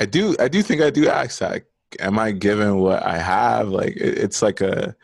I 0.01 0.05
do, 0.05 0.35
I 0.37 0.49
do 0.49 0.61
think 0.61 0.81
I 0.81 0.89
do 0.89 1.07
ask 1.07 1.39
that. 1.39 1.63
Am 1.99 2.19
I 2.19 2.31
given 2.31 2.79
what 2.79 3.01
I 3.03 3.17
have? 3.17 3.69
Like, 3.69 3.95
it, 3.95 4.17
it's 4.17 4.41
like 4.41 4.59
a 4.59 4.95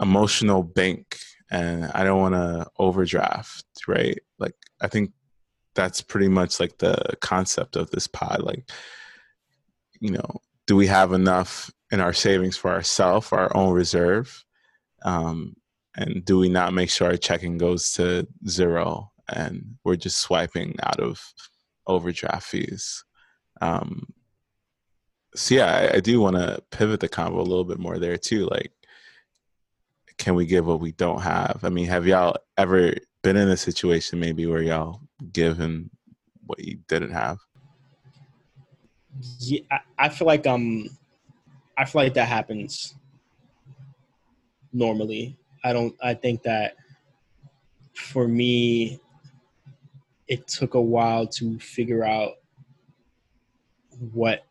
emotional 0.00 0.62
bank, 0.62 1.18
and 1.50 1.86
I 1.92 2.04
don't 2.04 2.20
want 2.20 2.34
to 2.34 2.66
overdraft, 2.78 3.64
right? 3.86 4.18
Like, 4.38 4.54
I 4.80 4.88
think 4.88 5.12
that's 5.74 6.00
pretty 6.00 6.28
much 6.28 6.60
like 6.60 6.78
the 6.78 7.16
concept 7.20 7.76
of 7.76 7.90
this 7.90 8.06
pod. 8.06 8.42
Like, 8.42 8.70
you 10.00 10.10
know, 10.10 10.40
do 10.66 10.76
we 10.76 10.86
have 10.86 11.12
enough 11.12 11.70
in 11.90 12.00
our 12.00 12.12
savings 12.12 12.56
for 12.56 12.70
ourselves, 12.70 13.32
our 13.32 13.54
own 13.56 13.72
reserve? 13.72 14.44
Um, 15.04 15.56
and 15.96 16.24
do 16.24 16.38
we 16.38 16.48
not 16.48 16.74
make 16.74 16.90
sure 16.90 17.08
our 17.08 17.16
checking 17.16 17.58
goes 17.58 17.92
to 17.92 18.26
zero 18.48 19.12
and 19.28 19.76
we're 19.84 19.96
just 19.96 20.18
swiping 20.18 20.76
out 20.82 21.00
of 21.00 21.20
overdraft 21.86 22.46
fees 22.46 23.04
um, 23.60 24.06
so 25.34 25.54
yeah 25.54 25.90
i, 25.92 25.96
I 25.96 26.00
do 26.00 26.20
want 26.20 26.36
to 26.36 26.62
pivot 26.70 27.00
the 27.00 27.08
convo 27.08 27.38
a 27.38 27.42
little 27.42 27.64
bit 27.64 27.78
more 27.78 27.98
there 27.98 28.16
too 28.16 28.46
like 28.50 28.72
can 30.18 30.34
we 30.34 30.46
give 30.46 30.66
what 30.66 30.80
we 30.80 30.92
don't 30.92 31.20
have 31.20 31.60
i 31.62 31.68
mean 31.68 31.86
have 31.86 32.06
y'all 32.06 32.36
ever 32.56 32.94
been 33.22 33.36
in 33.36 33.48
a 33.48 33.56
situation 33.56 34.20
maybe 34.20 34.46
where 34.46 34.62
y'all 34.62 35.00
given 35.32 35.90
what 36.46 36.58
you 36.58 36.78
didn't 36.88 37.10
have 37.10 37.38
yeah 39.38 39.60
I, 39.70 39.78
I 39.98 40.08
feel 40.08 40.26
like 40.26 40.46
um 40.46 40.88
i 41.78 41.84
feel 41.84 42.02
like 42.02 42.14
that 42.14 42.28
happens 42.28 42.94
normally 44.72 45.36
I 45.64 45.72
don't. 45.72 45.96
I 46.02 46.12
think 46.12 46.42
that 46.42 46.76
for 47.94 48.28
me, 48.28 49.00
it 50.28 50.46
took 50.46 50.74
a 50.74 50.80
while 50.80 51.26
to 51.28 51.58
figure 51.58 52.04
out 52.04 52.34
what 54.12 54.44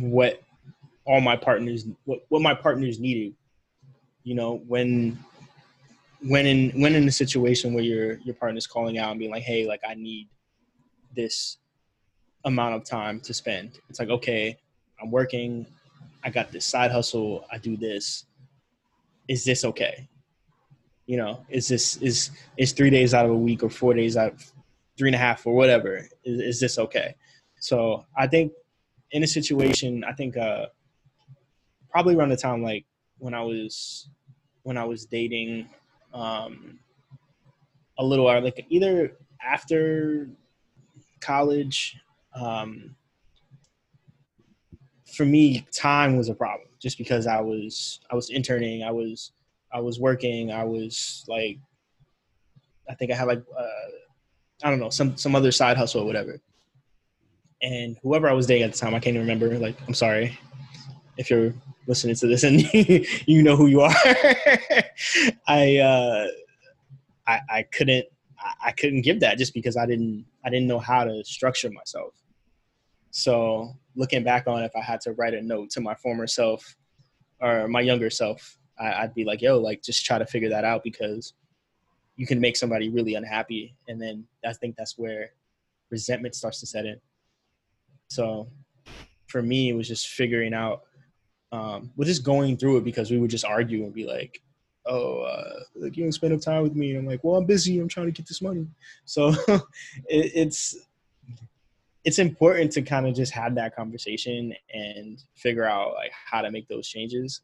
what 0.00 0.40
all 1.04 1.20
my 1.20 1.36
partners 1.36 1.86
what, 2.06 2.24
what 2.30 2.40
my 2.40 2.54
partners 2.54 2.98
needed. 2.98 3.34
You 4.24 4.34
know, 4.34 4.62
when 4.66 5.18
when 6.20 6.46
in 6.46 6.80
when 6.80 6.94
in 6.94 7.06
a 7.08 7.12
situation 7.12 7.74
where 7.74 7.84
your 7.84 8.18
your 8.18 8.34
partner's 8.34 8.66
calling 8.66 8.98
out 8.98 9.10
and 9.10 9.18
being 9.18 9.30
like, 9.30 9.42
"Hey, 9.42 9.66
like 9.66 9.80
I 9.88 9.94
need 9.94 10.28
this 11.14 11.58
amount 12.44 12.74
of 12.76 12.84
time 12.84 13.20
to 13.20 13.34
spend." 13.34 13.78
It's 13.88 13.98
like, 13.98 14.10
okay, 14.10 14.56
I'm 15.00 15.10
working. 15.10 15.66
I 16.24 16.30
got 16.30 16.52
this 16.52 16.64
side 16.64 16.92
hustle. 16.92 17.46
I 17.50 17.58
do 17.58 17.76
this. 17.76 18.26
Is 19.28 19.44
this 19.44 19.64
okay? 19.64 20.08
you 21.06 21.16
know 21.16 21.44
is 21.48 21.68
this 21.68 21.96
is 21.96 22.30
is 22.56 22.72
three 22.72 22.90
days 22.90 23.14
out 23.14 23.24
of 23.24 23.30
a 23.30 23.36
week 23.36 23.62
or 23.62 23.70
four 23.70 23.94
days 23.94 24.16
out 24.16 24.34
three 24.96 25.08
and 25.08 25.14
a 25.14 25.18
half 25.18 25.46
or 25.46 25.54
whatever 25.54 26.08
is, 26.24 26.40
is 26.40 26.60
this 26.60 26.78
okay 26.78 27.14
so 27.58 28.04
i 28.16 28.26
think 28.26 28.52
in 29.10 29.22
a 29.22 29.26
situation 29.26 30.04
i 30.04 30.12
think 30.12 30.36
uh 30.36 30.66
probably 31.90 32.14
around 32.14 32.28
the 32.28 32.36
time 32.36 32.62
like 32.62 32.84
when 33.22 33.34
i 33.34 33.42
was 33.42 34.08
when 34.62 34.76
i 34.76 34.84
was 34.84 35.06
dating 35.06 35.68
um 36.12 36.78
a 37.98 38.04
little 38.04 38.24
while, 38.24 38.42
like 38.42 38.64
either 38.68 39.12
after 39.44 40.28
college 41.20 41.96
um 42.34 42.96
for 45.14 45.24
me 45.24 45.66
time 45.72 46.16
was 46.16 46.28
a 46.28 46.34
problem 46.34 46.68
just 46.80 46.98
because 46.98 47.26
i 47.26 47.40
was 47.40 48.00
i 48.10 48.14
was 48.14 48.30
interning 48.30 48.82
i 48.82 48.90
was 48.90 49.32
I 49.72 49.80
was 49.80 49.98
working. 49.98 50.52
I 50.52 50.64
was 50.64 51.24
like, 51.28 51.58
I 52.88 52.94
think 52.94 53.10
I 53.10 53.14
had 53.14 53.26
like, 53.26 53.42
uh, 53.58 53.66
I 54.62 54.70
don't 54.70 54.80
know, 54.80 54.90
some 54.90 55.16
some 55.16 55.34
other 55.34 55.50
side 55.50 55.76
hustle 55.76 56.02
or 56.02 56.06
whatever. 56.06 56.40
And 57.62 57.96
whoever 58.02 58.28
I 58.28 58.32
was 58.32 58.46
dating 58.46 58.64
at 58.64 58.72
the 58.72 58.78
time, 58.78 58.94
I 58.94 59.00
can't 59.00 59.16
even 59.16 59.26
remember. 59.26 59.58
Like, 59.58 59.76
I'm 59.86 59.94
sorry 59.94 60.38
if 61.16 61.30
you're 61.30 61.54
listening 61.86 62.14
to 62.16 62.26
this 62.26 62.44
and 62.44 62.62
you 63.26 63.42
know 63.42 63.56
who 63.56 63.66
you 63.66 63.80
are. 63.80 63.94
I, 65.46 65.78
uh, 65.78 66.26
I 67.26 67.40
I 67.48 67.62
couldn't 67.64 68.06
I 68.64 68.72
couldn't 68.72 69.02
give 69.02 69.20
that 69.20 69.38
just 69.38 69.54
because 69.54 69.76
I 69.76 69.86
didn't 69.86 70.24
I 70.44 70.50
didn't 70.50 70.66
know 70.66 70.78
how 70.78 71.04
to 71.04 71.24
structure 71.24 71.70
myself. 71.70 72.14
So 73.10 73.76
looking 73.94 74.24
back 74.24 74.46
on 74.46 74.62
if 74.62 74.74
I 74.74 74.80
had 74.80 75.00
to 75.02 75.12
write 75.12 75.34
a 75.34 75.42
note 75.42 75.70
to 75.70 75.80
my 75.80 75.94
former 75.94 76.26
self 76.26 76.76
or 77.40 77.68
my 77.68 77.80
younger 77.80 78.10
self, 78.10 78.58
I, 78.78 79.02
would 79.02 79.14
be 79.14 79.24
like, 79.24 79.42
yo, 79.42 79.58
like 79.58 79.82
just 79.82 80.04
try 80.04 80.18
to 80.18 80.26
figure 80.26 80.48
that 80.48 80.64
out 80.64 80.82
because 80.82 81.34
you 82.16 82.26
can 82.26 82.40
make 82.40 82.56
somebody 82.56 82.88
really 82.88 83.14
unhappy, 83.14 83.74
and 83.88 84.00
then 84.00 84.26
I 84.44 84.52
think 84.52 84.76
that's 84.76 84.98
where 84.98 85.30
resentment 85.90 86.34
starts 86.34 86.60
to 86.60 86.66
set 86.66 86.86
in. 86.86 87.00
So 88.08 88.48
for 89.26 89.42
me, 89.42 89.70
it 89.70 89.74
was 89.74 89.88
just 89.88 90.08
figuring 90.08 90.54
out, 90.54 90.82
um, 91.52 91.92
we're 91.96 92.06
just 92.06 92.24
going 92.24 92.56
through 92.56 92.78
it 92.78 92.84
because 92.84 93.10
we 93.10 93.18
would 93.18 93.30
just 93.30 93.44
argue 93.44 93.84
and 93.84 93.94
be 93.94 94.06
like, 94.06 94.42
oh, 94.86 95.20
uh, 95.20 95.60
like 95.76 95.96
you 95.96 96.04
don't 96.04 96.12
spend 96.12 96.32
enough 96.32 96.44
time 96.44 96.62
with 96.62 96.74
me. 96.74 96.90
And 96.90 97.00
I'm 97.00 97.06
like, 97.06 97.22
well, 97.22 97.36
I'm 97.36 97.46
busy. 97.46 97.78
I'm 97.78 97.88
trying 97.88 98.06
to 98.06 98.12
get 98.12 98.26
this 98.26 98.42
money. 98.42 98.66
So 99.04 99.28
it, 100.08 100.32
it's 100.34 100.76
it's 102.04 102.18
important 102.18 102.72
to 102.72 102.82
kind 102.82 103.06
of 103.06 103.14
just 103.14 103.32
have 103.32 103.54
that 103.54 103.76
conversation 103.76 104.52
and 104.72 105.22
figure 105.36 105.64
out 105.64 105.94
like 105.94 106.10
how 106.12 106.42
to 106.42 106.50
make 106.50 106.66
those 106.66 106.88
changes 106.88 107.42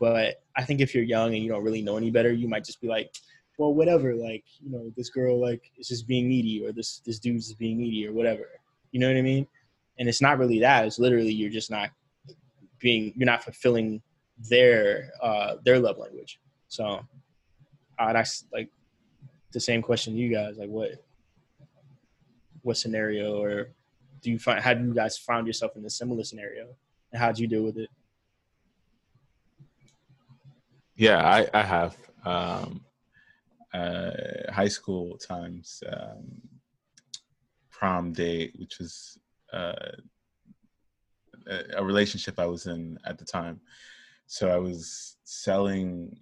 but 0.00 0.42
I 0.56 0.64
think 0.64 0.80
if 0.80 0.94
you're 0.94 1.04
young 1.04 1.34
and 1.34 1.44
you 1.44 1.50
don't 1.50 1.62
really 1.62 1.82
know 1.82 1.98
any 1.98 2.10
better, 2.10 2.32
you 2.32 2.48
might 2.48 2.64
just 2.64 2.80
be 2.80 2.88
like, 2.88 3.14
well, 3.58 3.74
whatever. 3.74 4.14
Like, 4.14 4.44
you 4.58 4.70
know, 4.72 4.90
this 4.96 5.10
girl 5.10 5.38
like 5.38 5.70
is 5.78 5.88
just 5.88 6.08
being 6.08 6.26
needy, 6.26 6.64
or 6.64 6.72
this 6.72 7.02
this 7.04 7.18
dude's 7.18 7.52
being 7.52 7.76
needy, 7.76 8.08
or 8.08 8.12
whatever. 8.12 8.46
You 8.90 9.00
know 9.00 9.08
what 9.08 9.18
I 9.18 9.22
mean? 9.22 9.46
And 9.98 10.08
it's 10.08 10.22
not 10.22 10.38
really 10.38 10.58
that. 10.60 10.86
It's 10.86 10.98
literally 10.98 11.30
you're 11.30 11.50
just 11.50 11.70
not 11.70 11.90
being 12.80 13.12
you're 13.16 13.26
not 13.26 13.44
fulfilling 13.44 14.02
their 14.48 15.10
uh 15.22 15.56
their 15.64 15.78
love 15.78 15.98
language. 15.98 16.40
So 16.68 17.00
uh, 17.98 18.12
that's 18.12 18.46
like 18.52 18.70
the 19.52 19.60
same 19.60 19.82
question 19.82 20.14
to 20.14 20.18
you 20.18 20.32
guys. 20.32 20.56
Like, 20.56 20.70
what 20.70 20.92
what 22.62 22.76
scenario, 22.76 23.42
or 23.42 23.68
do 24.22 24.30
you 24.30 24.38
find 24.38 24.60
how 24.60 24.74
do 24.74 24.84
you 24.84 24.94
guys 24.94 25.18
found 25.18 25.46
yourself 25.46 25.72
in 25.76 25.84
a 25.84 25.90
similar 25.90 26.24
scenario, 26.24 26.68
and 27.12 27.20
how'd 27.20 27.38
you 27.38 27.46
deal 27.46 27.62
with 27.62 27.78
it? 27.78 27.90
Yeah, 30.96 31.18
I, 31.26 31.48
I 31.54 31.62
have. 31.62 31.96
Um, 32.24 32.84
uh, 33.72 34.10
high 34.52 34.68
school 34.68 35.16
times, 35.16 35.82
um, 35.90 36.24
prom 37.70 38.12
date, 38.12 38.52
which 38.58 38.78
was 38.78 39.16
uh, 39.52 39.92
a 41.76 41.84
relationship 41.84 42.38
I 42.38 42.46
was 42.46 42.66
in 42.66 42.98
at 43.04 43.18
the 43.18 43.24
time. 43.24 43.60
So 44.26 44.48
I 44.48 44.56
was 44.56 45.16
selling. 45.24 46.16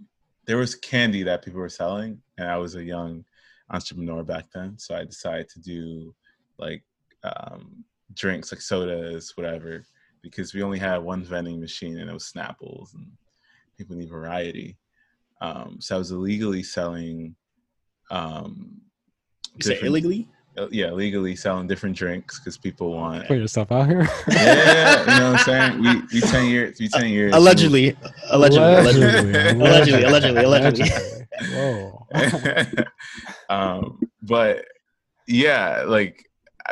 There 0.46 0.56
was 0.56 0.74
candy 0.74 1.22
that 1.24 1.44
people 1.44 1.60
were 1.60 1.68
selling, 1.68 2.22
and 2.38 2.48
I 2.48 2.56
was 2.56 2.74
a 2.74 2.82
young 2.82 3.24
entrepreneur 3.70 4.22
back 4.22 4.46
then. 4.54 4.78
So 4.78 4.94
I 4.94 5.04
decided 5.04 5.48
to 5.50 5.60
do 5.60 6.14
like 6.58 6.82
um, 7.22 7.84
drinks, 8.14 8.50
like 8.50 8.60
sodas, 8.60 9.36
whatever, 9.36 9.84
because 10.22 10.54
we 10.54 10.62
only 10.62 10.78
had 10.78 10.98
one 10.98 11.22
vending 11.22 11.60
machine, 11.60 11.98
and 11.98 12.08
it 12.08 12.14
was 12.14 12.32
Snapples, 12.32 12.94
and 12.94 13.10
people 13.76 13.96
need 13.96 14.08
variety. 14.08 14.78
Um, 15.40 15.76
so 15.80 15.96
I 15.96 15.98
was 15.98 16.10
illegally 16.10 16.62
selling. 16.62 17.36
Um, 18.10 18.80
You 19.56 19.62
say 19.62 19.80
illegally? 19.82 20.28
Uh, 20.56 20.68
yeah, 20.70 20.90
legally 20.90 21.36
selling 21.36 21.66
different 21.66 21.96
drinks 21.96 22.38
because 22.38 22.56
people 22.56 22.92
want. 22.92 23.26
Put 23.26 23.38
yourself 23.38 23.70
out 23.70 23.86
here. 23.88 24.08
yeah, 24.28 25.00
you 25.00 25.06
know 25.06 25.32
what 25.32 25.40
I'm 25.40 25.44
saying. 25.44 25.82
We 25.82 26.20
we 26.20 26.20
ten 26.20 26.48
years, 26.48 26.78
we 26.80 26.88
ten 26.88 27.08
years. 27.08 27.34
Allegedly, 27.34 27.96
allegedly, 28.30 28.74
allegedly. 28.74 29.50
Allegedly, 29.50 30.02
Allegedly, 30.04 30.44
allegedly, 30.44 30.90
Whoa. 31.52 32.06
um, 33.48 34.00
but 34.22 34.64
yeah, 35.26 35.84
like 35.86 36.24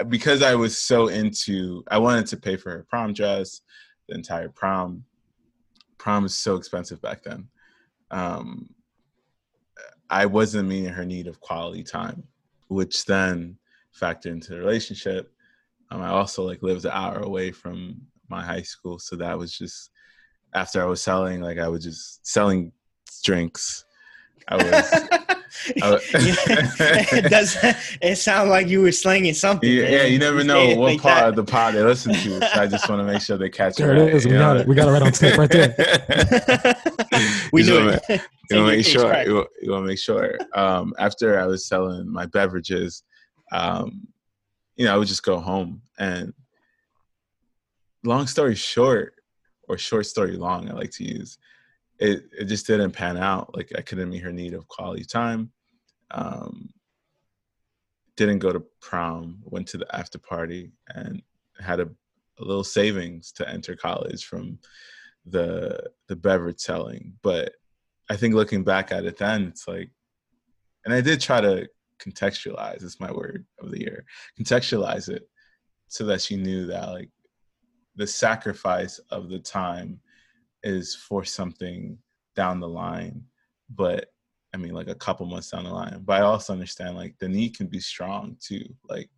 because 0.09 0.43
I 0.43 0.55
was 0.55 0.77
so 0.77 1.09
into, 1.09 1.85
I 1.89 1.99
wanted 1.99 2.27
to 2.29 2.37
pay 2.37 2.57
for 2.57 2.70
her 2.70 2.87
prom 2.89 3.12
dress, 3.12 3.61
the 4.09 4.14
entire 4.14 4.49
prom. 4.49 5.05
Prom 5.99 6.24
was 6.24 6.35
so 6.35 6.57
expensive 6.57 7.01
back 7.01 7.22
then. 7.22 7.49
Um, 8.11 8.68
I 10.11 10.27
wasn't 10.27 10.68
meeting 10.68 10.93
her 10.93 11.05
need 11.05 11.27
of 11.27 11.41
quality 11.41 11.83
time, 11.83 12.24
which 12.68 13.05
then 13.05 13.59
factored 14.01 14.26
into 14.26 14.53
the 14.53 14.59
relationship. 14.59 15.32
Um, 15.90 16.01
I 16.03 16.09
also 16.09 16.42
like 16.42 16.62
lived 16.62 16.84
an 16.84 16.90
hour 16.92 17.20
away 17.20 17.53
from 17.53 18.01
my 18.28 18.42
high 18.42 18.62
school, 18.62 18.99
so 18.99 19.16
that 19.16 19.38
was 19.38 19.57
just 19.57 19.90
after 20.55 20.82
I 20.82 20.86
was 20.86 21.03
selling, 21.03 21.40
like 21.40 21.59
I 21.59 21.68
was 21.68 21.84
just 21.84 22.26
selling 22.26 22.72
drinks. 23.24 23.84
I 24.49 24.57
was 24.57 24.64
it 25.74 27.30
does. 27.30 27.57
It 28.03 28.16
sounds 28.16 28.51
like 28.51 28.68
you 28.68 28.82
were 28.82 28.92
slanging 28.92 29.32
something. 29.34 29.68
Yeah, 29.70 29.88
yeah, 29.88 30.03
you 30.05 30.18
never 30.18 30.44
know 30.44 30.66
what 30.76 30.92
like 30.92 31.01
part 31.01 31.20
that. 31.20 31.28
of 31.30 31.36
the 31.36 31.44
pod 31.44 31.74
they 31.74 31.82
listen 31.82 32.12
to. 32.14 32.40
So 32.40 32.61
I 32.61 32.66
just 32.66 32.88
want 32.88 33.01
to 33.01 33.05
make 33.12 33.22
sure 33.22 33.38
they 33.38 33.49
catch 33.49 33.76
There 33.76 33.94
it. 33.94 33.99
it 33.99 34.05
right, 34.05 34.14
is. 34.14 34.24
We 34.26 34.32
you 34.32 34.38
got 34.38 34.55
know? 34.55 34.61
it. 34.61 34.68
We 34.68 34.74
got 34.74 34.88
it 34.88 34.92
right 34.92 35.03
on 35.03 35.12
tape 35.12 35.38
right 35.38 35.51
there. 35.51 36.76
we 37.53 37.62
You 37.62 37.70
knew 37.70 37.80
know 37.86 37.99
it. 38.09 38.20
You 38.51 38.57
want 38.59 38.70
to 38.70 38.76
make 38.76 38.86
sure. 38.86 39.09
right. 39.11 39.26
You, 39.26 39.34
want- 39.36 39.49
you 39.62 39.70
want 39.70 39.82
to 39.84 39.86
make 39.86 39.99
sure. 39.99 40.38
Um, 40.55 40.94
after 40.99 41.40
I 41.40 41.47
was 41.47 41.66
selling 41.66 42.09
my 42.12 42.26
beverages, 42.26 43.03
um, 43.53 44.09
you 44.76 44.84
know, 44.84 44.94
I 44.94 44.97
would 44.97 45.09
just 45.09 45.22
go 45.22 45.38
home. 45.38 45.82
And 45.99 46.34
long 48.05 48.26
story 48.26 48.55
short, 48.55 49.14
or 49.68 49.78
short 49.78 50.07
story 50.07 50.36
long, 50.36 50.68
I 50.68 50.74
like 50.74 50.92
to 50.92 51.05
use. 51.05 51.38
It 51.99 52.24
it 52.38 52.44
just 52.44 52.66
didn't 52.66 52.92
pan 52.92 53.16
out. 53.16 53.57
Like 53.57 53.72
I 53.76 53.80
couldn't 53.80 54.11
meet 54.11 54.22
her 54.22 54.32
need 54.32 54.55
of 54.55 54.68
quality 54.68 55.05
time. 55.05 55.51
Um, 56.11 56.70
didn't 58.16 58.38
go 58.38 58.53
to 58.53 58.64
prom. 58.80 59.38
Went 59.44 59.66
to 59.68 59.78
the 59.78 59.97
after 59.97 60.18
party 60.18 60.72
and 60.94 61.22
had 61.59 61.80
a, 61.80 61.88
a 62.38 62.44
little 62.44 62.64
savings 62.64 63.32
to 63.32 63.49
enter 63.49 63.74
college 63.74 64.24
from 64.24 64.59
the 65.24 65.90
the 66.09 66.16
beverage 66.16 66.61
selling. 66.61 67.14
But 67.22 67.55
I 68.11 68.16
think 68.16 68.34
looking 68.34 68.62
back 68.62 68.92
at 68.92 69.05
it 69.05 69.16
then, 69.16 69.44
it's 69.44 69.66
like, 69.66 69.90
and 70.84 70.94
I 70.94 71.01
did 71.01 71.20
try 71.20 71.40
to 71.40 71.66
contextualize. 71.99 72.82
It's 72.82 73.01
my 73.01 73.12
word 73.12 73.47
of 73.61 73.70
the 73.70 73.80
year. 73.80 74.05
Contextualize 74.38 75.09
it 75.09 75.28
so 75.88 76.05
that 76.07 76.20
she 76.20 76.36
knew 76.36 76.66
that 76.66 76.88
like 76.88 77.11
the 77.94 78.07
sacrifice 78.07 78.99
of 79.11 79.28
the 79.28 79.38
time 79.38 80.01
is 80.62 80.94
for 80.94 81.24
something 81.24 81.99
down 82.34 82.61
the 82.61 82.68
line, 82.68 83.22
but 83.70 84.12
I 84.53 84.59
mean 84.59 84.74
like 84.74 84.88
a 84.88 84.94
couple 84.94 85.26
months 85.26 85.51
down 85.51 85.64
the 85.64 85.70
line. 85.70 86.03
But 86.05 86.20
I 86.20 86.24
also 86.24 86.53
understand 86.53 86.97
like 86.97 87.16
the 87.18 87.28
need 87.28 87.57
can 87.57 87.66
be 87.66 87.80
strong 87.80 88.36
too. 88.40 88.64
Like 88.88 89.09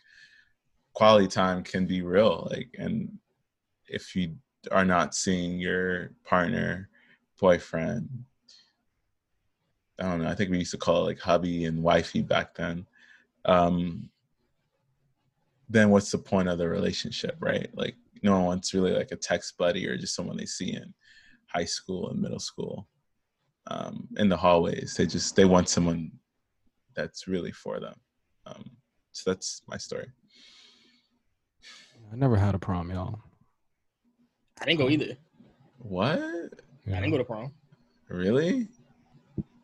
quality 0.95 1.29
time 1.29 1.63
can 1.63 1.87
be 1.87 2.03
real. 2.03 2.49
Like 2.51 2.69
and 2.79 3.11
if 3.89 4.15
you 4.15 4.37
are 4.71 4.85
not 4.85 5.15
seeing 5.15 5.59
your 5.59 6.13
partner, 6.25 6.89
boyfriend, 7.41 8.09
I 9.99 10.05
don't 10.05 10.23
know, 10.23 10.29
I 10.29 10.35
think 10.35 10.51
we 10.51 10.59
used 10.59 10.71
to 10.73 10.79
call 10.79 11.03
it 11.03 11.07
like 11.07 11.21
hubby 11.21 11.65
and 11.65 11.83
wifey 11.83 12.23
back 12.23 12.55
then. 12.55 12.87
Um 13.45 14.11
then 15.69 15.91
what's 15.91 16.11
the 16.11 16.19
point 16.19 16.49
of 16.49 16.59
the 16.59 16.69
relationship, 16.69 17.37
right? 17.41 17.69
Like 17.75 17.97
no 18.23 18.33
one 18.33 18.45
wants 18.45 18.75
really 18.75 18.93
like 18.93 19.13
a 19.13 19.17
text 19.17 19.59
buddy 19.59 19.87
or 19.87 19.97
just 19.97 20.15
someone 20.15 20.37
they 20.37 20.47
see 20.47 20.73
in 20.73 20.95
high 21.47 21.65
school 21.65 22.11
and 22.11 22.21
middle 22.21 22.39
school 22.39 22.89
um, 23.69 24.09
in 24.17 24.29
the 24.29 24.37
hallways. 24.37 24.95
They 24.97 25.07
just 25.07 25.37
they 25.37 25.45
want 25.45 25.69
someone 25.69 26.11
that's 26.95 27.29
really 27.29 27.53
for 27.53 27.81
them. 27.81 27.95
Um, 28.47 28.71
so 29.13 29.31
that's 29.31 29.63
my 29.67 29.77
story. 29.77 30.07
I 32.13 32.17
never 32.17 32.37
had 32.37 32.55
a 32.55 32.59
prom, 32.59 32.91
y'all. 32.91 33.21
I 34.61 34.65
didn't 34.65 34.81
go 34.81 34.89
either. 34.89 35.17
What? 35.79 36.19
I 36.19 36.91
didn't 36.91 37.11
go 37.11 37.19
to 37.19 37.25
prom. 37.25 37.53
Really? 38.09 38.69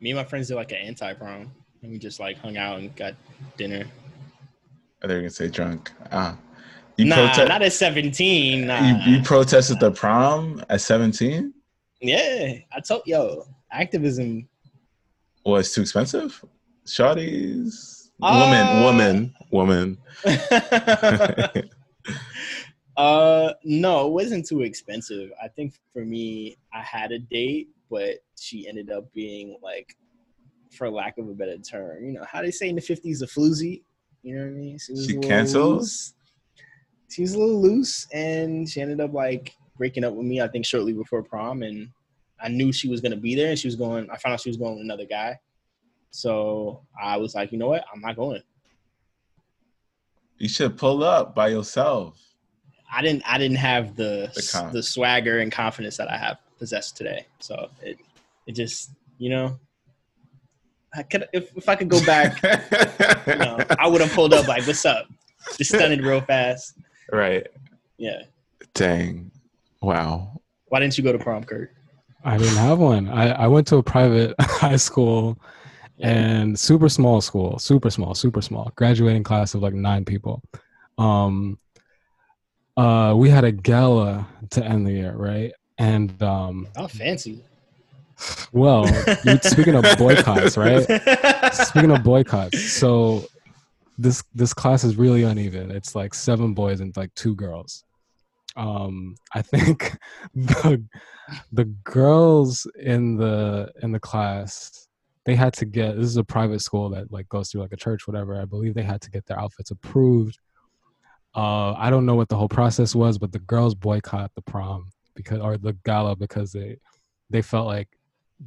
Me 0.05 0.11
and 0.11 0.19
my 0.19 0.25
friends 0.25 0.49
did 0.49 0.57
like 0.57 0.71
an 0.71 0.77
anti-prom, 0.83 1.51
and 1.81 1.91
we 1.91 1.97
just 1.97 2.21
like 2.21 2.37
hung 2.37 2.59
out 2.59 2.79
and 2.79 2.95
got 2.95 3.15
dinner. 3.57 3.87
Are 5.03 5.09
they 5.09 5.15
gonna 5.15 5.31
say 5.31 5.49
drunk? 5.49 5.91
Ah, 6.13 6.37
you 6.99 7.07
nah, 7.07 7.15
protest. 7.15 7.49
not 7.49 7.63
at 7.63 7.73
seventeen. 7.73 8.67
Nah. 8.67 8.87
you, 8.87 9.13
you 9.13 9.23
protested 9.23 9.81
the 9.81 9.91
prom 9.91 10.63
at 10.69 10.83
seventeen? 10.83 11.55
yeah, 12.03 12.53
I 12.71 12.81
told 12.81 13.05
yo 13.07 13.47
activism. 13.73 14.47
Was 15.47 15.73
too 15.73 15.81
expensive? 15.81 16.45
Shawty's 16.87 18.11
Uh, 18.23 18.83
woman, 18.85 19.33
woman, 19.51 19.97
woman. 19.97 19.99
uh, 22.99 23.55
no, 23.65 24.07
it 24.07 24.13
wasn't 24.13 24.47
too 24.47 24.61
expensive. 24.61 25.31
I 25.43 25.49
think 25.49 25.73
for 25.95 26.05
me, 26.05 26.59
I 26.75 26.83
had 26.83 27.11
a 27.11 27.19
date, 27.19 27.71
but 27.91 28.17
she 28.39 28.69
ended 28.69 28.91
up 28.91 29.13
being 29.13 29.59
like, 29.63 29.97
for 30.73 30.91
lack 30.91 31.19
of 31.19 31.29
a 31.29 31.35
better 31.35 31.59
term, 31.59 32.05
you 32.05 32.13
know 32.13 32.25
how 32.29 32.43
they 32.43 32.51
say 32.51 32.69
in 32.69 32.75
the 32.75 32.81
fifties, 32.81 33.23
a 33.23 33.27
floozy. 33.27 33.83
You 34.23 34.37
know 34.37 34.43
what 34.43 34.49
I 34.49 34.53
mean? 34.53 34.79
She, 34.79 34.97
She 34.97 35.17
a 35.17 35.21
little 35.21 35.71
loose. 35.77 36.15
She 37.11 37.23
was 37.23 37.35
a 37.35 37.39
little 37.39 37.61
loose, 37.61 38.09
and 38.13 38.69
she 38.69 38.81
ended 38.81 39.01
up 39.01 39.13
like 39.13 39.55
breaking 39.77 40.03
up 40.05 40.15
with 40.15 40.27
me. 40.27 40.41
I 40.41 40.49
think 40.49 40.67
shortly 40.67 40.93
before 40.93 41.23
prom, 41.23 41.63
and 41.63 41.91
I 42.43 42.49
knew 42.49 42.73
she 42.73 42.89
was 42.89 43.01
gonna 43.01 43.17
be 43.17 43.35
there, 43.35 43.51
and 43.51 43.59
she 43.59 43.69
was 43.69 43.77
going. 43.77 44.11
I 44.11 44.17
found 44.17 44.33
out 44.33 44.41
she 44.41 44.51
was 44.51 44.57
going 44.57 44.75
with 44.75 44.83
another 44.83 45.05
guy, 45.05 45.39
so 46.11 46.83
I 47.01 47.17
was 47.19 47.35
like, 47.35 47.53
you 47.53 47.59
know 47.59 47.69
what? 47.69 47.85
I'm 47.93 48.01
not 48.01 48.17
going. 48.17 48.43
you 50.39 50.49
should 50.49 50.77
pull 50.77 51.05
up 51.05 51.35
by 51.35 51.49
yourself. 51.49 52.21
I 52.93 53.03
didn't 53.03 53.23
I 53.27 53.39
didn't 53.39 53.59
have 53.59 53.97
the 53.97 54.31
The 54.35 54.71
the 54.73 54.83
swagger 54.83 55.41
and 55.41 55.53
confidence 55.53 55.97
that 55.97 56.09
I 56.09 56.17
have 56.17 56.39
possessed 56.65 56.97
today. 56.97 57.27
So 57.41 57.69
it 57.83 57.99
it 58.47 58.53
just 58.53 58.91
you 59.19 59.29
know 59.29 59.59
I 60.95 61.03
could 61.03 61.29
if, 61.35 61.55
if 61.55 61.69
I 61.69 61.75
could 61.75 61.91
go 61.91 62.03
back, 62.07 62.43
you 63.27 63.35
know, 63.35 63.59
I 63.79 63.87
would 63.87 64.01
have 64.01 64.13
pulled 64.13 64.33
up 64.33 64.49
like, 64.49 64.67
"What's 64.67 64.87
up?" 64.87 65.07
Just 65.59 65.75
stunted 65.75 66.01
real 66.03 66.23
fast. 66.23 66.79
right. 67.13 67.47
Yeah. 67.99 68.23
Dang. 68.75 69.31
Wow. 69.83 70.41
Why 70.69 70.81
didn't 70.81 70.97
you 70.97 71.05
go 71.05 71.13
to 71.13 71.19
prom, 71.19 71.45
Kurt? 71.45 71.73
I 72.25 72.39
didn't 72.39 72.57
have 72.57 72.79
one. 72.79 73.09
I, 73.09 73.45
I 73.45 73.47
went 73.47 73.67
to 73.69 73.77
a 73.77 73.83
private 73.83 74.35
high 74.41 74.77
school 74.77 75.39
and 76.01 76.59
super 76.59 76.89
small 76.89 77.21
school, 77.21 77.59
super 77.59 77.91
small, 77.91 78.15
super 78.15 78.41
small, 78.41 78.73
graduating 78.75 79.23
class 79.23 79.55
of 79.55 79.63
like 79.63 79.75
nine 79.75 80.05
people. 80.05 80.43
Um, 80.97 81.59
uh, 82.77 83.15
we 83.17 83.29
had 83.29 83.45
a 83.45 83.53
gala 83.53 84.27
to 84.51 84.65
end 84.65 84.87
the 84.87 84.93
year, 84.93 85.15
right? 85.15 85.53
And 85.79 86.23
um, 86.23 86.69
Oh, 86.77 86.87
fancy. 86.89 87.43
well, 88.53 88.87
you- 89.25 89.39
speaking 89.43 89.75
of 89.75 89.85
boycotts, 89.99 90.57
right? 90.57 90.83
Speaking 91.53 91.91
of 91.91 92.03
boycotts, 92.05 92.73
so 92.73 93.25
this 93.99 94.23
this 94.35 94.53
class 94.55 94.85
is 94.85 94.97
really 94.97 95.23
uneven. 95.25 95.71
It's 95.71 95.95
like 95.95 96.15
seven 96.15 96.55
boys 96.55 96.81
and 96.81 96.97
like 96.97 97.15
two 97.15 97.35
girls. 97.35 97.85
Um, 98.57 99.17
I 99.35 99.43
think 99.43 99.97
the 100.35 100.83
the 101.53 101.65
girls 101.65 102.67
in 102.81 103.17
the 103.17 103.73
in 103.83 103.91
the 103.93 104.01
class 104.01 104.87
they 105.25 105.35
had 105.35 105.55
to 105.55 105.65
get 105.65 105.97
this 105.97 106.05
is 106.07 106.17
a 106.19 106.25
private 106.25 106.61
school 106.61 106.91
that 106.91 107.11
like 107.11 107.27
goes 107.31 107.51
through 107.51 107.63
like 107.63 107.73
a 107.73 107.77
church 107.79 108.07
whatever 108.07 108.39
i 108.39 108.45
believe 108.45 108.75
they 108.75 108.83
had 108.83 109.01
to 109.01 109.11
get 109.11 109.25
their 109.25 109.41
outfits 109.41 109.71
approved 109.71 110.39
uh 111.35 111.73
i 111.73 111.89
don't 111.89 112.05
know 112.05 112.15
what 112.15 112.29
the 112.29 112.37
whole 112.37 112.49
process 112.49 112.95
was 112.95 113.17
but 113.17 113.33
the 113.33 113.39
girls 113.39 113.75
boycott 113.75 114.31
the 114.35 114.43
prom 114.43 114.91
because 115.15 115.41
or 115.41 115.57
the 115.57 115.77
gala 115.85 116.17
because 116.17 116.53
they 116.53 116.77
they 117.31 117.43
felt 117.43 117.67
like 117.67 117.89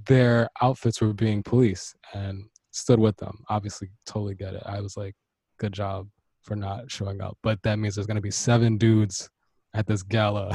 their 0.05 0.49
outfits 0.61 1.01
were 1.01 1.13
being 1.13 1.41
policed 1.41 1.95
and 2.13 2.43
stood 2.71 2.99
with 2.99 3.17
them 3.17 3.43
obviously 3.49 3.89
totally 4.05 4.35
get 4.35 4.53
it 4.53 4.63
i 4.65 4.79
was 4.79 4.97
like 4.97 5.15
good 5.57 5.73
job 5.73 6.07
for 6.41 6.55
not 6.55 6.89
showing 6.91 7.21
up 7.21 7.37
but 7.41 7.61
that 7.63 7.79
means 7.79 7.95
there's 7.95 8.07
going 8.07 8.15
to 8.15 8.21
be 8.21 8.31
seven 8.31 8.77
dudes 8.77 9.29
at 9.77 9.87
this 9.87 10.03
gala. 10.03 10.51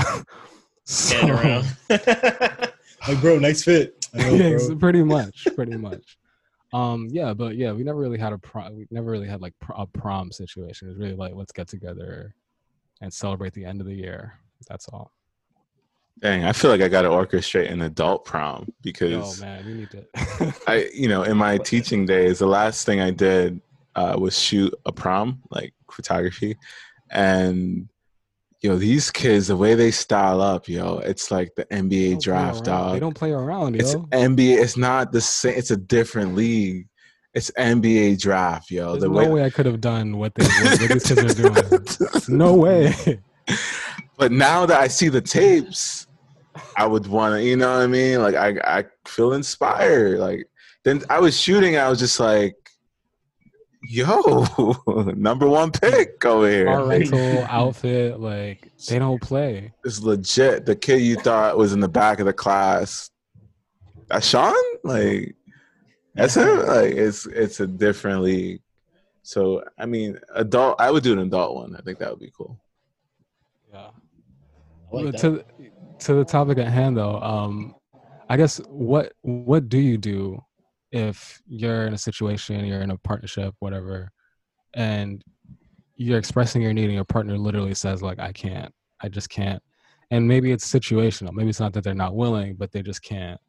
Stand 0.84 1.30
around. 1.30 1.76
like, 1.88 3.20
bro, 3.20 3.38
nice 3.38 3.62
fit. 3.62 4.06
Know, 4.12 4.34
yeah, 4.34 4.56
bro. 4.56 4.76
pretty 4.76 5.02
much, 5.04 5.46
pretty 5.54 5.76
much. 5.76 6.18
Um, 6.72 7.08
yeah, 7.10 7.32
but 7.32 7.56
yeah, 7.56 7.72
we 7.72 7.84
never 7.84 7.98
really 7.98 8.18
had 8.18 8.32
a 8.32 8.38
prom. 8.38 8.74
We 8.76 8.86
never 8.90 9.10
really 9.10 9.28
had 9.28 9.40
like 9.40 9.54
pr- 9.60 9.72
a 9.76 9.86
prom 9.86 10.32
situation. 10.32 10.88
It 10.88 10.92
was 10.92 10.98
really 10.98 11.14
like 11.14 11.34
let's 11.34 11.52
get 11.52 11.68
together 11.68 12.34
and 13.00 13.12
celebrate 13.12 13.52
the 13.52 13.64
end 13.64 13.80
of 13.80 13.86
the 13.86 13.94
year. 13.94 14.38
That's 14.68 14.88
all. 14.88 15.12
Dang, 16.20 16.44
I 16.44 16.52
feel 16.52 16.70
like 16.70 16.80
I 16.80 16.88
got 16.88 17.02
to 17.02 17.08
orchestrate 17.08 17.70
an 17.70 17.82
adult 17.82 18.24
prom 18.24 18.72
because 18.82 19.40
man, 19.40 19.66
we 19.66 19.74
need 19.74 19.90
to. 19.90 20.54
I, 20.68 20.88
you 20.94 21.08
know, 21.08 21.24
in 21.24 21.36
my 21.36 21.58
teaching 21.58 22.06
days, 22.06 22.38
the 22.38 22.46
last 22.46 22.86
thing 22.86 23.00
I 23.00 23.10
did 23.10 23.60
uh, 23.96 24.16
was 24.18 24.38
shoot 24.38 24.72
a 24.86 24.92
prom, 24.92 25.42
like 25.50 25.74
photography, 25.90 26.56
and 27.10 27.88
yo, 28.62 28.70
know, 28.72 28.78
these 28.78 29.10
kids, 29.10 29.48
the 29.48 29.56
way 29.56 29.74
they 29.74 29.90
style 29.90 30.40
up, 30.40 30.68
yo, 30.68 30.98
it's 30.98 31.30
like 31.30 31.54
the 31.56 31.64
NBA 31.66 32.20
draft, 32.22 32.64
dog. 32.64 32.94
They 32.94 33.00
don't 33.00 33.16
play 33.16 33.32
around, 33.32 33.76
It's 33.76 33.92
yo. 33.92 34.02
NBA. 34.12 34.62
It's 34.62 34.76
not 34.76 35.12
the 35.12 35.20
same. 35.20 35.54
It's 35.56 35.72
a 35.72 35.76
different 35.76 36.34
league. 36.36 36.86
It's 37.34 37.50
NBA 37.52 38.20
draft, 38.20 38.70
yo. 38.70 38.92
There's 38.92 39.02
the 39.02 39.08
no 39.08 39.28
way 39.28 39.44
I 39.44 39.50
could 39.50 39.66
have 39.66 39.80
done 39.80 40.18
what 40.18 40.34
they 40.34 40.44
what 40.44 40.78
these 40.78 41.02
kids 41.02 41.40
are 41.40 41.50
doing. 41.50 41.86
No 42.28 42.54
way. 42.54 42.94
but 44.22 44.30
now 44.30 44.64
that 44.64 44.80
I 44.80 44.86
see 44.86 45.08
the 45.08 45.20
tapes, 45.20 46.06
I 46.76 46.86
would 46.86 47.08
want 47.08 47.34
to, 47.34 47.42
you 47.42 47.56
know 47.56 47.72
what 47.72 47.82
I 47.82 47.88
mean? 47.88 48.22
Like 48.22 48.36
I, 48.36 48.78
I 48.78 48.84
feel 49.04 49.32
inspired. 49.32 50.20
Like 50.20 50.46
then 50.84 51.02
I 51.10 51.18
was 51.18 51.36
shooting, 51.36 51.76
I 51.76 51.88
was 51.88 51.98
just 51.98 52.20
like, 52.20 52.54
yo, 53.82 54.46
number 55.16 55.48
one 55.48 55.72
pick 55.72 56.24
over 56.24 56.48
here. 56.48 56.68
Our 56.68 56.86
rental 56.86 57.44
outfit, 57.48 58.20
like 58.20 58.70
they 58.88 59.00
don't 59.00 59.20
play. 59.20 59.72
It's 59.84 60.00
legit. 60.00 60.66
The 60.66 60.76
kid 60.76 61.00
you 61.00 61.16
thought 61.16 61.58
was 61.58 61.72
in 61.72 61.80
the 61.80 61.88
back 61.88 62.20
of 62.20 62.26
the 62.26 62.32
class, 62.32 63.10
that's 64.06 64.28
Sean. 64.28 64.54
Like 64.84 65.34
that's 66.14 66.36
him. 66.36 66.64
Like 66.64 66.92
it's 66.92 67.26
it's 67.26 67.58
a 67.58 67.66
different 67.66 68.20
league. 68.20 68.62
So 69.24 69.64
I 69.76 69.86
mean, 69.86 70.20
adult. 70.32 70.80
I 70.80 70.92
would 70.92 71.02
do 71.02 71.12
an 71.12 71.18
adult 71.18 71.56
one. 71.56 71.74
I 71.74 71.80
think 71.80 71.98
that 71.98 72.10
would 72.10 72.20
be 72.20 72.30
cool. 72.38 72.61
Like 74.92 75.04
But 75.06 75.12
that. 75.12 75.20
to 75.20 75.44
to 76.00 76.14
the 76.14 76.24
topic 76.24 76.58
at 76.58 76.66
hand 76.68 76.96
though 76.96 77.20
um 77.20 77.74
i 78.28 78.36
guess 78.36 78.58
what 78.68 79.12
what 79.22 79.68
do 79.68 79.78
you 79.78 79.96
do 79.96 80.42
if 80.90 81.40
you're 81.46 81.86
in 81.86 81.94
a 81.94 81.98
situation 81.98 82.64
you're 82.64 82.80
in 82.80 82.90
a 82.90 82.98
partnership 82.98 83.54
whatever 83.60 84.10
and 84.74 85.22
you're 85.94 86.18
expressing 86.18 86.60
your 86.60 86.72
need 86.72 86.86
and 86.86 86.94
your 86.94 87.04
partner 87.04 87.38
literally 87.38 87.74
says 87.74 88.02
like 88.02 88.18
i 88.18 88.32
can't. 88.32 88.72
I 89.04 89.08
just 89.08 89.28
can't. 89.28 89.62
And 90.12 90.28
maybe 90.28 90.52
it's 90.52 90.70
situational. 90.70 91.32
Maybe 91.32 91.50
it's 91.50 91.58
not 91.58 91.72
that 91.72 91.82
they're 91.84 91.94
not 91.94 92.14
willing 92.14 92.54
but 92.54 92.70
they 92.72 92.82
just 92.82 93.02
can't 93.02 93.40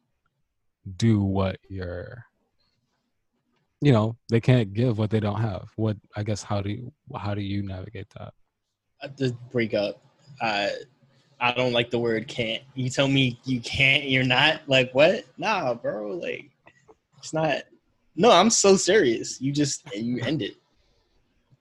do 0.96 1.22
what 1.22 1.56
you're 1.68 2.24
you 3.80 3.92
know 3.92 4.16
they 4.30 4.40
can't 4.40 4.72
give 4.72 4.98
what 4.98 5.10
they 5.10 5.20
don't 5.20 5.40
have. 5.40 5.70
What 5.76 5.96
i 6.16 6.22
guess 6.22 6.42
how 6.42 6.60
do 6.60 6.70
you 6.70 6.92
how 7.16 7.34
do 7.34 7.42
you 7.42 7.62
navigate 7.62 8.08
that? 8.18 8.32
I 9.02 9.08
just 9.08 9.34
break 9.50 9.74
up. 9.74 10.00
I 10.40 10.70
I 11.44 11.52
don't 11.52 11.74
like 11.74 11.90
the 11.90 11.98
word 11.98 12.26
can't. 12.26 12.62
You 12.74 12.88
tell 12.88 13.06
me 13.06 13.38
you 13.44 13.60
can't, 13.60 14.04
you're 14.04 14.24
not 14.24 14.62
like 14.66 14.94
what? 14.94 15.26
Nah, 15.36 15.74
bro. 15.74 16.12
Like 16.12 16.48
it's 17.18 17.34
not. 17.34 17.64
No, 18.16 18.30
I'm 18.30 18.48
so 18.48 18.76
serious. 18.76 19.42
You 19.42 19.52
just 19.52 19.84
you 19.94 20.22
end 20.22 20.40
it. 20.40 20.56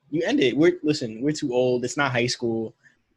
You 0.09 0.21
end 0.23 0.39
it. 0.39 0.55
We're 0.55 0.79
listen. 0.83 1.21
We're 1.21 1.33
too 1.33 1.53
old. 1.53 1.83
It's 1.83 1.97
not 1.97 2.13
high 2.13 2.27
school. 2.27 2.73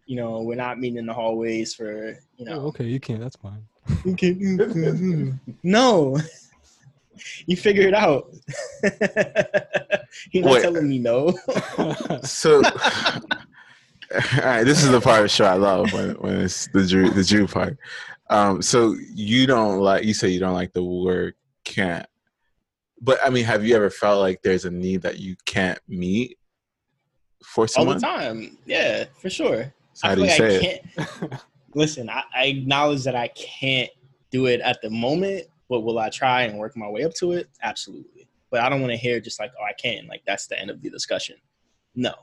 You 0.07 0.17
know, 0.17 0.43
we're 0.43 0.57
not 0.57 0.81
meeting 0.81 0.99
in 0.99 1.07
the 1.07 1.15
hallways 1.15 1.73
for 1.73 2.19
you 2.37 2.41
oh, 2.41 2.45
know. 2.45 2.61
okay 2.67 2.85
you 2.85 2.99
can't 2.99 3.21
that's 3.21 3.37
fine 3.37 3.65
You 4.05 4.17
can't. 4.17 5.39
no, 5.63 6.19
you 7.47 7.57
figure 7.57 7.87
it 7.87 7.95
out. 7.95 8.35
You're 10.33 10.45
not 10.45 10.55
Wait. 10.55 10.63
telling 10.63 10.89
me 10.89 10.99
no. 10.99 11.33
So, 12.25 12.61
all 14.15 14.45
right, 14.45 14.65
this 14.65 14.83
is 14.83 14.91
the 14.91 15.01
part 15.01 15.19
of 15.19 15.25
the 15.25 15.29
show 15.29 15.45
I 15.45 15.55
love 15.55 15.93
when, 15.93 16.11
when 16.17 16.41
it's 16.41 16.69
the 16.69 16.87
Drew 16.87 17.11
the 17.11 17.25
Drew 17.25 17.47
part. 17.47 17.79
Um, 18.29 18.63
so 18.63 18.95
you 19.15 19.47
don't 19.47 19.79
like 19.79 20.05
you 20.05 20.15
say 20.15 20.29
you 20.29 20.41
don't 20.41 20.55
like 20.55 20.73
the 20.73 20.85
word 20.85 21.35
can't, 21.65 22.07
but 23.01 23.19
I 23.25 23.31
mean, 23.31 23.45
have 23.45 23.65
you 23.65 23.77
ever 23.77 23.91
felt 23.91 24.21
like 24.21 24.43
there's 24.43 24.65
a 24.65 24.71
need 24.71 25.03
that 25.03 25.19
you 25.19 25.37
can't 25.45 25.79
meet 25.89 26.39
for 27.45 27.67
someone? 27.69 27.97
All 27.97 28.01
the 28.01 28.07
time. 28.07 28.59
Yeah, 28.67 29.05
for 29.21 29.31
sure. 29.31 29.73
So 29.93 30.09
how 30.09 30.15
do 30.15 30.23
you 30.23 30.27
like 30.27 30.37
say 30.37 30.81
I 30.99 31.03
it? 31.03 31.41
listen, 31.75 32.11
I, 32.11 32.23
I 32.35 32.45
acknowledge 32.47 33.05
that 33.05 33.15
I 33.15 33.29
can't 33.29 33.91
do 34.31 34.47
it 34.47 34.61
at 34.61 34.81
the 34.83 34.91
moment, 34.91 35.47
but 35.69 35.81
will 35.81 35.99
I 35.99 36.11
try 36.11 36.43
and 36.43 36.59
work 36.59 36.77
my 36.77 36.89
way 36.89 37.05
up 37.05 37.15
to 37.15 37.33
it? 37.33 37.49
Absolutely. 37.63 38.29
But 38.51 38.61
I 38.61 38.69
don't 38.69 38.81
want 38.81 38.93
to 38.93 38.97
hear 38.97 39.21
just 39.21 39.41
like, 39.41 39.53
oh, 39.61 39.65
I 39.65 39.73
can't. 39.73 40.09
Like 40.09 40.23
that's 40.27 40.47
the 40.47 40.59
end 40.59 40.71
of 40.71 40.83
the 40.83 40.91
discussion. 40.91 41.37
No. 41.95 42.15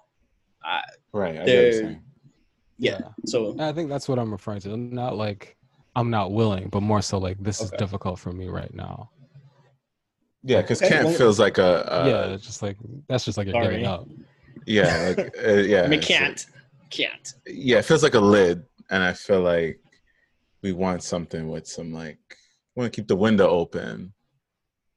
I 0.64 0.82
Right, 1.14 1.30
I 1.32 1.34
get 1.34 1.39
what 1.39 1.45
There- 1.45 1.64
you're 1.64 1.74
saying. 1.74 2.03
yeah. 2.78 2.99
So 3.26 3.55
I 3.59 3.72
think 3.74 3.89
that's 3.89 4.07
what 4.09 4.18
I'm 4.20 4.32
referring 4.32 4.61
to. 4.61 4.76
Not 4.78 5.16
like 5.18 5.57
I'm 5.95 6.09
not 6.09 6.32
willing, 6.32 6.70
but 6.70 6.82
more 6.82 7.01
so 7.01 7.18
like 7.20 7.38
this 7.39 7.61
is 7.61 7.70
difficult 7.72 8.20
for 8.20 8.32
me 8.34 8.47
right 8.47 8.74
now. 8.74 9.11
Yeah, 10.43 10.61
because 10.61 10.82
Okay, 10.82 10.89
can't 10.89 11.05
well- 11.07 11.14
feels 11.16 11.39
like 11.39 11.57
a, 11.57 11.86
a 11.88 12.09
yeah, 12.09 12.26
it's 12.34 12.45
just 12.45 12.61
like 12.61 12.78
that's 13.07 13.24
just 13.26 13.38
like 13.38 13.47
you're 13.47 13.53
Sorry. 13.55 13.68
giving 13.76 13.86
up. 13.86 14.07
yeah, 14.66 15.14
like 15.18 15.36
uh, 15.45 15.51
yeah, 15.53 15.82
I 15.84 15.88
mean, 15.88 16.01
can't. 16.01 16.45
Can't. 16.89 17.34
yeah, 17.47 17.80
it 17.80 17.86
feels 17.86 18.03
like 18.03 18.14
a 18.14 18.20
lid, 18.20 18.64
and 18.91 19.01
I 19.01 19.14
feel 19.14 19.41
like 19.41 19.80
we 20.61 20.74
want 20.74 21.01
something 21.03 21.47
with 21.49 21.66
some 21.68 21.91
like 21.93 22.20
want 22.76 22.91
to 22.91 22.95
keep 22.95 23.07
the 23.07 23.16
window 23.16 23.47
open, 23.49 24.14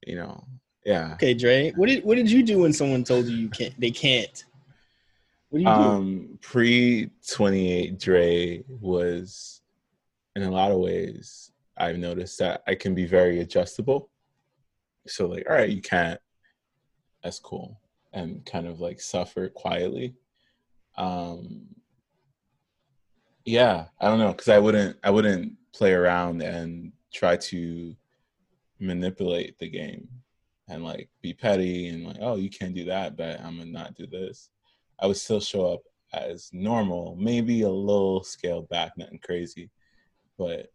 you 0.07 0.17
know. 0.17 0.45
Yeah. 0.85 1.13
Okay, 1.15 1.35
Dre. 1.35 1.73
What 1.73 1.89
did 1.89 2.05
what 2.05 2.17
did 2.17 2.31
you 2.31 2.43
do 2.43 2.59
when 2.61 2.73
someone 2.73 3.03
told 3.05 3.27
you 3.27 3.37
you 3.37 3.49
can't 3.49 3.79
they 3.81 3.91
can't? 3.91 4.45
What 5.51 5.59
do 5.59 5.65
you 5.65 5.69
do? 5.69 5.73
Um, 5.73 6.39
pre 6.41 7.11
28 7.29 7.99
Dre 7.99 8.65
was, 8.69 9.63
in 10.35 10.43
a 10.43 10.51
lot 10.51 10.73
of 10.73 10.79
ways, 10.79 11.53
I've 11.77 11.99
noticed 11.99 12.39
that 12.39 12.63
I 12.67 12.75
can 12.75 12.95
be 12.95 13.07
very 13.07 13.41
adjustable. 13.41 14.11
So, 15.07 15.27
like, 15.27 15.49
all 15.49 15.57
right, 15.57 15.69
you 15.69 15.83
can't. 15.83 16.21
That's 17.23 17.39
cool. 17.39 17.81
And 18.13 18.45
kind 18.45 18.67
of 18.67 18.81
like 18.81 19.01
suffer 19.01 19.49
quietly. 19.49 20.15
Um, 20.97 21.67
yeah, 23.45 23.87
I 24.01 24.09
don't 24.09 24.19
know, 24.19 24.33
because 24.33 24.49
I 24.49 24.59
wouldn't, 24.59 24.97
I 25.05 25.11
wouldn't 25.11 25.53
play 25.73 25.93
around 25.93 26.43
and 26.43 26.93
try 27.13 27.37
to 27.37 27.95
manipulate 28.81 29.59
the 29.59 29.69
game 29.69 30.09
and 30.69 30.85
like 30.85 31.09
be 31.23 31.33
petty 31.33 31.89
and 31.89 32.05
like, 32.05 32.17
oh, 32.21 32.37
you 32.37 32.51
can't 32.51 32.75
do 32.75 32.85
that, 32.87 33.17
but 33.17 33.41
I'm 33.41 33.59
gonna 33.59 33.71
not 33.71 33.95
do 33.95 34.07
this. 34.07 34.51
I 35.01 35.07
would 35.07 35.17
still 35.17 35.41
show 35.41 35.73
up 35.75 35.83
as 36.13 36.51
normal, 36.53 37.17
maybe 37.19 37.63
a 37.63 37.69
little 37.69 38.23
scaled 38.23 38.69
back, 38.69 38.93
nothing 38.97 39.21
crazy, 39.23 39.71
but 40.39 40.73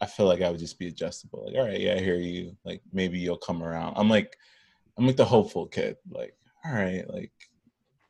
I 0.00 0.06
feel 0.06 0.26
like 0.26 0.42
I 0.42 0.50
would 0.50 0.60
just 0.60 0.78
be 0.78 0.88
adjustable. 0.88 1.44
Like, 1.46 1.56
all 1.56 1.64
right, 1.66 1.80
yeah, 1.80 1.94
I 1.94 2.00
hear 2.00 2.16
you. 2.16 2.56
Like, 2.64 2.82
maybe 2.92 3.18
you'll 3.18 3.38
come 3.38 3.62
around. 3.62 3.94
I'm 3.96 4.10
like, 4.10 4.36
I'm 4.98 5.06
like 5.06 5.16
the 5.16 5.24
hopeful 5.24 5.66
kid. 5.66 5.96
Like, 6.10 6.34
all 6.64 6.72
right, 6.72 7.08
like, 7.08 7.32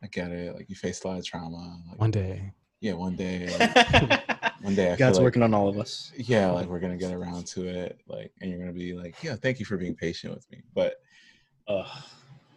I 0.03 0.09
get 0.09 0.33
it. 0.33 0.55
Like, 0.57 0.69
you 0.69 0.75
faced 0.75 1.05
a 1.05 1.09
lot 1.09 1.19
of 1.19 1.25
trauma. 1.25 1.79
Like, 1.89 2.01
One 2.01 2.11
day. 2.11 2.53
yeah, 2.81 2.95
one 2.95 3.15
day, 3.15 3.47
like, 3.59 4.53
one 4.63 4.75
day, 4.75 4.87
I 4.93 4.97
feel 4.97 5.07
God's 5.07 5.19
like, 5.19 5.25
working 5.25 5.43
on 5.45 5.55
all 5.55 5.69
of 5.69 5.79
us. 5.79 6.11
yeah, 6.17 6.51
like 6.51 6.67
we're 6.67 6.81
gonna 6.81 6.97
get 6.97 7.13
around 7.13 7.47
to 7.49 7.69
it. 7.69 8.01
Like, 8.09 8.33
and 8.41 8.51
you're 8.51 8.59
gonna 8.59 8.73
be 8.73 8.95
like, 8.95 9.23
yeah, 9.23 9.37
thank 9.37 9.61
you 9.61 9.65
for 9.67 9.77
being 9.77 9.95
patient 9.95 10.35
with 10.35 10.51
me. 10.51 10.63
But 10.75 10.97
Ugh. 11.69 11.87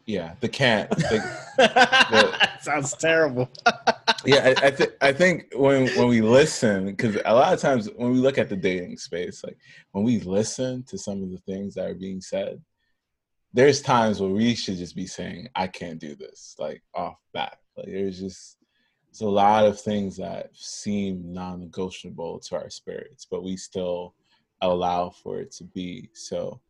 Yeah, 0.09 0.33
the 0.39 0.49
can't. 0.49 0.89
The, 0.89 2.49
Sounds 2.61 2.93
terrible. 2.95 3.47
yeah, 4.25 4.55
I, 4.57 4.67
I, 4.67 4.71
th- 4.71 4.93
I 5.01 5.13
think 5.13 5.53
when 5.55 5.87
when 5.89 6.07
we 6.07 6.21
listen, 6.21 6.87
because 6.87 7.17
a 7.25 7.33
lot 7.35 7.53
of 7.53 7.59
times 7.59 7.87
when 7.95 8.11
we 8.11 8.17
look 8.17 8.39
at 8.39 8.49
the 8.49 8.55
dating 8.55 8.97
space, 8.97 9.43
like 9.43 9.57
when 9.91 10.03
we 10.03 10.19
listen 10.21 10.81
to 10.87 10.97
some 10.97 11.21
of 11.21 11.29
the 11.29 11.37
things 11.37 11.75
that 11.75 11.85
are 11.85 11.93
being 11.93 12.21
said, 12.21 12.59
there's 13.53 13.83
times 13.83 14.19
where 14.19 14.31
we 14.31 14.55
should 14.55 14.77
just 14.77 14.95
be 14.95 15.05
saying, 15.05 15.47
"I 15.53 15.67
can't 15.67 15.99
do 15.99 16.15
this," 16.15 16.55
like 16.57 16.81
off 16.95 17.19
bat. 17.35 17.59
Like 17.77 17.87
there's 17.87 18.19
just 18.19 18.57
it's 19.11 19.21
a 19.21 19.27
lot 19.27 19.67
of 19.67 19.79
things 19.79 20.17
that 20.17 20.49
seem 20.53 21.31
non-negotiable 21.31 22.39
to 22.39 22.55
our 22.55 22.71
spirits, 22.71 23.27
but 23.29 23.43
we 23.43 23.57
still 23.57 24.15
allow 24.61 25.11
for 25.11 25.39
it 25.39 25.51
to 25.51 25.65
be. 25.65 26.09
So 26.13 26.61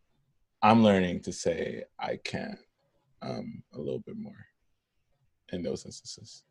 I'm 0.61 0.83
learning 0.83 1.21
to 1.21 1.31
say 1.31 1.85
I 1.97 2.17
can't 2.17 2.59
um, 3.21 3.63
a 3.73 3.77
little 3.77 3.99
bit 3.99 4.17
more 4.17 4.45
in 5.51 5.63
those 5.63 5.85
instances. 5.85 6.43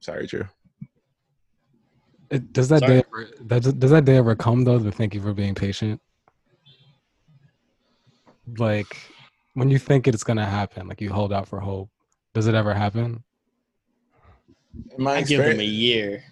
Sorry, 0.00 0.26
Drew. 0.26 0.44
It, 2.30 2.52
does 2.52 2.68
that 2.68 2.80
Sorry. 2.80 3.00
day 3.00 3.04
ever, 3.06 3.28
does, 3.46 3.72
does 3.74 3.90
that 3.90 4.04
day 4.04 4.16
ever 4.16 4.34
come 4.36 4.64
though? 4.64 4.78
To 4.78 4.90
thank 4.92 5.14
you 5.14 5.20
for 5.20 5.34
being 5.34 5.54
patient. 5.54 6.00
Like 8.58 8.96
when 9.54 9.70
you 9.70 9.78
think 9.78 10.06
it's 10.08 10.24
gonna 10.24 10.46
happen, 10.46 10.88
like 10.88 11.00
you 11.00 11.12
hold 11.12 11.32
out 11.32 11.48
for 11.48 11.60
hope. 11.60 11.90
Does 12.32 12.46
it 12.46 12.54
ever 12.54 12.72
happen? 12.72 13.24
In 14.96 15.02
my 15.04 15.16
I 15.16 15.22
give 15.22 15.42
them 15.42 15.58
a 15.58 15.64
year. 15.64 16.22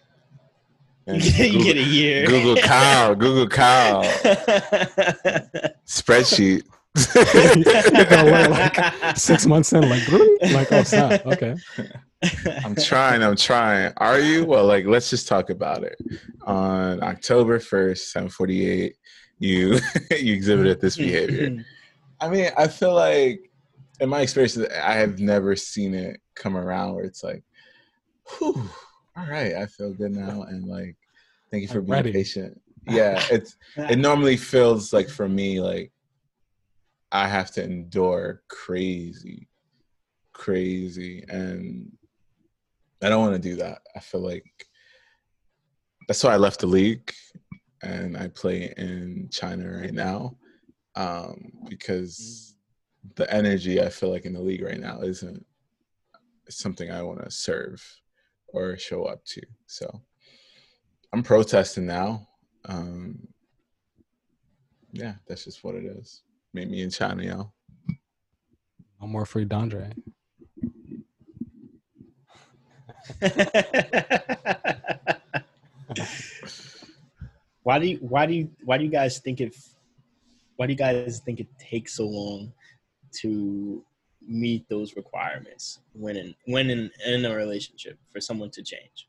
And 1.08 1.24
you 1.38 1.52
Google, 1.52 1.64
get 1.64 1.76
a 1.76 1.82
year. 1.82 2.26
Google 2.26 2.56
Cow, 2.56 3.14
Google 3.14 3.48
Cow, 3.48 4.02
spreadsheet. 5.86 6.62
Gotta 7.14 8.24
learn, 8.24 8.50
like, 8.50 9.16
Six 9.16 9.46
months 9.46 9.72
in, 9.72 9.88
like, 9.88 10.08
like 10.52 10.72
oh 10.72 10.82
snap, 10.82 11.26
okay. 11.26 11.54
I'm 12.64 12.74
trying. 12.74 13.22
I'm 13.22 13.36
trying. 13.36 13.92
Are 13.98 14.18
you? 14.18 14.44
Well, 14.44 14.64
like, 14.66 14.86
let's 14.86 15.10
just 15.10 15.28
talk 15.28 15.50
about 15.50 15.84
it. 15.84 15.96
On 16.42 17.02
October 17.02 17.58
1st, 17.58 17.98
748, 17.98 18.96
you 19.38 19.78
you 20.10 20.34
exhibited 20.34 20.80
this 20.80 20.96
mm-hmm. 20.96 21.04
behavior. 21.04 21.64
I 22.20 22.28
mean, 22.28 22.50
I 22.56 22.66
feel 22.66 22.94
like 22.94 23.48
in 24.00 24.08
my 24.08 24.22
experience, 24.22 24.58
I 24.58 24.94
have 24.94 25.20
never 25.20 25.54
seen 25.56 25.94
it 25.94 26.20
come 26.34 26.56
around 26.56 26.94
where 26.94 27.04
it's 27.04 27.22
like, 27.22 27.42
whew, 28.38 28.68
all 29.16 29.26
right, 29.26 29.54
I 29.54 29.66
feel 29.66 29.92
good 29.92 30.12
now. 30.12 30.42
And 30.42 30.66
like, 30.66 30.96
thank 31.50 31.62
you 31.62 31.68
for 31.68 31.78
I'm 31.78 31.84
being 31.84 31.92
ready. 31.92 32.12
patient. 32.12 32.60
Yeah, 32.86 33.22
it's 33.30 33.56
it 33.76 33.98
normally 33.98 34.36
feels 34.36 34.92
like 34.92 35.08
for 35.08 35.28
me, 35.28 35.60
like 35.60 35.92
I 37.10 37.28
have 37.28 37.50
to 37.52 37.64
endure 37.64 38.42
crazy, 38.48 39.48
crazy. 40.32 41.24
And 41.28 41.90
I 43.02 43.08
don't 43.08 43.20
want 43.20 43.42
to 43.42 43.48
do 43.48 43.56
that. 43.56 43.82
I 43.96 44.00
feel 44.00 44.20
like 44.20 44.44
that's 46.06 46.22
why 46.22 46.32
I 46.32 46.36
left 46.36 46.60
the 46.60 46.66
league 46.66 47.12
and 47.82 48.16
I 48.16 48.28
play 48.28 48.72
in 48.76 49.28
China 49.30 49.70
right 49.70 49.94
now. 49.94 50.36
Um, 50.96 51.52
because 51.68 52.56
the 53.14 53.32
energy 53.32 53.80
I 53.80 53.88
feel 53.88 54.10
like 54.10 54.24
in 54.24 54.32
the 54.32 54.40
league 54.40 54.62
right 54.62 54.80
now 54.80 55.00
isn't 55.02 55.44
something 56.48 56.90
I 56.90 57.02
want 57.02 57.22
to 57.22 57.30
serve 57.30 57.82
or 58.48 58.76
show 58.76 59.04
up 59.04 59.24
to. 59.26 59.42
So 59.66 60.02
I'm 61.12 61.22
protesting 61.22 61.86
now. 61.86 62.26
Um, 62.64 63.28
yeah, 64.92 65.14
that's 65.26 65.44
just 65.44 65.62
what 65.62 65.74
it 65.74 65.84
is. 65.84 66.22
Meet 66.54 66.70
me 66.70 66.82
in 66.82 66.90
China, 66.90 67.22
yo. 67.22 67.52
No 69.00 69.06
more 69.06 69.26
free 69.26 69.44
Dondre. 69.44 69.92
why 77.62 77.78
do 77.78 77.86
you 77.86 77.96
why 77.98 78.26
do 78.26 78.34
you 78.34 78.50
why 78.64 78.76
do 78.78 78.84
you 78.84 78.90
guys 78.90 79.18
think 79.18 79.40
it 79.40 79.54
why 80.56 80.66
do 80.66 80.72
you 80.72 80.76
guys 80.78 81.20
think 81.20 81.40
it 81.40 81.46
takes 81.58 81.94
so 81.94 82.06
long 82.06 82.52
to 83.12 83.84
meet 84.26 84.68
those 84.68 84.96
requirements 84.96 85.78
when 85.92 86.16
in 86.16 86.34
when 86.46 86.70
in, 86.70 86.90
in 87.06 87.24
a 87.24 87.34
relationship 87.34 87.98
for 88.10 88.20
someone 88.20 88.50
to 88.50 88.62
change 88.62 89.08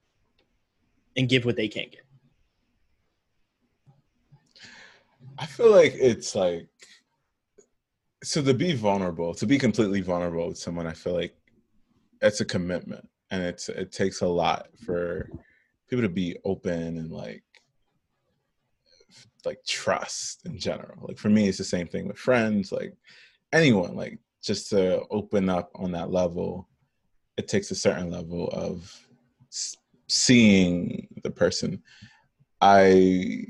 and 1.18 1.28
give 1.28 1.46
what 1.46 1.56
they 1.56 1.68
can't 1.68 1.92
get? 1.92 2.06
I 5.38 5.46
feel 5.46 5.72
like 5.72 5.94
it's 5.96 6.36
like 6.36 6.68
so 8.24 8.42
to 8.44 8.54
be 8.54 8.74
vulnerable, 8.74 9.34
to 9.36 9.46
be 9.46 9.58
completely 9.58 10.02
vulnerable 10.02 10.48
with 10.48 10.58
someone, 10.58 10.88
I 10.88 10.94
feel 10.94 11.14
like 11.14 11.36
it's 12.22 12.42
a 12.42 12.46
commitment 12.46 13.08
and 13.32 13.44
it's 13.44 13.70
it 13.70 13.92
takes 13.92 14.22
a 14.22 14.28
lot 14.28 14.68
for 14.86 15.30
people 15.90 16.04
to 16.04 16.10
be 16.10 16.38
open 16.44 16.98
and 16.98 17.12
like 17.12 17.44
like 19.46 19.60
trust 19.66 20.46
in 20.46 20.60
general. 20.60 21.08
Like 21.08 21.18
for 21.18 21.30
me 21.30 21.48
it's 21.48 21.58
the 21.58 21.64
same 21.64 21.88
thing 21.88 22.08
with 22.08 22.18
friends, 22.18 22.72
like 22.72 22.94
anyone, 23.54 23.96
like 23.96 24.20
just 24.44 24.70
to 24.72 25.04
open 25.12 25.50
up 25.50 25.72
on 25.76 25.92
that 25.94 26.12
level, 26.12 26.68
it 27.38 27.48
takes 27.48 27.72
a 27.72 27.76
certain 27.76 28.10
level 28.10 28.50
of 28.50 28.94
seeing 30.08 31.08
the 31.24 31.32
person. 31.32 31.82
I 32.62 33.46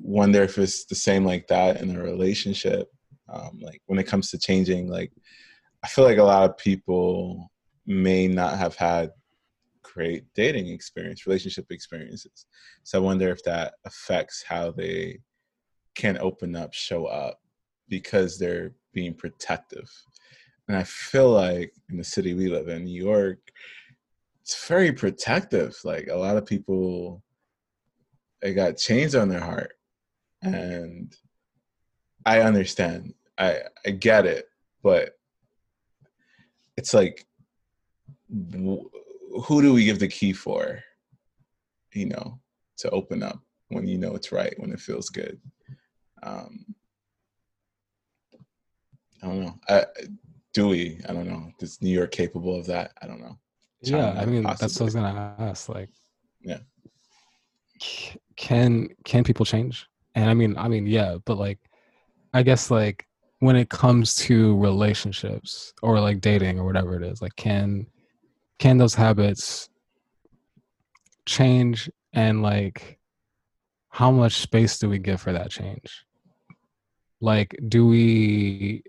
wonder 0.00 0.42
if 0.42 0.58
it's 0.58 0.84
the 0.84 0.94
same 0.94 1.24
like 1.24 1.48
that 1.48 1.80
in 1.80 1.96
a 1.96 2.02
relationship. 2.02 2.93
Um, 3.34 3.58
like 3.60 3.82
when 3.86 3.98
it 3.98 4.06
comes 4.06 4.30
to 4.30 4.38
changing, 4.38 4.88
like 4.88 5.12
I 5.82 5.88
feel 5.88 6.04
like 6.04 6.18
a 6.18 6.24
lot 6.24 6.48
of 6.48 6.56
people 6.56 7.50
may 7.86 8.28
not 8.28 8.56
have 8.58 8.76
had 8.76 9.10
great 9.82 10.24
dating 10.34 10.68
experience, 10.68 11.26
relationship 11.26 11.66
experiences. 11.70 12.46
So 12.84 12.98
I 12.98 13.02
wonder 13.02 13.30
if 13.30 13.42
that 13.44 13.74
affects 13.84 14.44
how 14.46 14.70
they 14.70 15.20
can 15.94 16.16
open 16.18 16.56
up, 16.56 16.72
show 16.72 17.06
up 17.06 17.40
because 17.88 18.38
they're 18.38 18.72
being 18.92 19.14
protective. 19.14 19.90
And 20.68 20.76
I 20.76 20.84
feel 20.84 21.30
like 21.30 21.72
in 21.90 21.98
the 21.98 22.04
city 22.04 22.34
we 22.34 22.48
live 22.48 22.68
in, 22.68 22.84
New 22.84 23.02
York, 23.02 23.38
it's 24.42 24.66
very 24.66 24.92
protective. 24.92 25.76
Like 25.84 26.08
a 26.08 26.16
lot 26.16 26.36
of 26.36 26.46
people, 26.46 27.22
they 28.40 28.54
got 28.54 28.78
chains 28.78 29.14
on 29.14 29.28
their 29.28 29.40
heart 29.40 29.74
and 30.42 31.14
I 32.26 32.40
understand. 32.40 33.14
I 33.38 33.60
I 33.86 33.90
get 33.90 34.26
it, 34.26 34.46
but 34.82 35.18
it's 36.76 36.94
like, 36.94 37.26
wh- 38.30 38.86
who 39.44 39.62
do 39.62 39.72
we 39.72 39.84
give 39.84 39.98
the 39.98 40.08
key 40.08 40.32
for? 40.32 40.80
You 41.92 42.06
know, 42.06 42.40
to 42.78 42.90
open 42.90 43.22
up 43.22 43.40
when 43.68 43.86
you 43.86 43.98
know 43.98 44.14
it's 44.16 44.32
right, 44.32 44.54
when 44.58 44.72
it 44.72 44.80
feels 44.80 45.08
good. 45.10 45.40
Um, 46.22 46.64
I 49.22 49.26
don't 49.26 49.40
know. 49.40 49.58
I, 49.68 49.86
do 50.52 50.68
we? 50.68 51.00
I 51.08 51.12
don't 51.12 51.28
know. 51.28 51.50
Is 51.60 51.80
New 51.82 51.90
York 51.90 52.10
capable 52.12 52.56
of 52.58 52.66
that? 52.66 52.92
I 53.00 53.06
don't 53.06 53.20
know. 53.20 53.38
Yeah, 53.82 54.10
I 54.10 54.14
China, 54.20 54.26
mean 54.26 54.42
that's 54.42 54.62
what 54.62 54.80
I 54.80 54.84
was 54.84 54.94
gonna 54.94 55.34
ask. 55.38 55.68
Like, 55.68 55.90
Yeah. 56.40 56.58
can 58.36 58.88
can 59.04 59.24
people 59.24 59.44
change? 59.44 59.86
And 60.14 60.30
I 60.30 60.34
mean, 60.34 60.56
I 60.56 60.68
mean, 60.68 60.86
yeah, 60.86 61.16
but 61.24 61.38
like, 61.38 61.58
I 62.32 62.42
guess 62.42 62.70
like 62.70 63.06
when 63.44 63.56
it 63.56 63.68
comes 63.68 64.16
to 64.16 64.56
relationships 64.56 65.74
or 65.82 66.00
like 66.00 66.22
dating 66.22 66.58
or 66.58 66.64
whatever 66.64 66.96
it 66.96 67.02
is, 67.02 67.20
like, 67.20 67.36
can 67.36 67.86
can 68.58 68.78
those 68.78 68.94
habits 68.94 69.68
change? 71.26 71.90
And 72.14 72.42
like, 72.42 72.98
how 73.90 74.10
much 74.10 74.36
space 74.36 74.78
do 74.78 74.88
we 74.88 74.98
give 74.98 75.20
for 75.20 75.32
that 75.32 75.50
change? 75.50 76.06
Like, 77.20 77.54
do 77.68 77.86
we 77.86 78.82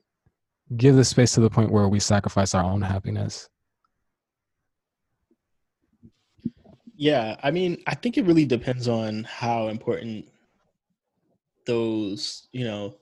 give 0.77 0.95
the 0.95 1.03
space 1.03 1.33
to 1.33 1.41
the 1.41 1.49
point 1.49 1.69
where 1.69 1.89
we 1.89 1.99
sacrifice 1.99 2.55
our 2.55 2.63
own 2.63 2.81
happiness? 2.81 3.49
Yeah, 6.95 7.35
I 7.43 7.51
mean, 7.51 7.83
I 7.87 7.95
think 7.95 8.17
it 8.17 8.25
really 8.25 8.45
depends 8.45 8.87
on 8.87 9.25
how 9.25 9.67
important 9.67 10.25
those, 11.65 12.47
you 12.53 12.63
know, 12.63 12.95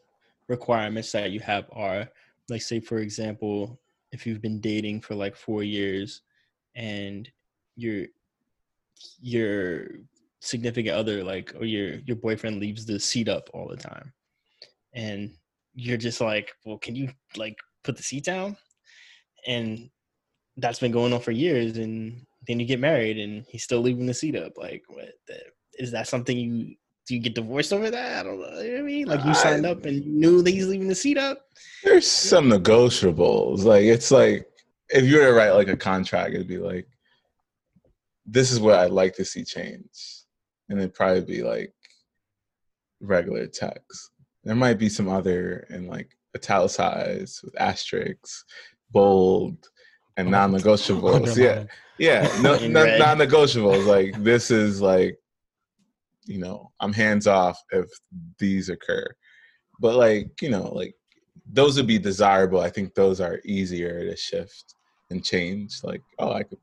requirements 0.58 1.12
that 1.12 1.32
you 1.32 1.39
have 1.39 1.66
are. 1.72 2.08
Like, 2.49 2.62
say, 2.62 2.80
for 2.80 2.99
example, 2.99 3.80
if 4.12 4.26
you've 4.26 4.41
been 4.41 4.62
dating 4.62 5.01
for 5.01 5.16
like 5.16 5.36
four 5.36 5.64
years 5.64 6.22
and 6.76 7.30
your 7.76 8.06
your 9.20 9.88
significant 10.39 10.95
other, 10.95 11.24
like, 11.24 11.54
or 11.60 11.66
your 11.66 11.89
your 12.08 12.18
boyfriend 12.18 12.60
leaves 12.60 12.86
the 12.86 12.99
seat 12.99 13.30
up 13.30 13.49
all 13.54 13.68
the 13.68 13.78
time, 13.78 14.14
and 14.93 15.32
you're 15.74 16.04
just 16.08 16.22
like, 16.22 16.54
well, 16.66 16.78
can 16.78 16.95
you 16.95 17.10
like 17.36 17.58
put 17.84 17.97
the 17.97 18.04
seat 18.04 18.26
down? 18.26 18.56
And 19.47 19.89
that's 20.58 20.80
been 20.80 20.91
going 20.91 21.14
on 21.14 21.22
for 21.22 21.32
years, 21.32 21.78
and 21.78 22.26
then 22.47 22.60
you 22.60 22.66
get 22.66 22.80
married 22.80 23.18
and 23.18 23.45
he's 23.49 23.64
still 23.64 23.82
leaving 23.82 24.06
the 24.06 24.14
seat 24.14 24.36
up. 24.36 24.54
Like, 24.58 24.84
what? 24.88 25.14
The, 25.28 25.39
is 25.80 25.91
that 25.91 26.08
something 26.08 26.38
you 26.38 26.76
do? 27.08 27.16
You 27.16 27.22
get 27.22 27.36
divorced 27.36 27.74
over 27.74 27.89
that? 27.91 28.20
I 28.20 28.24
don't 28.24 28.39
know. 28.39 28.60
You 28.62 28.68
know 28.70 28.74
what 28.76 28.80
I 28.80 28.84
mean? 28.84 29.08
Like, 29.08 29.26
you 29.26 29.34
signed 29.34 29.66
I- 29.66 29.72
up 29.72 29.86
and 29.86 30.04
you 30.04 30.12
knew 30.12 30.41
that 30.41 30.51
he's 30.51 30.68
leaving 30.68 30.88
the 30.88 30.95
seat 30.95 31.18
up. 31.18 31.45
There's 31.84 32.10
some 32.10 32.49
negotiables. 32.49 33.64
Like 33.64 33.84
it's 33.84 34.10
like 34.12 34.47
if 34.89 35.04
you 35.06 35.18
were 35.18 35.26
to 35.26 35.34
write 35.34 35.51
like 35.51 35.68
a 35.68 35.78
contract, 35.78 36.34
it'd 36.34 36.47
be 36.47 36.58
like, 36.58 36.88
this 38.26 38.51
is 38.51 38.60
what 38.60 38.80
I'd 38.80 38.91
like 38.91 39.16
to 39.16 39.26
see 39.26 39.43
change. 39.43 40.24
And 40.70 40.80
it'd 40.80 40.93
probably 40.93 41.22
be 41.22 41.43
like 41.43 41.74
regular 43.01 43.47
text. 43.47 44.12
There 44.43 44.56
might 44.56 44.80
be 44.80 44.89
some 44.89 45.10
other 45.10 45.68
in 45.70 45.88
like 45.88 46.10
italicized 46.36 47.41
with 47.43 47.60
asterisks, 47.60 48.45
bold, 48.91 49.58
and 50.18 50.30
non-negotiables. 50.32 51.36
Yeah. 51.41 51.66
Yeah. 51.99 52.41
No, 52.41 52.54
In 52.56 52.74
no 52.74 52.84
red. 52.84 52.99
non-negotiables. 52.99 53.86
Like 53.86 54.22
this 54.24 54.51
is 54.51 54.82
like, 54.82 55.18
you 56.26 56.39
know, 56.39 56.71
I'm 56.80 56.93
hands 56.93 57.28
off 57.28 57.61
if 57.71 57.89
these 58.39 58.69
occur. 58.69 59.05
But 59.80 59.95
like, 59.95 60.41
you 60.41 60.49
know, 60.49 60.69
like 60.74 60.95
those 61.51 61.78
would 61.78 61.88
be 61.88 61.99
desirable. 61.99 62.59
I 62.59 62.69
think 62.69 62.93
those 62.93 63.19
are 63.19 63.41
easier 63.43 64.09
to 64.09 64.15
shift 64.15 64.76
and 65.09 65.24
change. 65.24 65.80
Like, 65.84 66.01
oh, 66.19 66.32
I 66.32 66.43
could, 66.43 66.59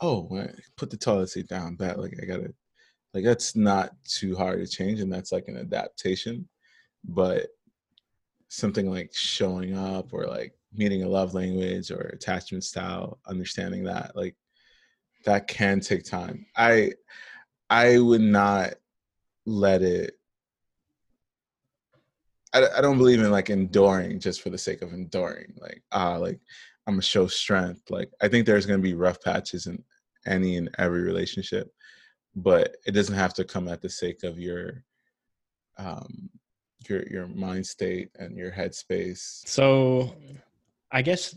oh, 0.00 0.28
put 0.76 0.90
the 0.90 0.96
toilet 0.96 1.30
seat 1.30 1.48
down. 1.48 1.76
Bet 1.76 1.98
like 1.98 2.14
I 2.22 2.26
gotta, 2.26 2.52
like 3.14 3.24
that's 3.24 3.56
not 3.56 3.92
too 4.04 4.36
hard 4.36 4.60
to 4.60 4.66
change, 4.66 5.00
and 5.00 5.12
that's 5.12 5.32
like 5.32 5.48
an 5.48 5.56
adaptation. 5.56 6.48
But 7.04 7.48
something 8.48 8.90
like 8.90 9.10
showing 9.14 9.76
up 9.76 10.12
or 10.12 10.26
like 10.26 10.54
meeting 10.74 11.02
a 11.02 11.08
love 11.08 11.34
language 11.34 11.90
or 11.90 12.12
attachment 12.14 12.64
style, 12.64 13.18
understanding 13.26 13.84
that 13.84 14.14
like 14.14 14.36
that 15.24 15.48
can 15.48 15.80
take 15.80 16.04
time. 16.04 16.46
I 16.56 16.92
I 17.70 17.98
would 17.98 18.20
not 18.20 18.74
let 19.46 19.82
it. 19.82 20.14
I, 22.54 22.66
I 22.76 22.80
don't 22.80 22.98
believe 22.98 23.20
in 23.20 23.30
like 23.30 23.50
enduring 23.50 24.20
just 24.20 24.42
for 24.42 24.50
the 24.50 24.58
sake 24.58 24.82
of 24.82 24.92
enduring. 24.92 25.54
Like 25.58 25.82
ah, 25.92 26.16
like 26.16 26.40
I'm 26.86 26.94
gonna 26.94 27.02
show 27.02 27.26
strength. 27.26 27.90
Like 27.90 28.10
I 28.20 28.28
think 28.28 28.46
there's 28.46 28.66
gonna 28.66 28.78
be 28.78 28.94
rough 28.94 29.20
patches 29.20 29.66
in 29.66 29.82
any 30.26 30.56
and 30.56 30.70
every 30.78 31.02
relationship, 31.02 31.72
but 32.36 32.76
it 32.86 32.92
doesn't 32.92 33.14
have 33.14 33.34
to 33.34 33.44
come 33.44 33.68
at 33.68 33.80
the 33.80 33.88
sake 33.88 34.22
of 34.24 34.38
your 34.38 34.84
um 35.78 36.30
your 36.88 37.06
your 37.08 37.26
mind 37.26 37.66
state 37.66 38.10
and 38.18 38.36
your 38.36 38.50
headspace. 38.50 39.46
So, 39.46 40.14
I 40.90 41.02
guess 41.02 41.34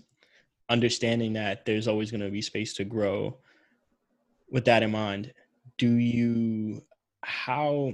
understanding 0.70 1.34
that 1.34 1.66
there's 1.66 1.88
always 1.88 2.12
going 2.12 2.22
to 2.22 2.30
be 2.30 2.42
space 2.42 2.74
to 2.76 2.84
grow. 2.84 3.38
With 4.50 4.66
that 4.66 4.84
in 4.84 4.92
mind, 4.92 5.34
do 5.78 5.96
you 5.96 6.84
how 7.26 7.94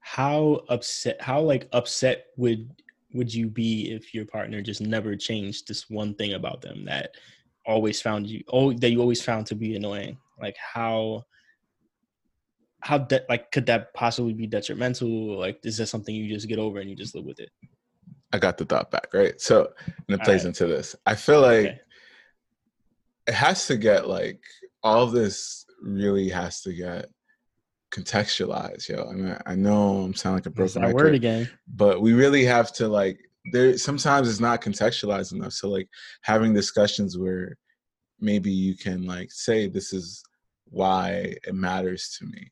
how 0.00 0.60
upset 0.68 1.20
how 1.20 1.40
like 1.40 1.68
upset 1.72 2.26
would 2.36 2.70
would 3.12 3.32
you 3.32 3.48
be 3.48 3.92
if 3.92 4.14
your 4.14 4.24
partner 4.24 4.62
just 4.62 4.80
never 4.80 5.16
changed 5.16 5.68
this 5.68 5.90
one 5.90 6.14
thing 6.14 6.34
about 6.34 6.60
them 6.60 6.84
that 6.84 7.10
always 7.66 8.00
found 8.00 8.26
you 8.26 8.42
oh 8.48 8.72
that 8.72 8.90
you 8.90 9.00
always 9.00 9.22
found 9.22 9.46
to 9.46 9.54
be 9.54 9.76
annoying 9.76 10.16
like 10.40 10.56
how 10.56 11.24
how 12.80 12.96
de- 12.98 13.24
like 13.28 13.50
could 13.50 13.66
that 13.66 13.92
possibly 13.94 14.32
be 14.32 14.46
detrimental 14.46 15.38
like 15.38 15.58
is 15.64 15.76
that 15.76 15.86
something 15.86 16.14
you 16.14 16.32
just 16.32 16.48
get 16.48 16.58
over 16.58 16.78
and 16.78 16.88
you 16.88 16.96
just 16.96 17.14
live 17.14 17.24
with 17.24 17.40
it 17.40 17.50
I 18.32 18.38
got 18.38 18.58
the 18.58 18.64
thought 18.64 18.90
back, 18.90 19.08
right? 19.12 19.40
So 19.40 19.72
and 20.08 20.20
it 20.20 20.24
plays 20.24 20.42
right. 20.44 20.48
into 20.48 20.66
this. 20.66 20.96
I 21.06 21.14
feel 21.14 21.40
like 21.40 21.66
okay. 21.66 21.80
it 23.26 23.34
has 23.34 23.66
to 23.68 23.76
get 23.76 24.08
like 24.08 24.40
all 24.82 25.06
this 25.06 25.65
really 25.80 26.28
has 26.28 26.62
to 26.62 26.72
get 26.72 27.08
contextualized, 27.92 28.88
yo. 28.88 29.08
I 29.08 29.12
mean, 29.12 29.38
I 29.46 29.54
know 29.54 30.02
I'm 30.02 30.14
sounding 30.14 30.38
like 30.38 30.46
a 30.46 30.50
broken 30.50 30.82
record, 30.82 30.94
word 30.94 31.14
again, 31.14 31.48
but 31.68 32.00
we 32.00 32.12
really 32.12 32.44
have 32.44 32.72
to 32.74 32.88
like. 32.88 33.18
There 33.52 33.78
sometimes 33.78 34.28
it's 34.28 34.40
not 34.40 34.60
contextualized 34.60 35.32
enough. 35.32 35.52
So 35.52 35.68
like 35.68 35.88
having 36.22 36.52
discussions 36.52 37.16
where 37.16 37.56
maybe 38.20 38.50
you 38.50 38.76
can 38.76 39.06
like 39.06 39.30
say 39.30 39.68
this 39.68 39.92
is 39.92 40.22
why 40.64 41.36
it 41.46 41.54
matters 41.54 42.16
to 42.18 42.26
me, 42.26 42.50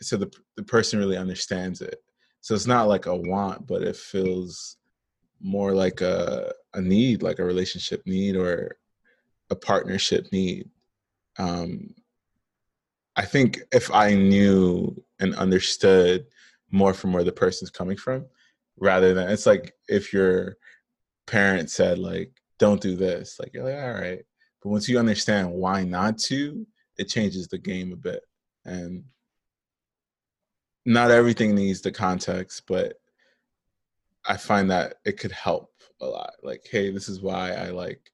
so 0.00 0.16
the 0.16 0.32
the 0.56 0.62
person 0.62 0.98
really 0.98 1.16
understands 1.16 1.80
it. 1.80 1.96
So 2.40 2.54
it's 2.54 2.66
not 2.66 2.88
like 2.88 3.06
a 3.06 3.16
want, 3.16 3.66
but 3.66 3.82
it 3.82 3.96
feels 3.96 4.76
more 5.40 5.72
like 5.72 6.00
a 6.00 6.52
a 6.74 6.80
need, 6.80 7.22
like 7.22 7.38
a 7.38 7.44
relationship 7.44 8.02
need 8.06 8.36
or 8.36 8.76
a 9.50 9.56
partnership 9.56 10.26
need. 10.30 10.68
Um, 11.38 11.94
I 13.16 13.24
think 13.24 13.60
if 13.72 13.92
I 13.92 14.14
knew 14.14 15.02
and 15.20 15.34
understood 15.36 16.26
more 16.70 16.94
from 16.94 17.12
where 17.12 17.24
the 17.24 17.32
person's 17.32 17.70
coming 17.70 17.96
from, 17.96 18.26
rather 18.76 19.14
than 19.14 19.28
it's 19.28 19.46
like 19.46 19.74
if 19.88 20.12
your 20.12 20.56
parent 21.26 21.70
said 21.70 21.98
like, 21.98 22.32
"Don't 22.58 22.80
do 22.80 22.96
this," 22.96 23.38
like 23.38 23.52
you're 23.54 23.64
like, 23.64 23.82
"All 23.82 23.94
right," 23.94 24.24
but 24.62 24.68
once 24.70 24.88
you 24.88 24.98
understand 24.98 25.52
why 25.52 25.84
not 25.84 26.18
to, 26.20 26.66
it 26.96 27.08
changes 27.08 27.48
the 27.48 27.58
game 27.58 27.92
a 27.92 27.96
bit. 27.96 28.22
And 28.64 29.04
not 30.84 31.10
everything 31.10 31.54
needs 31.54 31.80
the 31.80 31.92
context, 31.92 32.64
but 32.66 33.00
I 34.26 34.36
find 34.36 34.70
that 34.70 34.96
it 35.04 35.18
could 35.18 35.32
help 35.32 35.70
a 36.00 36.06
lot. 36.06 36.32
Like, 36.42 36.66
hey, 36.70 36.90
this 36.90 37.08
is 37.08 37.20
why 37.20 37.52
I 37.52 37.70
like 37.70 38.10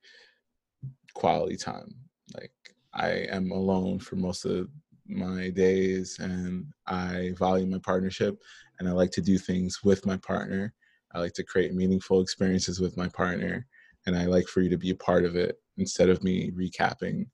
quality 1.14 1.57
time. 1.57 1.94
Like, 2.34 2.53
I 2.92 3.11
am 3.30 3.51
alone 3.51 3.98
for 3.98 4.16
most 4.16 4.44
of 4.44 4.68
my 5.11 5.51
days 5.51 6.19
and 6.19 6.67
I 6.87 7.33
value 7.39 7.67
my 7.67 7.79
partnership 7.79 8.41
and 8.79 8.89
I 8.89 8.93
like 8.93 9.11
to 9.13 9.21
do 9.21 9.39
things 9.39 9.83
with 9.85 10.07
my 10.07 10.17
partner. 10.17 10.73
I 11.13 11.19
like 11.19 11.35
to 11.35 11.45
create 11.45 11.75
meaningful 11.75 12.21
experiences 12.21 12.81
with 12.81 12.97
my 12.97 13.09
partner 13.09 13.67
and 14.07 14.17
I 14.17 14.27
like 14.27 14.47
for 14.47 14.61
you 14.61 14.71
to 14.71 14.79
be 14.79 14.91
a 14.91 14.97
part 14.97 15.25
of 15.25 15.37
it 15.37 15.61
instead 15.77 16.09
of 16.09 16.23
me 16.23 16.51
recapping 16.53 17.27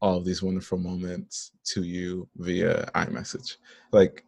all 0.00 0.16
of 0.16 0.24
these 0.24 0.42
wonderful 0.42 0.78
moments 0.78 1.52
to 1.64 1.82
you 1.82 2.28
via 2.36 2.90
iMessage. 2.94 3.56
Like 3.92 4.24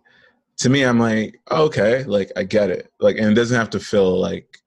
to 0.59 0.69
me, 0.69 0.85
I'm 0.85 0.99
like, 0.99 1.41
okay, 1.51 2.05
like 2.05 2.31
I 2.37 2.45
get 2.45 2.71
it. 2.71 2.93
Like, 3.01 3.17
and 3.17 3.27
it 3.27 3.35
doesn't 3.35 3.57
have 3.57 3.71
to 3.71 3.81
feel 3.81 4.19
like 4.19 4.59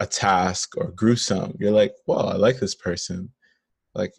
a 0.00 0.06
task 0.06 0.76
or 0.76 0.92
gruesome. 0.92 1.56
You're 1.58 1.72
like, 1.72 1.94
well, 2.06 2.28
I 2.28 2.36
like 2.36 2.58
this 2.58 2.74
person. 2.74 3.30
Like, 3.94 4.14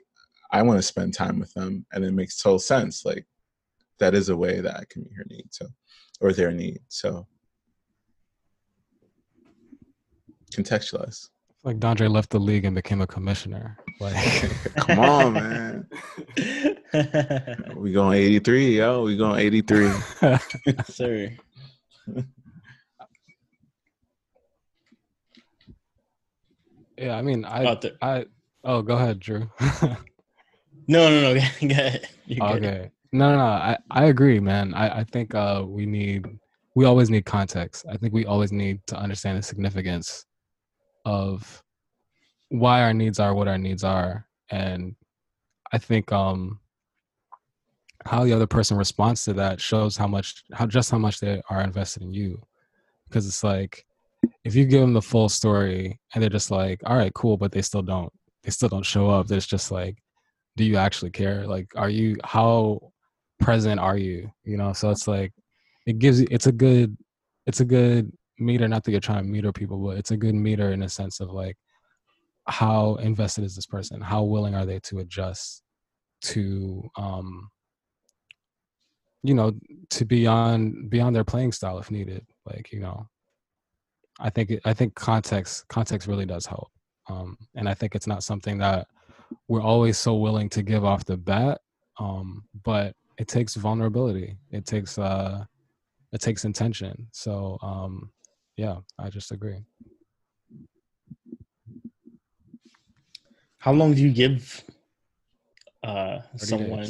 I 0.51 0.61
want 0.63 0.79
to 0.79 0.83
spend 0.83 1.13
time 1.13 1.39
with 1.39 1.53
them. 1.53 1.85
And 1.91 2.03
it 2.03 2.11
makes 2.11 2.41
total 2.41 2.59
sense. 2.59 3.05
Like, 3.05 3.25
that 3.99 4.15
is 4.15 4.29
a 4.29 4.37
way 4.37 4.61
that 4.61 4.75
I 4.75 4.83
can 4.89 5.03
meet 5.03 5.13
her 5.15 5.25
need. 5.29 5.47
So, 5.51 5.67
or 6.21 6.33
their 6.33 6.51
need. 6.51 6.79
So, 6.87 7.27
contextualize. 10.53 11.29
Like 11.63 11.77
Dondre 11.79 12.09
left 12.09 12.29
the 12.29 12.39
league 12.39 12.63
and 12.63 12.73
became 12.73 13.01
a 13.01 13.07
commissioner. 13.07 13.77
Like, 13.99 14.15
come 14.77 14.99
on, 14.99 15.33
man. 15.33 15.87
we 17.75 17.91
going 17.91 18.17
83, 18.17 18.77
yo. 18.77 19.03
We 19.03 19.17
going 19.17 19.39
83. 19.39 19.91
Sir. 20.85 21.29
Yeah, 26.97 27.17
I 27.17 27.21
mean, 27.21 27.45
I, 27.45 27.77
I, 28.01 28.25
oh, 28.63 28.81
go 28.81 28.95
ahead, 28.95 29.19
Drew. 29.19 29.49
No, 30.89 31.09
no, 31.09 31.33
no, 31.33 31.39
okay, 32.55 32.91
no, 33.11 33.31
no, 33.31 33.37
no, 33.37 33.43
I, 33.43 33.77
I 33.91 34.05
agree, 34.05 34.39
man. 34.39 34.73
I, 34.73 34.99
I 34.99 35.03
think 35.03 35.33
uh, 35.35 35.63
we 35.65 35.85
need, 35.85 36.25
we 36.75 36.85
always 36.85 37.09
need 37.09 37.25
context. 37.25 37.85
I 37.89 37.95
think 37.97 38.13
we 38.13 38.25
always 38.25 38.51
need 38.51 38.81
to 38.87 38.97
understand 38.97 39.37
the 39.37 39.43
significance 39.43 40.25
of 41.05 41.63
why 42.49 42.81
our 42.81 42.93
needs 42.93 43.19
are 43.19 43.33
what 43.33 43.47
our 43.47 43.57
needs 43.57 43.83
are. 43.83 44.25
And 44.51 44.95
i 45.71 45.77
think 45.77 46.11
um 46.11 46.59
how 48.05 48.23
the 48.23 48.33
other 48.33 48.47
person 48.47 48.77
responds 48.77 49.23
to 49.25 49.33
that 49.33 49.59
shows 49.59 49.97
how 49.97 50.07
much 50.07 50.43
how 50.53 50.65
just 50.65 50.89
how 50.89 50.97
much 50.97 51.19
they 51.19 51.41
are 51.49 51.61
invested 51.61 52.01
in 52.01 52.11
you. 52.13 52.41
Because 53.07 53.27
it's 53.27 53.43
like 53.43 53.85
if 54.43 54.55
you 54.55 54.65
give 54.65 54.81
them 54.81 54.93
the 54.93 55.01
full 55.01 55.29
story 55.29 55.99
and 56.13 56.21
they're 56.21 56.29
just 56.29 56.51
like 56.51 56.81
all 56.85 56.97
right 56.97 57.13
cool 57.13 57.37
but 57.37 57.51
they 57.51 57.61
still 57.61 57.81
don't 57.81 58.11
they 58.43 58.51
still 58.51 58.69
don't 58.69 58.85
show 58.85 59.09
up. 59.09 59.27
There's 59.27 59.45
just 59.45 59.71
like 59.71 59.97
do 60.55 60.63
you 60.63 60.77
actually 60.77 61.11
care? 61.11 61.47
Like 61.47 61.67
are 61.75 61.89
you 61.89 62.17
how 62.23 62.91
present 63.39 63.79
are 63.79 63.97
you? 63.97 64.31
You 64.43 64.57
know 64.57 64.73
so 64.73 64.89
it's 64.89 65.07
like 65.07 65.33
it 65.85 65.99
gives 65.99 66.21
you 66.21 66.27
it's 66.31 66.47
a 66.47 66.51
good 66.51 66.97
it's 67.45 67.61
a 67.61 67.65
good 67.65 68.11
meter 68.37 68.67
not 68.67 68.83
that 68.83 68.91
you're 68.91 69.01
trying 69.01 69.23
to 69.23 69.29
meter 69.29 69.51
people 69.51 69.77
but 69.77 69.97
it's 69.97 70.11
a 70.11 70.17
good 70.17 70.35
meter 70.35 70.71
in 70.71 70.83
a 70.83 70.89
sense 70.89 71.19
of 71.19 71.29
like 71.29 71.57
how 72.49 72.95
invested 72.95 73.43
is 73.43 73.55
this 73.55 73.65
person? 73.65 74.01
How 74.01 74.23
willing 74.23 74.55
are 74.55 74.65
they 74.65 74.79
to 74.81 74.99
adjust 74.99 75.61
to 76.21 76.83
um 76.97 77.49
you 79.23 79.33
know 79.33 79.53
to 79.89 80.03
be 80.05 80.27
on 80.27 80.87
beyond 80.89 81.15
their 81.15 81.23
playing 81.23 81.51
style 81.51 81.79
if 81.79 81.91
needed? 81.91 82.25
Like 82.45 82.71
you 82.71 82.79
know 82.79 83.07
i 84.19 84.29
think 84.29 84.51
i 84.65 84.73
think 84.73 84.93
context 84.95 85.67
context 85.69 86.07
really 86.07 86.25
does 86.25 86.45
help. 86.45 86.69
Um 87.07 87.37
and 87.55 87.69
i 87.69 87.73
think 87.73 87.95
it's 87.95 88.07
not 88.07 88.23
something 88.23 88.57
that 88.57 88.87
we're 89.47 89.61
always 89.61 89.97
so 89.97 90.15
willing 90.15 90.49
to 90.49 90.63
give 90.63 90.85
off 90.85 91.05
the 91.05 91.17
bat 91.17 91.59
um 91.99 92.43
but 92.63 92.95
it 93.17 93.27
takes 93.27 93.55
vulnerability. 93.55 94.37
It 94.51 94.65
takes 94.65 94.97
uh 94.97 95.43
it 96.13 96.21
takes 96.21 96.45
intention. 96.45 97.07
So 97.11 97.57
um 97.61 98.11
yeah 98.55 98.77
i 98.97 99.09
just 99.09 99.31
agree. 99.31 99.63
How 103.57 103.73
long 103.73 103.93
do 103.93 104.01
you 104.01 104.11
give 104.11 104.63
uh 105.83 106.19
someone? 106.37 106.87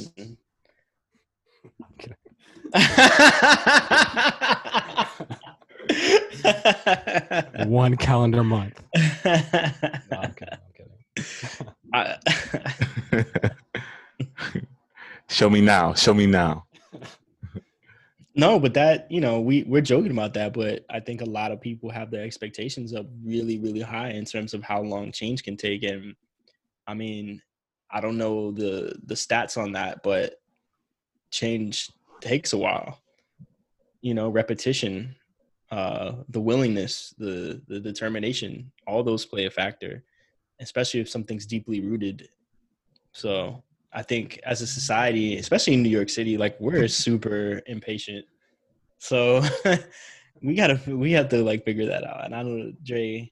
one 7.66 7.98
calendar 7.98 8.44
month. 8.44 8.82
No, 10.12 10.32
I'm 11.94 12.18
kidding, 12.22 12.66
I'm 13.14 13.24
kidding. 13.32 14.68
show 15.30 15.50
me 15.50 15.62
now 15.62 15.94
show 15.94 16.14
me 16.14 16.26
now 16.26 16.66
no, 18.40 18.58
but 18.58 18.74
that 18.76 19.12
you 19.12 19.20
know 19.20 19.42
we 19.42 19.64
we're 19.64 19.82
joking 19.82 20.12
about 20.12 20.34
that, 20.36 20.54
but 20.54 20.86
I 20.90 21.02
think 21.02 21.22
a 21.22 21.26
lot 21.26 21.52
of 21.52 21.60
people 21.60 21.90
have 21.90 22.10
their 22.10 22.24
expectations 22.24 22.94
up 22.94 23.06
really 23.22 23.60
really 23.60 23.82
high 23.82 24.12
in 24.12 24.24
terms 24.24 24.54
of 24.54 24.64
how 24.64 24.82
long 24.82 25.12
change 25.12 25.44
can 25.44 25.58
take, 25.58 25.84
and 25.84 26.16
I 26.88 26.94
mean, 26.94 27.42
I 27.92 28.00
don't 28.00 28.18
know 28.18 28.52
the 28.52 28.98
the 29.04 29.16
stats 29.16 29.62
on 29.62 29.74
that, 29.74 30.04
but 30.04 30.40
change 31.32 31.92
takes 32.22 32.54
a 32.54 32.58
while. 32.58 33.02
You 34.02 34.14
know, 34.14 34.30
repetition, 34.30 35.18
uh, 35.70 36.14
the 36.30 36.40
willingness, 36.40 37.14
the 37.18 37.62
the 37.68 37.82
determination, 37.82 38.72
all 38.88 39.04
those 39.04 39.26
play 39.26 39.48
a 39.48 39.52
factor, 39.52 40.04
especially 40.60 41.00
if 41.00 41.10
something's 41.10 41.46
deeply 41.46 41.82
rooted. 41.82 42.30
So 43.12 43.64
I 43.92 44.02
think 44.04 44.40
as 44.44 44.62
a 44.62 44.68
society, 44.68 45.38
especially 45.38 45.74
in 45.74 45.84
New 45.84 45.90
York 45.90 46.10
City, 46.10 46.38
like 46.38 46.60
we're 46.60 46.88
super 47.06 47.62
impatient. 47.66 48.26
So 49.00 49.42
we 50.42 50.56
gotta 50.56 50.80
we 50.88 51.12
have 51.14 51.30
to 51.30 51.44
like 51.44 51.66
figure 51.66 51.88
that 51.88 52.04
out. 52.04 52.26
And 52.26 52.36
I 52.36 52.44
don't 52.44 52.60
know, 52.60 52.74
Dre. 52.84 53.32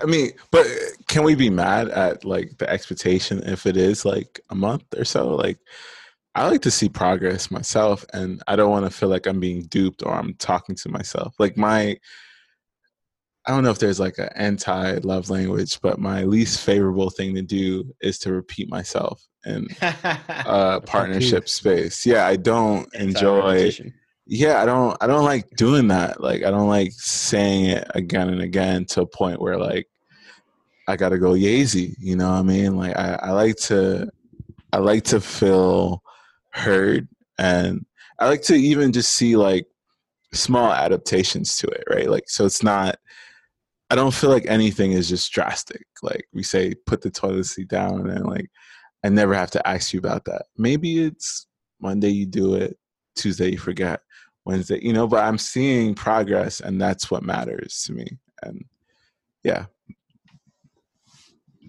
I 0.00 0.06
mean, 0.06 0.30
but 0.50 0.66
can 1.08 1.24
we 1.24 1.34
be 1.34 1.50
mad 1.50 1.88
at 1.88 2.24
like 2.24 2.58
the 2.58 2.70
expectation 2.70 3.42
if 3.44 3.66
it 3.66 3.76
is 3.76 4.04
like 4.04 4.40
a 4.50 4.54
month 4.54 4.84
or 4.96 5.04
so? 5.04 5.34
Like, 5.34 5.58
I 6.34 6.48
like 6.48 6.62
to 6.62 6.70
see 6.70 6.88
progress 6.88 7.50
myself, 7.50 8.04
and 8.12 8.40
I 8.46 8.54
don't 8.54 8.70
want 8.70 8.84
to 8.84 8.96
feel 8.96 9.08
like 9.08 9.26
I'm 9.26 9.40
being 9.40 9.62
duped 9.62 10.04
or 10.04 10.14
I'm 10.14 10.34
talking 10.34 10.76
to 10.76 10.88
myself. 10.88 11.34
Like 11.38 11.56
my, 11.56 11.98
I 13.46 13.52
don't 13.52 13.64
know 13.64 13.70
if 13.70 13.78
there's 13.78 14.00
like 14.00 14.18
an 14.18 14.28
anti 14.34 14.98
love 14.98 15.30
language, 15.30 15.80
but 15.80 15.98
my 15.98 16.24
least 16.24 16.64
favorable 16.64 17.10
thing 17.10 17.34
to 17.34 17.42
do 17.42 17.94
is 18.02 18.18
to 18.20 18.32
repeat 18.32 18.68
myself 18.68 19.26
in 19.46 19.68
uh, 19.82 20.16
a 20.46 20.80
partnership 20.80 21.48
space. 21.48 22.04
Yeah, 22.04 22.26
I 22.26 22.36
don't 22.36 22.92
enjoy. 22.94 23.70
Yeah, 24.26 24.62
I 24.62 24.66
don't. 24.66 24.96
I 25.00 25.06
don't 25.06 25.24
like 25.24 25.48
doing 25.56 25.88
that. 25.88 26.20
Like, 26.20 26.44
I 26.44 26.50
don't 26.50 26.68
like 26.68 26.92
saying 26.92 27.66
it 27.66 27.90
again 27.94 28.28
and 28.28 28.42
again 28.42 28.84
to 28.86 29.02
a 29.02 29.06
point 29.06 29.40
where 29.40 29.56
like 29.56 29.88
I 30.86 30.96
gotta 30.96 31.18
go 31.18 31.32
yazy. 31.32 31.94
You 31.98 32.16
know 32.16 32.30
what 32.30 32.38
I 32.38 32.42
mean? 32.42 32.76
Like, 32.76 32.96
I, 32.96 33.18
I 33.22 33.30
like 33.32 33.56
to. 33.56 34.10
I 34.72 34.78
like 34.78 35.04
to 35.04 35.20
feel 35.20 36.02
heard, 36.50 37.08
and 37.38 37.84
I 38.18 38.28
like 38.28 38.42
to 38.42 38.54
even 38.54 38.92
just 38.92 39.14
see 39.14 39.36
like 39.36 39.66
small 40.32 40.70
adaptations 40.70 41.56
to 41.58 41.66
it. 41.68 41.84
Right? 41.88 42.08
Like, 42.08 42.28
so 42.28 42.44
it's 42.44 42.62
not. 42.62 42.98
I 43.90 43.96
don't 43.96 44.14
feel 44.14 44.30
like 44.30 44.46
anything 44.46 44.92
is 44.92 45.08
just 45.08 45.32
drastic. 45.32 45.84
Like 46.02 46.26
we 46.32 46.42
say, 46.42 46.74
put 46.86 47.02
the 47.02 47.10
toilet 47.10 47.44
seat 47.44 47.68
down, 47.68 48.08
and 48.08 48.26
like 48.26 48.48
I 49.04 49.08
never 49.08 49.34
have 49.34 49.50
to 49.52 49.68
ask 49.68 49.92
you 49.92 49.98
about 49.98 50.24
that. 50.26 50.46
Maybe 50.56 51.04
it's 51.04 51.46
Monday 51.80 52.10
you 52.10 52.26
do 52.26 52.54
it, 52.54 52.78
Tuesday 53.16 53.52
you 53.52 53.58
forget, 53.58 54.00
Wednesday, 54.44 54.80
you 54.82 54.92
know, 54.92 55.06
but 55.06 55.24
I'm 55.24 55.38
seeing 55.38 55.94
progress 55.94 56.60
and 56.60 56.80
that's 56.80 57.10
what 57.10 57.22
matters 57.22 57.82
to 57.86 57.92
me. 57.92 58.06
And 58.42 58.64
yeah. 59.42 59.66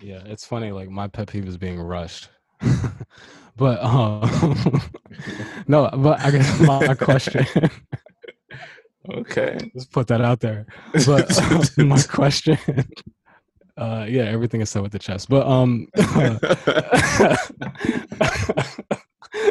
Yeah, 0.02 0.22
it's 0.26 0.46
funny. 0.46 0.72
Like 0.72 0.90
my 0.90 1.08
pet 1.08 1.28
peeve 1.28 1.48
is 1.48 1.58
being 1.58 1.80
rushed. 1.80 2.30
but 3.56 3.84
um, 3.84 4.22
no, 5.68 5.90
but 5.94 6.20
I 6.22 6.32
guess 6.32 6.60
my 6.60 6.94
question. 6.96 7.46
Okay. 9.10 9.58
Let's 9.74 9.86
put 9.86 10.08
that 10.08 10.22
out 10.22 10.40
there. 10.40 10.66
But 11.06 11.30
my 11.78 12.02
question. 12.04 12.58
Uh, 13.78 14.06
yeah, 14.08 14.24
everything 14.24 14.62
is 14.62 14.70
said 14.70 14.84
with 14.84 14.92
the 14.92 15.00
chest. 15.00 15.30
But 15.30 15.48
um, 15.48 15.88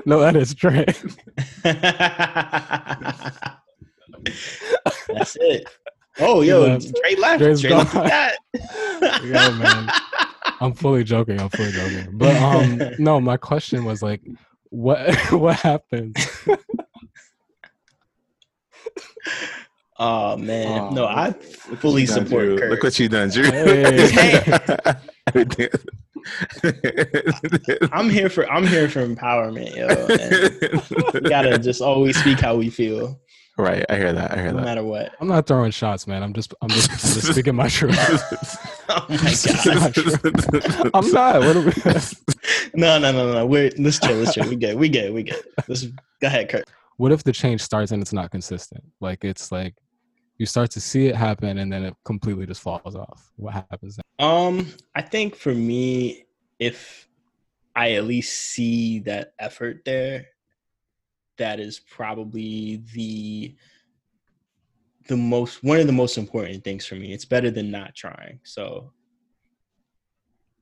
no, 0.06 0.20
that 0.20 0.36
is 0.36 0.54
Trey. 0.54 0.84
That's 5.08 5.36
it. 5.40 5.68
Oh, 6.20 6.42
yo, 6.42 6.62
left. 6.62 6.94
Trey 6.96 7.16
left. 7.16 7.38
Dre's 7.40 7.60
Trey 7.60 7.70
left 7.70 7.94
gone. 7.94 8.06
that. 8.06 8.36
Yeah, 9.24 9.50
man. 9.50 9.90
I'm 10.60 10.74
fully 10.74 11.02
joking. 11.02 11.40
I'm 11.40 11.48
fully 11.48 11.72
joking. 11.72 12.18
But 12.18 12.36
um, 12.36 12.80
no, 12.98 13.20
my 13.20 13.36
question 13.36 13.84
was 13.84 14.02
like, 14.02 14.20
what 14.68 15.14
what 15.32 15.56
happens? 15.56 16.14
Oh 20.02 20.34
man, 20.38 20.80
Oh, 20.80 20.90
no, 20.90 21.04
I 21.06 21.30
fully 21.32 22.02
You 22.02 22.08
done, 22.08 22.24
support 22.24 22.44
Drew. 22.44 22.58
Kurt. 22.58 22.70
Look 22.70 22.82
what 22.82 22.98
you 22.98 23.08
done, 23.10 23.28
Drew. 23.28 23.44
Hey. 23.50 24.48
I'm 27.92 28.08
here 28.08 28.30
for 28.30 28.50
I'm 28.50 28.66
here 28.66 28.88
for 28.88 29.06
empowerment, 29.06 29.76
yo. 29.76 29.86
And 29.88 31.12
we 31.22 31.28
gotta 31.28 31.58
just 31.58 31.82
always 31.82 32.18
speak 32.18 32.40
how 32.40 32.56
we 32.56 32.70
feel, 32.70 33.20
right, 33.58 33.84
I 33.90 33.96
hear 33.96 34.12
that. 34.14 34.32
I 34.32 34.36
hear 34.36 34.52
no 34.52 34.56
that. 34.56 34.60
No 34.60 34.64
matter 34.64 34.84
what. 34.84 35.12
I'm 35.20 35.28
not 35.28 35.46
throwing 35.46 35.70
shots, 35.70 36.06
man. 36.06 36.22
I'm 36.22 36.32
just 36.32 36.54
I'm 36.62 36.70
just, 36.70 36.90
I'm 36.90 36.98
just 36.98 37.32
speaking 37.32 37.54
my 37.54 37.68
truth. 37.68 37.96
Oh 38.92 39.06
my 39.08 39.34
god. 39.62 40.90
I'm 40.94 41.10
not. 41.12 41.40
What 41.42 41.56
are 41.56 41.60
we? 41.62 41.72
No, 42.74 42.98
no, 42.98 43.12
no, 43.12 43.32
no. 43.32 43.46
We're 43.46 43.70
let's 43.78 43.98
chill, 44.00 44.16
let's 44.16 44.34
chill. 44.34 44.48
We 44.48 44.56
good, 44.56 44.76
we 44.76 44.88
good, 44.88 45.12
we 45.12 45.22
good. 45.24 45.42
Let's 45.68 45.84
go 45.84 45.92
ahead, 46.22 46.48
Kurt. 46.48 46.64
What 46.96 47.12
if 47.12 47.22
the 47.22 47.32
change 47.32 47.60
starts 47.60 47.92
and 47.92 48.02
it's 48.02 48.12
not 48.12 48.30
consistent? 48.32 48.82
Like 49.00 49.24
it's 49.24 49.52
like 49.52 49.74
you 50.40 50.46
start 50.46 50.70
to 50.70 50.80
see 50.80 51.06
it 51.06 51.14
happen 51.14 51.58
and 51.58 51.70
then 51.70 51.84
it 51.84 51.94
completely 52.02 52.46
just 52.46 52.62
falls 52.62 52.96
off. 52.96 53.30
What 53.36 53.52
happens 53.52 53.96
then? 53.96 54.26
Um, 54.26 54.68
I 54.94 55.02
think 55.02 55.36
for 55.36 55.54
me, 55.54 56.24
if 56.58 57.06
I 57.76 57.92
at 57.92 58.04
least 58.04 58.40
see 58.40 59.00
that 59.00 59.34
effort 59.38 59.82
there, 59.84 60.28
that 61.36 61.60
is 61.60 61.78
probably 61.78 62.82
the 62.94 63.54
the 65.08 65.16
most 65.16 65.62
one 65.62 65.78
of 65.78 65.86
the 65.86 65.92
most 65.92 66.16
important 66.16 66.64
things 66.64 66.86
for 66.86 66.94
me. 66.94 67.12
It's 67.12 67.26
better 67.26 67.50
than 67.50 67.70
not 67.70 67.94
trying. 67.94 68.40
So 68.42 68.94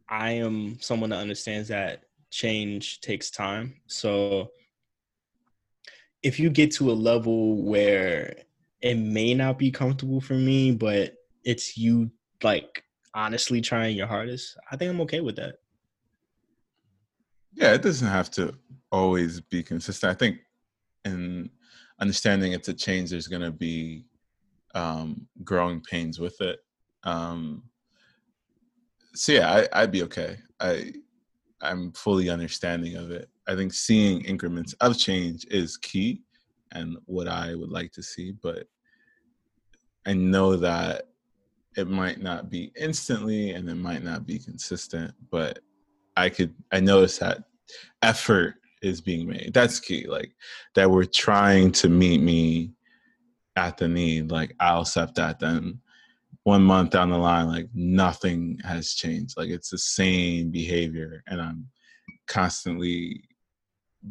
I 0.08 0.32
am 0.32 0.80
someone 0.80 1.10
that 1.10 1.20
understands 1.20 1.68
that 1.68 2.02
change 2.30 3.00
takes 3.00 3.30
time. 3.30 3.80
So 3.86 4.50
if 6.24 6.40
you 6.40 6.50
get 6.50 6.72
to 6.72 6.90
a 6.90 6.92
level 6.94 7.62
where 7.62 8.34
it 8.80 8.94
may 8.96 9.34
not 9.34 9.58
be 9.58 9.70
comfortable 9.70 10.20
for 10.20 10.34
me, 10.34 10.72
but 10.72 11.14
it's 11.44 11.76
you 11.76 12.10
like 12.42 12.84
honestly 13.14 13.60
trying 13.60 13.96
your 13.96 14.06
hardest, 14.06 14.56
I 14.70 14.76
think 14.76 14.90
I'm 14.90 15.00
okay 15.02 15.20
with 15.20 15.36
that. 15.36 15.56
Yeah, 17.54 17.74
it 17.74 17.82
doesn't 17.82 18.06
have 18.06 18.30
to 18.32 18.54
always 18.92 19.40
be 19.40 19.62
consistent. 19.62 20.10
I 20.10 20.14
think 20.14 20.38
in 21.04 21.50
understanding 22.00 22.52
it's 22.52 22.68
a 22.68 22.74
change, 22.74 23.10
there's 23.10 23.26
going 23.26 23.42
to 23.42 23.50
be 23.50 24.04
um, 24.74 25.26
growing 25.42 25.80
pains 25.80 26.20
with 26.20 26.40
it. 26.40 26.60
Um, 27.02 27.64
so 29.14 29.32
yeah, 29.32 29.50
I, 29.72 29.82
I'd 29.82 29.92
be 29.92 30.02
okay. 30.04 30.36
I 30.60 30.92
I'm 31.60 31.92
fully 31.92 32.30
understanding 32.30 32.96
of 32.96 33.10
it. 33.10 33.28
I 33.48 33.56
think 33.56 33.72
seeing 33.72 34.20
increments 34.20 34.74
of 34.74 34.96
change 34.96 35.44
is 35.50 35.76
key, 35.76 36.22
and 36.72 36.96
what 37.06 37.28
I 37.28 37.54
would 37.54 37.70
like 37.70 37.92
to 37.92 38.02
see. 38.02 38.32
But 38.42 38.66
I 40.06 40.14
know 40.14 40.56
that 40.56 41.08
it 41.76 41.88
might 41.88 42.20
not 42.20 42.50
be 42.50 42.72
instantly, 42.78 43.50
and 43.50 43.68
it 43.68 43.76
might 43.76 44.02
not 44.02 44.26
be 44.26 44.38
consistent. 44.38 45.12
But 45.30 45.60
I 46.16 46.28
could 46.28 46.54
I 46.72 46.80
notice 46.80 47.18
that 47.18 47.44
effort 48.02 48.54
is 48.82 49.00
being 49.00 49.28
made. 49.28 49.52
That's 49.54 49.80
key. 49.80 50.06
Like 50.06 50.32
that 50.74 50.90
we're 50.90 51.04
trying 51.04 51.72
to 51.72 51.88
meet 51.88 52.20
me 52.20 52.72
at 53.56 53.76
the 53.76 53.88
need. 53.88 54.30
Like 54.30 54.54
I'll 54.60 54.82
accept 54.82 55.16
that 55.16 55.38
then 55.38 55.80
one 56.44 56.62
month 56.62 56.90
down 56.90 57.10
the 57.10 57.18
line, 57.18 57.46
like 57.46 57.68
nothing 57.74 58.58
has 58.64 58.94
changed. 58.94 59.36
Like 59.36 59.50
it's 59.50 59.68
the 59.68 59.78
same 59.78 60.50
behavior 60.50 61.22
and 61.26 61.42
I'm 61.42 61.66
constantly 62.26 63.24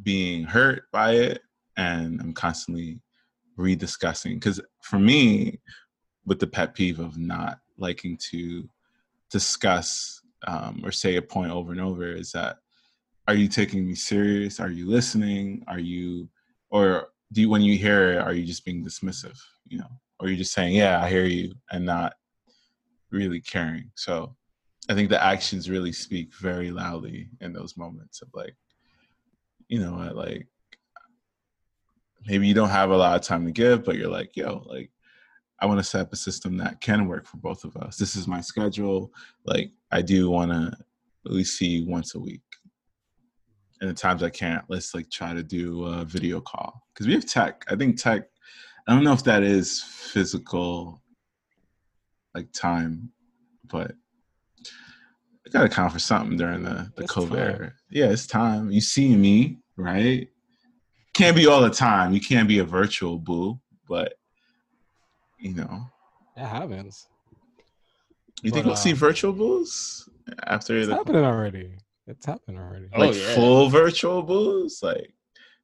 being 0.03 0.43
hurt 0.43 0.83
by 0.91 1.13
it 1.13 1.41
and 1.77 2.19
I'm 2.19 2.33
constantly 2.33 2.99
rediscussing. 3.57 4.41
Cause 4.41 4.59
for 4.81 4.99
me, 4.99 5.59
with 6.25 6.39
the 6.39 6.47
pet 6.47 6.73
peeve 6.75 6.99
of 6.99 7.17
not 7.17 7.59
liking 7.77 8.17
to 8.31 8.67
discuss 9.31 10.21
um, 10.45 10.81
or 10.83 10.91
say 10.91 11.15
a 11.15 11.21
point 11.21 11.51
over 11.51 11.71
and 11.71 11.81
over 11.81 12.11
is 12.11 12.31
that 12.33 12.57
are 13.27 13.35
you 13.35 13.47
taking 13.47 13.85
me 13.85 13.95
serious? 13.95 14.59
Are 14.59 14.69
you 14.69 14.87
listening? 14.87 15.63
Are 15.67 15.79
you, 15.79 16.29
or 16.69 17.09
do 17.33 17.41
you, 17.41 17.49
when 17.49 17.61
you 17.61 17.77
hear 17.77 18.13
it, 18.13 18.17
are 18.19 18.33
you 18.33 18.45
just 18.45 18.63
being 18.63 18.85
dismissive? 18.85 19.37
You 19.67 19.79
know, 19.79 19.89
or 20.19 20.29
you're 20.29 20.37
just 20.37 20.53
saying, 20.53 20.75
yeah, 20.75 21.01
I 21.03 21.09
hear 21.09 21.25
you, 21.25 21.53
and 21.71 21.85
not 21.85 22.13
really 23.11 23.41
caring. 23.41 23.91
So 23.95 24.35
I 24.89 24.93
think 24.93 25.09
the 25.09 25.21
actions 25.21 25.69
really 25.69 25.91
speak 25.91 26.33
very 26.35 26.71
loudly 26.71 27.29
in 27.41 27.51
those 27.51 27.75
moments 27.75 28.21
of 28.21 28.29
like, 28.33 28.55
you 29.67 29.79
know, 29.79 29.93
what, 29.93 30.15
like 30.15 30.47
maybe 32.27 32.47
you 32.47 32.53
don't 32.53 32.69
have 32.69 32.91
a 32.91 32.97
lot 32.97 33.15
of 33.15 33.21
time 33.25 33.45
to 33.45 33.51
give, 33.51 33.83
but 33.85 33.95
you're 33.95 34.09
like, 34.09 34.35
yo, 34.35 34.63
like 34.67 34.91
I 35.59 35.65
want 35.65 35.79
to 35.79 35.83
set 35.83 36.01
up 36.01 36.13
a 36.13 36.17
system 36.17 36.57
that 36.57 36.81
can 36.81 37.07
work 37.07 37.25
for 37.25 37.37
both 37.37 37.63
of 37.63 37.75
us. 37.77 37.97
This 37.97 38.15
is 38.15 38.27
my 38.27 38.41
schedule. 38.41 39.11
Like 39.45 39.71
I 39.91 40.01
do 40.01 40.29
want 40.29 40.51
to 40.51 40.77
at 41.25 41.31
least 41.31 41.57
see 41.57 41.67
you 41.67 41.89
once 41.89 42.15
a 42.15 42.19
week. 42.19 42.41
And 43.79 43.89
the 43.89 43.93
times 43.93 44.23
I 44.23 44.29
can't, 44.29 44.65
let's 44.69 44.93
like 44.93 45.09
try 45.09 45.33
to 45.33 45.43
do 45.43 45.85
a 45.85 46.03
video 46.03 46.41
call 46.41 46.83
because 46.93 47.07
we 47.07 47.13
have 47.13 47.25
tech. 47.25 47.63
I 47.69 47.75
think 47.75 47.97
tech. 48.01 48.23
I 48.87 48.93
don't 48.93 49.03
know 49.03 49.13
if 49.13 49.23
that 49.25 49.43
is 49.43 49.81
physical, 49.81 51.01
like 52.33 52.51
time, 52.53 53.11
but 53.65 53.91
I 55.45 55.49
gotta 55.51 55.69
count 55.69 55.93
for 55.93 55.99
something 55.99 56.37
during 56.37 56.63
the 56.63 56.91
the 56.95 57.03
It's 57.03 57.13
COVID 57.13 57.29
time. 57.29 57.37
era. 57.37 57.73
Yeah, 57.89 58.07
it's 58.07 58.27
time. 58.27 58.71
You 58.71 58.81
see 58.81 59.15
me, 59.15 59.59
right? 59.75 60.27
Can't 61.17 61.35
be 61.35 61.47
all 61.47 61.61
the 61.61 61.71
time. 61.71 62.13
You 62.13 62.21
can't 62.21 62.47
be 62.47 62.59
a 62.59 62.63
virtual 62.63 63.17
boo, 63.17 63.59
but 63.89 64.13
you 65.39 65.55
know, 65.55 65.87
It 66.35 66.45
happens. 66.45 67.07
you 68.43 68.51
think 68.51 68.67
we'll 68.67 68.75
see 68.75 68.91
uh, 68.93 68.95
virtual 68.95 69.33
boos 69.33 70.07
after 70.45 70.77
It's 70.77 70.87
the 70.87 70.95
happening 70.95 71.23
already. 71.25 71.77
It's 72.05 72.25
happened 72.25 72.59
already. 72.59 72.89
Oh, 72.93 72.99
like 72.99 73.15
yeah. 73.15 73.33
full 73.33 73.69
virtual 73.69 74.21
booze, 74.21 74.81
like 74.83 75.11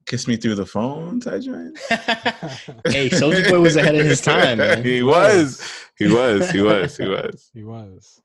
kiss 0.08 0.28
me 0.28 0.38
through 0.38 0.56
the 0.56 0.66
phone 0.66 1.20
type 1.20 1.42
joint. 1.42 1.78
hey, 2.88 3.10
Soldier 3.10 3.48
Boy 3.50 3.60
was 3.60 3.76
ahead 3.76 3.94
of 3.94 4.06
his 4.06 4.22
time, 4.32 4.58
man. 4.58 4.84
he 4.84 5.04
was. 5.04 5.62
He 6.00 6.08
was. 6.08 6.50
He 6.50 6.62
was. 6.62 6.98
He 6.98 7.08
was. 7.08 7.52
he 7.54 7.64
was. 7.64 8.22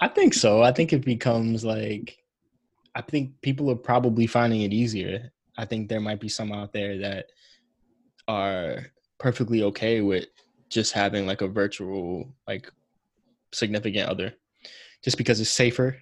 I 0.00 0.08
think 0.08 0.32
so. 0.32 0.62
I 0.62 0.72
think 0.72 0.94
it 0.94 1.04
becomes 1.04 1.64
like, 1.64 2.16
I 2.94 3.02
think 3.02 3.40
people 3.42 3.70
are 3.70 3.76
probably 3.76 4.26
finding 4.26 4.62
it 4.62 4.72
easier. 4.72 5.31
I 5.56 5.64
think 5.64 5.88
there 5.88 6.00
might 6.00 6.20
be 6.20 6.28
some 6.28 6.52
out 6.52 6.72
there 6.72 6.98
that 6.98 7.26
are 8.28 8.86
perfectly 9.18 9.62
okay 9.64 10.00
with 10.00 10.26
just 10.68 10.92
having 10.92 11.26
like 11.26 11.42
a 11.42 11.48
virtual, 11.48 12.32
like 12.46 12.70
significant 13.52 14.08
other, 14.08 14.34
just 15.02 15.18
because 15.18 15.40
it's 15.40 15.50
safer 15.50 15.96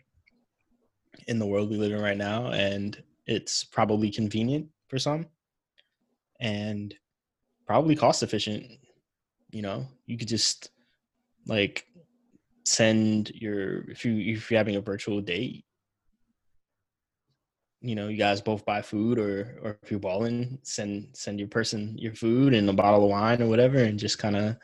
in 1.26 1.38
the 1.38 1.46
world 1.46 1.70
we 1.70 1.76
live 1.76 1.92
in 1.92 2.00
right 2.00 2.16
now. 2.16 2.48
And 2.48 3.02
it's 3.26 3.64
probably 3.64 4.10
convenient 4.10 4.68
for 4.88 4.98
some 4.98 5.26
and 6.40 6.94
probably 7.66 7.96
cost 7.96 8.22
efficient. 8.22 8.66
You 9.50 9.62
know, 9.62 9.86
you 10.06 10.16
could 10.16 10.28
just 10.28 10.70
like 11.46 11.86
send 12.64 13.30
your 13.30 13.90
if 13.90 14.04
you 14.04 14.34
if 14.34 14.50
you're 14.50 14.58
having 14.58 14.76
a 14.76 14.80
virtual 14.80 15.20
date 15.20 15.64
you 17.82 17.94
know 17.94 18.08
you 18.08 18.16
guys 18.16 18.40
both 18.42 18.64
buy 18.66 18.82
food 18.82 19.18
or 19.18 19.58
or 19.62 19.78
if 19.82 19.90
you're 19.90 20.00
balling 20.00 20.58
send 20.62 21.08
send 21.12 21.38
your 21.38 21.48
person 21.48 21.94
your 21.98 22.14
food 22.14 22.52
and 22.54 22.68
a 22.68 22.72
bottle 22.72 23.04
of 23.04 23.10
wine 23.10 23.40
or 23.42 23.46
whatever 23.48 23.78
and 23.78 23.98
just 23.98 24.18
kind 24.18 24.36
of 24.36 24.56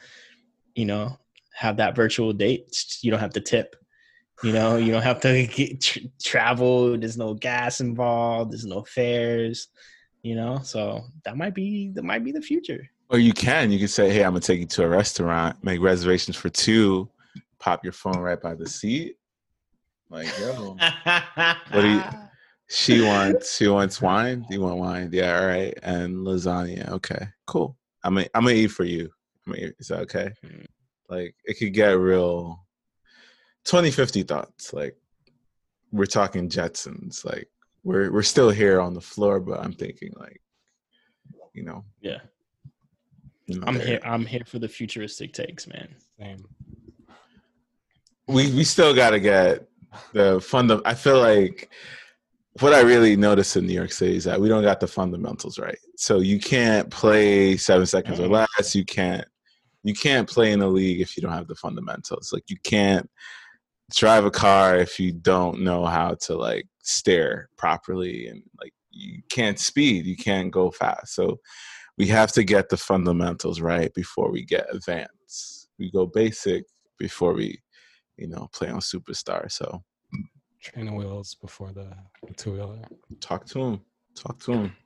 you 0.75 0.85
know 0.85 1.17
have 1.55 1.79
that 1.79 1.97
virtual 1.97 2.33
date 2.33 2.75
you 3.01 3.11
don't 3.11 3.21
have 3.21 3.33
to 3.33 3.41
tip 3.41 3.75
you 4.43 4.53
know 4.53 4.77
you 4.77 4.93
don't 4.93 5.03
have 5.03 5.21
to 5.21 5.47
get, 5.57 5.81
tr- 5.81 6.01
travel 6.23 6.99
there's 6.99 7.17
no 7.17 7.33
gas 7.33 7.81
involved 7.81 8.53
there's 8.53 8.67
no 8.67 8.85
fares 8.85 9.69
you 10.23 10.35
know 10.35 10.59
so 10.62 11.03
that 11.25 11.37
might 11.39 11.55
be 11.55 11.91
that 11.95 12.05
might 12.05 12.23
be 12.25 12.33
the 12.33 12.43
future 12.43 12.83
Or 13.09 13.19
you 13.19 13.33
can. 13.33 13.71
You 13.71 13.79
can 13.79 13.87
say, 13.89 14.11
"Hey, 14.11 14.25
I'm 14.25 14.33
gonna 14.33 14.41
take 14.41 14.59
you 14.59 14.67
to 14.67 14.83
a 14.83 14.89
restaurant. 14.89 15.62
Make 15.62 15.81
reservations 15.81 16.37
for 16.37 16.49
two. 16.51 17.09
Pop 17.61 17.85
your 17.85 17.93
phone 17.93 18.19
right 18.19 18.41
by 18.41 18.55
the 18.57 18.69
seat. 18.69 19.14
Like, 20.11 20.27
yo, 20.41 20.75
what 21.71 21.83
do 21.83 21.89
you- 21.89 22.03
she 22.69 23.01
wants 23.07 23.57
she 23.57 23.69
wants 23.69 24.01
wine. 24.01 24.47
You 24.51 24.61
want 24.61 24.79
wine? 24.79 25.11
Yeah, 25.12 25.39
all 25.41 25.47
right. 25.47 25.77
And 25.83 26.27
lasagna. 26.27 26.89
Okay, 26.91 27.27
cool. 27.47 27.77
I'm 28.03 28.14
gonna 28.14 28.27
I'm 28.35 28.43
gonna 28.45 28.55
eat 28.57 28.69
for 28.69 28.85
you. 28.85 29.11
I'm 29.47 29.53
gonna 29.53 29.67
eat. 29.67 29.75
Is 29.79 29.89
that 29.89 30.01
okay? 30.01 30.31
Mm. 30.45 30.67
Like, 31.09 31.35
it 31.45 31.59
could 31.59 31.73
get 31.73 31.91
real. 31.99 32.64
2050 33.64 34.23
thoughts. 34.25 34.73
Like, 34.73 34.97
we're 35.93 36.07
talking 36.07 36.49
Jetsons. 36.49 37.25
Like, 37.25 37.49
we're 37.85 38.12
we're 38.12 38.23
still 38.23 38.51
here 38.51 38.81
on 38.81 38.95
the 38.95 39.01
floor, 39.01 39.41
but 39.41 39.61
I'm 39.61 39.73
thinking 39.73 40.12
like, 40.17 40.41
you 41.53 41.62
know, 41.64 41.85
yeah 42.01 42.19
you 43.47 43.61
know, 43.61 43.64
i'm 43.69 43.79
there- 43.79 43.87
here 43.87 44.01
i'm 44.03 44.27
here 44.27 44.43
for 44.45 44.59
the 44.59 44.67
futuristic 44.69 45.33
takes 45.33 45.69
man 45.69 45.89
Same. 46.19 46.45
we 48.27 48.53
we 48.53 48.64
still 48.64 48.93
got 48.95 49.11
to 49.11 49.21
get 49.21 49.69
the 50.12 50.41
funda. 50.41 50.83
I 50.85 50.95
feel 50.95 51.21
like 51.21 51.71
what 52.61 52.72
I 52.74 52.80
really 52.80 53.16
notice 53.16 53.57
in 53.57 53.66
New 53.66 53.72
York 53.74 53.92
City 53.92 54.16
is 54.16 54.24
that 54.24 54.40
we 54.40 54.48
don't 54.48 54.62
got 54.62 54.80
the 54.80 54.86
fundamentals 54.86 55.59
right. 55.59 55.78
So 55.96 56.20
you 56.20 56.38
can't 56.38 56.90
play 56.90 57.57
seven 57.57 57.86
seconds 57.86 58.20
or 58.20 58.28
Mm. 58.28 58.46
less. 58.59 58.74
You 58.74 58.84
can't 58.84 59.26
you 59.82 59.94
can't 59.94 60.28
play 60.28 60.50
in 60.50 60.59
the 60.59 60.66
league 60.66 61.00
if 61.00 61.16
you 61.16 61.22
don't 61.22 61.32
have 61.32 61.46
the 61.46 61.54
fundamentals. 61.54 62.32
Like 62.32 62.50
you 62.50 62.57
can't 62.64 63.09
drive 63.94 64.24
a 64.24 64.32
car 64.32 64.76
if 64.76 64.98
you 64.98 65.12
don't 65.12 65.61
know 65.61 65.84
how 65.84 66.14
to 66.22 66.34
like 66.36 66.66
steer 66.82 67.48
properly 67.57 68.26
and 68.26 68.42
like 68.61 68.72
you 68.90 69.22
can't 69.28 69.61
speed. 69.61 70.04
You 70.04 70.16
can't 70.16 70.50
go 70.50 70.72
fast. 70.72 71.14
So 71.14 71.38
we 71.98 72.07
have 72.09 72.32
to 72.32 72.42
get 72.42 72.68
the 72.68 72.76
fundamentals 72.76 73.61
right 73.61 73.94
before 73.94 74.30
we 74.32 74.44
get 74.44 74.66
advanced. 74.74 75.68
We 75.78 75.90
go 75.92 76.04
basic 76.07 76.64
before 76.98 77.32
we 77.34 77.61
you 78.16 78.26
know, 78.28 78.48
play 78.52 78.68
on 78.68 78.80
Superstar. 78.80 79.50
So 79.52 79.84
Training 80.73 80.97
wheels 80.97 81.35
before 81.35 81.73
the 81.73 81.93
two 82.37 82.53
wheeler. 82.53 82.83
talk 83.21 83.47
to 83.47 83.61
him. 83.61 83.81
Talk 84.14 84.39
to 84.45 84.53
him. 84.53 84.77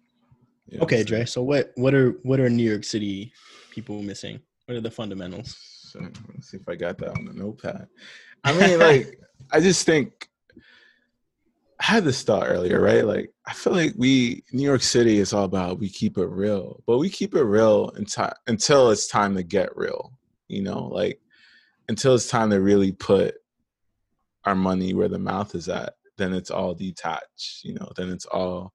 You 0.67 0.79
know 0.79 0.85
okay 0.85 0.99
what 0.99 1.07
dre 1.09 1.25
so 1.25 1.43
what 1.43 1.73
what 1.75 1.95
are 1.95 2.11
what 2.23 2.39
are 2.39 2.49
new 2.49 2.63
york 2.63 2.85
city 2.85 3.33
people 3.73 4.03
missing 4.03 4.41
what 4.71 4.77
are 4.77 4.81
the 4.81 4.91
fundamentals? 4.91 5.57
So, 5.91 5.99
let's 6.33 6.53
see 6.53 6.59
if 6.59 6.69
I 6.69 6.77
got 6.77 6.97
that 6.99 7.11
on 7.11 7.25
the 7.25 7.33
notepad. 7.33 7.89
I 8.45 8.53
mean, 8.53 8.79
like, 8.79 9.19
I 9.51 9.59
just 9.59 9.85
think 9.85 10.29
I 11.81 11.87
had 11.87 12.05
this 12.05 12.23
thought 12.23 12.47
earlier, 12.47 12.81
right? 12.81 13.05
Like, 13.05 13.33
I 13.49 13.53
feel 13.53 13.73
like 13.73 13.95
we 13.97 14.45
New 14.53 14.63
York 14.63 14.83
City 14.83 15.19
is 15.19 15.33
all 15.33 15.43
about 15.43 15.81
we 15.81 15.89
keep 15.89 16.19
it 16.19 16.27
real, 16.27 16.85
but 16.87 16.99
we 16.99 17.11
keep 17.11 17.35
it 17.35 17.43
real 17.43 17.91
until 17.97 18.31
until 18.47 18.91
it's 18.91 19.09
time 19.09 19.35
to 19.35 19.43
get 19.43 19.77
real. 19.77 20.13
You 20.47 20.63
know, 20.63 20.85
like 20.85 21.21
until 21.89 22.15
it's 22.15 22.29
time 22.29 22.51
to 22.51 22.61
really 22.61 22.93
put 22.93 23.35
our 24.45 24.55
money 24.55 24.95
where 24.95 25.09
the 25.09 25.19
mouth 25.19 25.55
is 25.55 25.69
at. 25.69 25.95
Then 26.17 26.33
it's 26.33 26.51
all 26.51 26.75
detached. 26.75 27.65
You 27.65 27.75
know, 27.75 27.91
then 27.97 28.11
it's 28.11 28.27
all, 28.27 28.73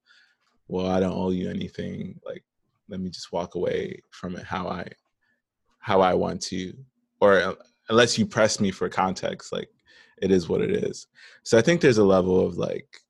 well, 0.68 0.88
I 0.88 1.00
don't 1.00 1.14
owe 1.14 1.32
you 1.32 1.50
anything. 1.50 2.20
Like, 2.26 2.44
let 2.90 3.00
me 3.00 3.10
just 3.10 3.32
walk 3.32 3.56
away 3.56 4.02
from 4.12 4.36
it 4.36 4.44
how 4.44 4.68
I 4.68 4.88
how 5.80 6.02
I 6.02 6.16
want 6.16 6.42
to, 6.42 6.74
or 7.20 7.40
uh, 7.40 7.54
unless 7.90 8.18
you 8.18 8.26
press 8.26 8.60
me 8.60 8.72
for 8.72 8.90
context, 8.90 9.54
like 9.54 9.70
it 10.22 10.32
is 10.32 10.50
what 10.50 10.62
it 10.62 10.72
is. 10.72 11.08
So 11.44 11.58
I 11.58 11.62
think 11.62 11.82
there's 11.82 12.00
a 12.00 12.04
level 12.04 12.44
of 12.44 12.58
like 12.58 13.02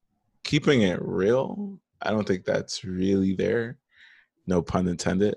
keeping 0.43 0.82
it 0.82 0.99
real. 1.01 1.80
I 2.01 2.12
don't 2.12 2.28
think 2.28 2.43
that's 2.43 2.84
really 2.84 3.34
there, 3.34 3.78
no 4.47 4.62
pun 4.62 4.88
intended. 4.88 5.36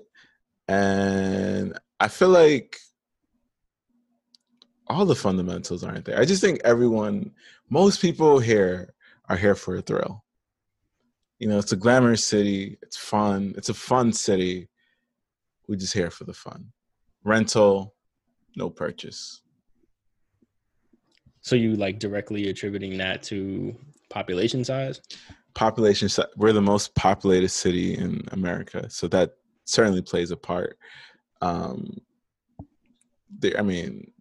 And 0.67 1.79
I 1.99 2.09
feel 2.09 2.29
like 2.29 2.77
all 4.89 5.05
the 5.05 5.15
fundamentals 5.15 5.83
aren't 5.83 6.05
there. 6.05 6.19
I 6.19 6.25
just 6.25 6.41
think 6.41 6.59
everyone, 6.63 7.31
most 7.69 8.01
people 8.01 8.39
here 8.39 8.93
are 9.29 9.37
here 9.37 9.55
for 9.55 9.75
a 9.75 9.81
thrill. 9.81 10.23
You 11.37 11.47
know, 11.47 11.59
it's 11.59 11.71
a 11.71 11.77
glamorous 11.77 12.25
city. 12.25 12.77
It's 12.81 12.97
fun. 12.97 13.53
It's 13.55 13.69
a 13.69 13.73
fun 13.73 14.11
city. 14.11 14.67
We're 15.67 15.75
just 15.77 15.93
here 15.93 16.09
for 16.09 16.23
the 16.23 16.33
fun 16.33 16.71
rental, 17.23 17.95
no 18.55 18.69
purchase. 18.69 19.41
so 21.41 21.55
you 21.55 21.75
like 21.75 21.99
directly 21.99 22.49
attributing 22.49 22.97
that 22.97 23.21
to 23.23 23.75
population 24.09 24.63
size 24.63 25.01
Population, 25.55 26.07
si- 26.07 26.23
we're 26.37 26.53
the 26.53 26.61
most 26.61 26.95
populated 26.95 27.49
city 27.49 27.95
in 27.95 28.21
America, 28.31 28.89
so 28.89 29.07
that 29.07 29.33
certainly 29.65 30.01
plays 30.01 30.31
a 30.31 30.37
part. 30.37 30.77
Um, 31.41 31.97
there, 33.39 33.57
I 33.57 33.63
mean, 33.63 34.11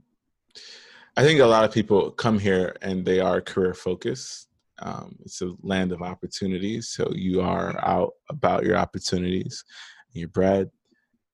I 1.18 1.22
think 1.22 1.40
a 1.40 1.46
lot 1.46 1.64
of 1.64 1.72
people 1.72 2.12
come 2.12 2.38
here 2.38 2.76
and 2.80 3.04
they 3.04 3.18
are 3.18 3.40
career 3.40 3.74
focused. 3.74 4.46
Um, 4.78 5.16
it's 5.24 5.42
a 5.42 5.52
land 5.62 5.90
of 5.90 6.00
opportunities, 6.00 6.90
so 6.90 7.10
you 7.12 7.40
are 7.40 7.76
out 7.84 8.12
about 8.30 8.62
your 8.64 8.76
opportunities, 8.76 9.64
your 10.12 10.28
bread, 10.28 10.70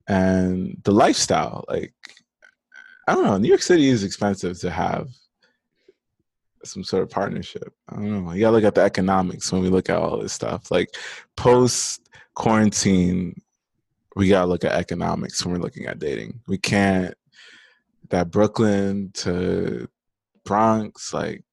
and 0.08 0.80
the 0.84 0.90
lifestyle. 0.90 1.66
Like, 1.68 1.92
I 3.06 3.14
don't 3.14 3.26
know, 3.26 3.36
New 3.36 3.48
York 3.48 3.60
City 3.60 3.88
is 3.88 4.04
expensive 4.04 4.58
to 4.60 4.70
have 4.70 5.10
some 6.64 6.82
sort 6.82 7.02
of 7.02 7.10
partnership. 7.10 7.70
I 7.90 7.96
don't 7.96 8.24
know. 8.24 8.32
You 8.32 8.40
gotta 8.40 8.56
look 8.56 8.64
at 8.64 8.74
the 8.74 8.80
economics 8.80 9.52
when 9.52 9.60
we 9.60 9.68
look 9.68 9.90
at 9.90 9.98
all 9.98 10.16
this 10.18 10.32
stuff. 10.32 10.70
Like 10.70 10.96
post 11.36 12.08
quarantine, 12.32 13.38
we 14.16 14.30
gotta 14.30 14.46
look 14.46 14.64
at 14.64 14.72
economics 14.72 15.44
when 15.44 15.52
we're 15.52 15.60
looking 15.60 15.84
at 15.84 15.98
dating. 15.98 16.40
We 16.48 16.56
can't 16.56 17.14
that 18.10 18.30
Brooklyn 18.30 19.10
to 19.14 19.88
Bronx, 20.44 21.12
like 21.14 21.44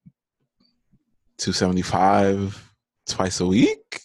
two 1.38 1.54
seventy 1.54 1.82
five 1.82 2.74
twice 3.08 3.40
a 3.40 3.48
week. 3.48 4.02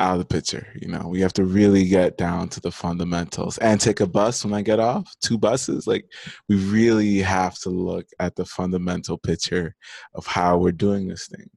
Out 0.00 0.12
of 0.12 0.20
the 0.20 0.26
picture, 0.26 0.68
you 0.80 0.86
know, 0.86 1.08
we 1.08 1.20
have 1.22 1.32
to 1.32 1.44
really 1.44 1.84
get 1.88 2.16
down 2.16 2.48
to 2.50 2.60
the 2.60 2.70
fundamentals 2.70 3.58
and 3.58 3.80
take 3.80 3.98
a 3.98 4.06
bus 4.06 4.44
when 4.44 4.54
I 4.54 4.62
get 4.62 4.78
off, 4.78 5.12
two 5.20 5.36
buses. 5.36 5.88
Like, 5.88 6.04
we 6.48 6.54
really 6.54 7.18
have 7.18 7.58
to 7.62 7.70
look 7.70 8.06
at 8.20 8.36
the 8.36 8.44
fundamental 8.44 9.18
picture 9.18 9.74
of 10.14 10.24
how 10.24 10.56
we're 10.56 10.70
doing 10.70 11.08
this 11.08 11.26
thing. 11.26 11.50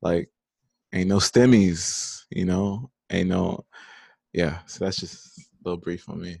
Like, 0.00 0.30
ain't 0.92 1.08
no 1.08 1.16
stimmies, 1.16 2.20
you 2.30 2.44
know, 2.44 2.88
ain't 3.10 3.30
no, 3.30 3.64
yeah. 4.32 4.60
So 4.66 4.84
that's 4.84 4.98
just 4.98 5.36
a 5.40 5.42
little 5.64 5.80
brief 5.80 6.08
on 6.08 6.20
me. 6.20 6.38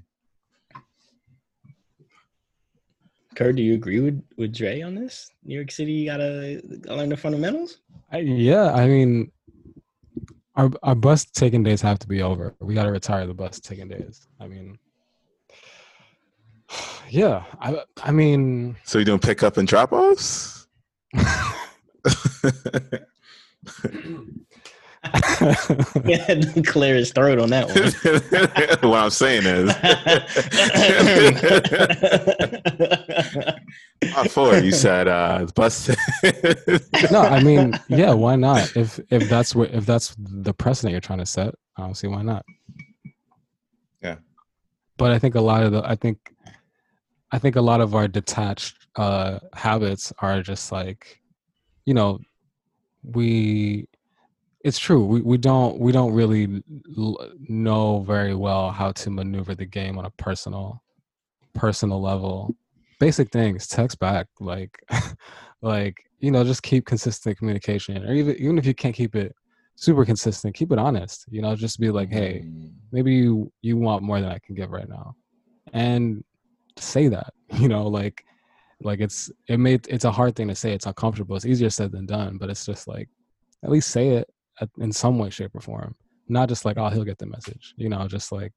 Kurt, 3.34 3.56
do 3.56 3.62
you 3.62 3.74
agree 3.74 4.00
with 4.00 4.22
with 4.36 4.54
Dre 4.54 4.82
on 4.82 4.94
this? 4.94 5.30
New 5.44 5.54
York 5.54 5.70
City, 5.70 5.92
you 5.92 6.06
gotta, 6.06 6.60
gotta 6.80 6.96
learn 6.96 7.08
the 7.08 7.16
fundamentals. 7.16 7.78
I, 8.10 8.18
yeah, 8.18 8.72
I 8.72 8.86
mean, 8.86 9.32
our 10.56 10.70
our 10.82 10.94
bus 10.94 11.24
taking 11.24 11.62
days 11.62 11.80
have 11.80 11.98
to 12.00 12.08
be 12.08 12.22
over. 12.22 12.54
We 12.60 12.74
got 12.74 12.84
to 12.84 12.92
retire 12.92 13.26
the 13.26 13.34
bus 13.34 13.60
taking 13.60 13.88
days. 13.88 14.26
I 14.40 14.48
mean, 14.48 14.78
yeah, 17.08 17.44
I 17.60 17.82
I 18.02 18.10
mean, 18.10 18.76
So 18.84 18.98
you 18.98 19.04
doing 19.04 19.18
pickup 19.18 19.56
and 19.56 19.66
drop 19.66 19.92
offs? 19.92 20.66
He 25.12 26.16
had 26.16 26.54
to 26.54 26.62
clear 26.62 26.94
his 26.94 27.12
throat 27.12 27.38
on 27.38 27.50
that 27.50 27.68
one. 27.68 28.90
what 28.90 28.98
I'm 28.98 29.10
saying 29.10 29.44
is, 29.44 29.68
on 34.16 34.28
four, 34.28 34.56
you 34.58 34.72
said 34.72 35.08
uh, 35.08 35.40
it's 35.42 35.52
busted. 35.52 35.96
no, 37.12 37.20
I 37.20 37.42
mean, 37.42 37.78
yeah, 37.88 38.12
why 38.14 38.36
not? 38.36 38.74
If 38.76 38.98
if 39.10 39.28
that's 39.28 39.54
what 39.54 39.70
if 39.70 39.84
that's 39.84 40.14
the 40.18 40.54
precedent 40.54 40.92
you're 40.92 41.00
trying 41.00 41.18
to 41.18 41.26
set, 41.26 41.54
I 41.76 41.82
don't 41.82 41.94
see 41.94 42.06
why 42.06 42.22
not. 42.22 42.44
Yeah. 44.02 44.16
But 44.96 45.12
I 45.12 45.18
think 45.18 45.34
a 45.34 45.40
lot 45.40 45.62
of 45.62 45.72
the 45.72 45.82
I 45.84 45.96
think 45.96 46.18
I 47.30 47.38
think 47.38 47.56
a 47.56 47.62
lot 47.62 47.80
of 47.80 47.94
our 47.94 48.08
detached 48.08 48.86
uh 48.96 49.40
habits 49.54 50.12
are 50.20 50.42
just 50.42 50.72
like, 50.72 51.20
you 51.84 51.92
know, 51.92 52.18
we 53.02 53.88
it's 54.64 54.78
true. 54.78 55.04
We 55.04 55.20
we 55.20 55.38
don't 55.38 55.78
we 55.78 55.92
don't 55.92 56.12
really 56.12 56.62
l- 56.96 57.32
know 57.48 58.00
very 58.00 58.34
well 58.34 58.70
how 58.70 58.92
to 58.92 59.10
maneuver 59.10 59.54
the 59.54 59.66
game 59.66 59.98
on 59.98 60.04
a 60.04 60.10
personal 60.10 60.82
personal 61.54 62.00
level. 62.00 62.54
Basic 63.00 63.30
things, 63.30 63.66
text 63.66 63.98
back, 63.98 64.28
like 64.38 64.78
like 65.62 66.04
you 66.20 66.30
know, 66.30 66.44
just 66.44 66.62
keep 66.62 66.86
consistent 66.86 67.38
communication, 67.38 68.04
or 68.04 68.12
even 68.12 68.36
even 68.36 68.58
if 68.58 68.64
you 68.64 68.74
can't 68.74 68.94
keep 68.94 69.16
it 69.16 69.34
super 69.74 70.04
consistent, 70.04 70.54
keep 70.54 70.70
it 70.70 70.78
honest. 70.78 71.24
You 71.28 71.42
know, 71.42 71.56
just 71.56 71.80
be 71.80 71.90
like, 71.90 72.12
hey, 72.12 72.44
mm. 72.46 72.72
maybe 72.92 73.12
you 73.12 73.52
you 73.62 73.76
want 73.76 74.04
more 74.04 74.20
than 74.20 74.30
I 74.30 74.38
can 74.38 74.54
give 74.54 74.70
right 74.70 74.88
now, 74.88 75.16
and 75.72 76.24
say 76.78 77.08
that. 77.08 77.32
You 77.58 77.68
know, 77.68 77.86
like 77.86 78.24
like 78.80 79.00
it's 79.00 79.30
it 79.46 79.58
made 79.58 79.86
it's 79.88 80.06
a 80.06 80.10
hard 80.10 80.34
thing 80.34 80.48
to 80.48 80.54
say. 80.54 80.72
It's 80.72 80.86
uncomfortable. 80.86 81.36
It's 81.36 81.44
easier 81.44 81.68
said 81.68 81.92
than 81.92 82.06
done, 82.06 82.38
but 82.38 82.48
it's 82.48 82.64
just 82.64 82.88
like 82.88 83.10
at 83.62 83.70
least 83.70 83.90
say 83.90 84.08
it 84.08 84.26
in 84.78 84.92
some 84.92 85.18
way, 85.18 85.30
shape, 85.30 85.54
or 85.54 85.60
form. 85.60 85.94
Not 86.28 86.48
just 86.48 86.64
like, 86.64 86.78
oh, 86.78 86.88
he'll 86.88 87.04
get 87.04 87.18
the 87.18 87.26
message. 87.26 87.74
You 87.76 87.88
know, 87.88 88.06
just 88.08 88.32
like 88.32 88.52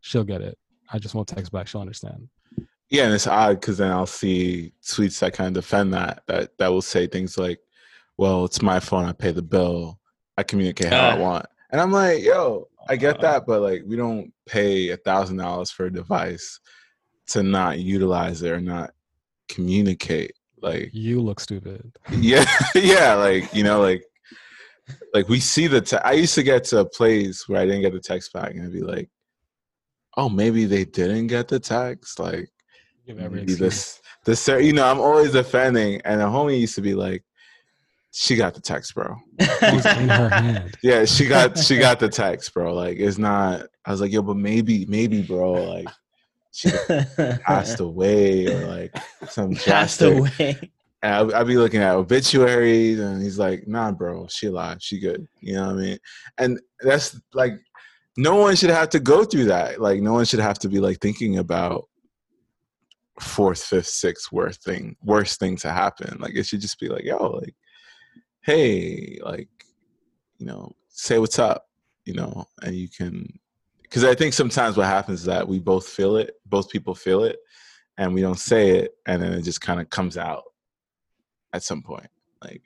she'll 0.00 0.24
get 0.24 0.40
it. 0.40 0.56
I 0.92 0.98
just 0.98 1.14
won't 1.14 1.28
text 1.28 1.52
back. 1.52 1.66
She'll 1.68 1.80
understand. 1.80 2.28
Yeah, 2.88 3.04
and 3.04 3.14
it's 3.14 3.26
odd 3.26 3.60
because 3.60 3.78
then 3.78 3.92
I'll 3.92 4.06
see 4.06 4.72
tweets 4.82 5.20
that 5.20 5.32
kind 5.34 5.56
of 5.56 5.62
defend 5.62 5.92
that 5.94 6.22
that 6.26 6.56
that 6.58 6.68
will 6.68 6.82
say 6.82 7.06
things 7.06 7.38
like, 7.38 7.60
"Well, 8.16 8.44
it's 8.44 8.62
my 8.62 8.80
phone. 8.80 9.04
I 9.04 9.12
pay 9.12 9.30
the 9.30 9.42
bill. 9.42 10.00
I 10.36 10.42
communicate 10.42 10.92
how 10.92 11.10
I 11.10 11.12
Ah. 11.16 11.18
want." 11.20 11.46
And 11.70 11.80
I'm 11.80 11.92
like, 11.92 12.22
"Yo, 12.24 12.66
I 12.88 12.96
get 12.96 13.18
Uh. 13.18 13.22
that, 13.22 13.46
but 13.46 13.60
like, 13.60 13.82
we 13.86 13.94
don't 13.96 14.32
pay 14.46 14.88
a 14.90 14.96
thousand 14.96 15.36
dollars 15.36 15.70
for 15.70 15.86
a 15.86 15.92
device 15.92 16.58
to 17.28 17.44
not 17.44 17.78
utilize 17.78 18.42
it 18.42 18.50
or 18.50 18.60
not 18.60 18.90
communicate." 19.48 20.32
Like, 20.62 20.90
You 20.92 21.20
look 21.20 21.38
stupid. 21.40 21.92
yeah, 22.10 22.44
yeah, 22.74 23.14
like 23.14 23.54
you 23.54 23.62
know, 23.62 23.80
like 23.80 24.04
like 25.14 25.28
we 25.28 25.40
see 25.40 25.66
the. 25.66 25.80
Te- 25.80 25.96
I 25.98 26.12
used 26.12 26.34
to 26.34 26.42
get 26.42 26.64
to 26.64 26.84
plays 26.84 27.44
where 27.46 27.60
I 27.60 27.66
didn't 27.66 27.82
get 27.82 27.92
the 27.92 28.00
text 28.00 28.32
back, 28.32 28.52
and 28.52 28.64
I'd 28.64 28.72
be 28.72 28.82
like, 28.82 29.08
"Oh, 30.16 30.28
maybe 30.28 30.64
they 30.66 30.84
didn't 30.84 31.28
get 31.28 31.48
the 31.48 31.60
text." 31.60 32.18
Like 32.18 32.48
maybe 33.06 33.42
excuse. 33.42 33.58
this 33.58 34.00
the 34.24 34.36
ser- 34.36 34.60
you 34.60 34.72
know 34.72 34.86
i'm 34.86 35.00
always 35.00 35.32
defending 35.32 36.00
and 36.04 36.20
a 36.20 36.24
homie 36.24 36.60
used 36.60 36.74
to 36.74 36.80
be 36.80 36.94
like 36.94 37.24
she 38.12 38.36
got 38.36 38.54
the 38.54 38.60
text 38.60 38.94
bro 38.94 39.16
in 39.38 40.08
her 40.08 40.28
hand. 40.28 40.76
yeah 40.82 41.04
she 41.04 41.26
got 41.26 41.56
she 41.56 41.78
got 41.78 42.00
the 42.00 42.08
text 42.22 42.52
bro 42.52 42.74
like 42.74 42.98
it's 42.98 43.18
not 43.18 43.66
i 43.84 43.90
was 43.90 44.00
like 44.00 44.12
yo 44.12 44.22
but 44.22 44.36
maybe 44.36 44.84
maybe 44.86 45.22
bro 45.22 45.52
like 45.52 45.88
she 46.52 46.70
passed 47.46 47.78
away 47.78 48.46
or 48.46 48.66
like 48.66 48.92
some 49.28 49.54
Passed 49.54 50.00
drastic 50.00 50.70
I'd, 51.02 51.32
I'd 51.32 51.46
be 51.46 51.56
looking 51.56 51.80
at 51.80 51.94
obituaries 51.94 53.00
and 53.00 53.22
he's 53.22 53.38
like 53.38 53.66
nah 53.66 53.90
bro 53.90 54.26
she 54.28 54.46
alive 54.46 54.78
she 54.80 54.98
good. 54.98 55.26
You 55.40 55.54
know 55.54 55.66
what 55.68 55.76
i 55.76 55.78
mean? 55.78 55.98
And 56.38 56.60
that's 56.80 57.18
like 57.32 57.54
no 58.16 58.36
one 58.36 58.56
should 58.56 58.70
have 58.70 58.90
to 58.90 59.00
go 59.00 59.24
through 59.24 59.46
that. 59.46 59.80
Like 59.80 60.00
no 60.02 60.12
one 60.12 60.24
should 60.24 60.40
have 60.40 60.58
to 60.60 60.68
be 60.68 60.80
like 60.80 60.98
thinking 61.00 61.38
about 61.38 61.84
fourth 63.20 63.62
fifth 63.62 63.86
sixth 63.86 64.32
worst 64.32 64.62
thing 64.62 64.96
worst 65.02 65.38
thing 65.38 65.56
to 65.58 65.72
happen. 65.72 66.18
Like 66.20 66.34
it 66.34 66.46
should 66.46 66.60
just 66.60 66.78
be 66.78 66.88
like 66.88 67.04
yo 67.04 67.16
like 67.16 67.54
hey 68.42 69.18
like 69.22 69.48
you 70.38 70.46
know 70.46 70.72
say 70.88 71.18
what's 71.18 71.38
up 71.38 71.66
you 72.06 72.14
know? 72.14 72.44
And 72.62 72.74
you 72.74 72.88
can 72.88 73.26
because 73.82 74.04
i 74.04 74.14
think 74.14 74.32
sometimes 74.32 74.76
what 74.76 74.86
happens 74.86 75.20
is 75.20 75.26
that 75.26 75.46
we 75.46 75.58
both 75.58 75.86
feel 75.86 76.16
it 76.16 76.34
both 76.46 76.70
people 76.70 76.94
feel 76.94 77.24
it 77.24 77.36
and 77.98 78.14
we 78.14 78.20
don't 78.20 78.38
say 78.38 78.70
it 78.70 78.92
and 79.06 79.22
then 79.22 79.32
it 79.32 79.42
just 79.42 79.60
kind 79.60 79.80
of 79.80 79.90
comes 79.90 80.16
out 80.16 80.44
at 81.52 81.62
some 81.62 81.82
point 81.82 82.08
like 82.42 82.62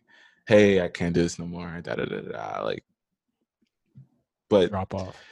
hey 0.47 0.81
i 0.81 0.89
can't 0.89 1.15
do 1.15 1.23
this 1.23 1.39
no 1.39 1.47
more 1.47 1.81
da 1.83 1.95
da 1.95 2.05
da 2.05 2.21
da 2.21 2.63
like 2.63 2.85
but 4.49 4.71
Drop 4.71 4.95
off. 4.95 5.23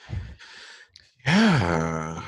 yeah 1.27 2.23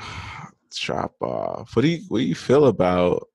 drop 0.75 1.15
off. 1.21 1.75
What 1.75 1.81
do 1.81 1.87
you 1.87 2.01
what 2.09 2.19
do 2.19 2.25
you 2.25 2.35
feel 2.35 2.67
about 2.67 3.27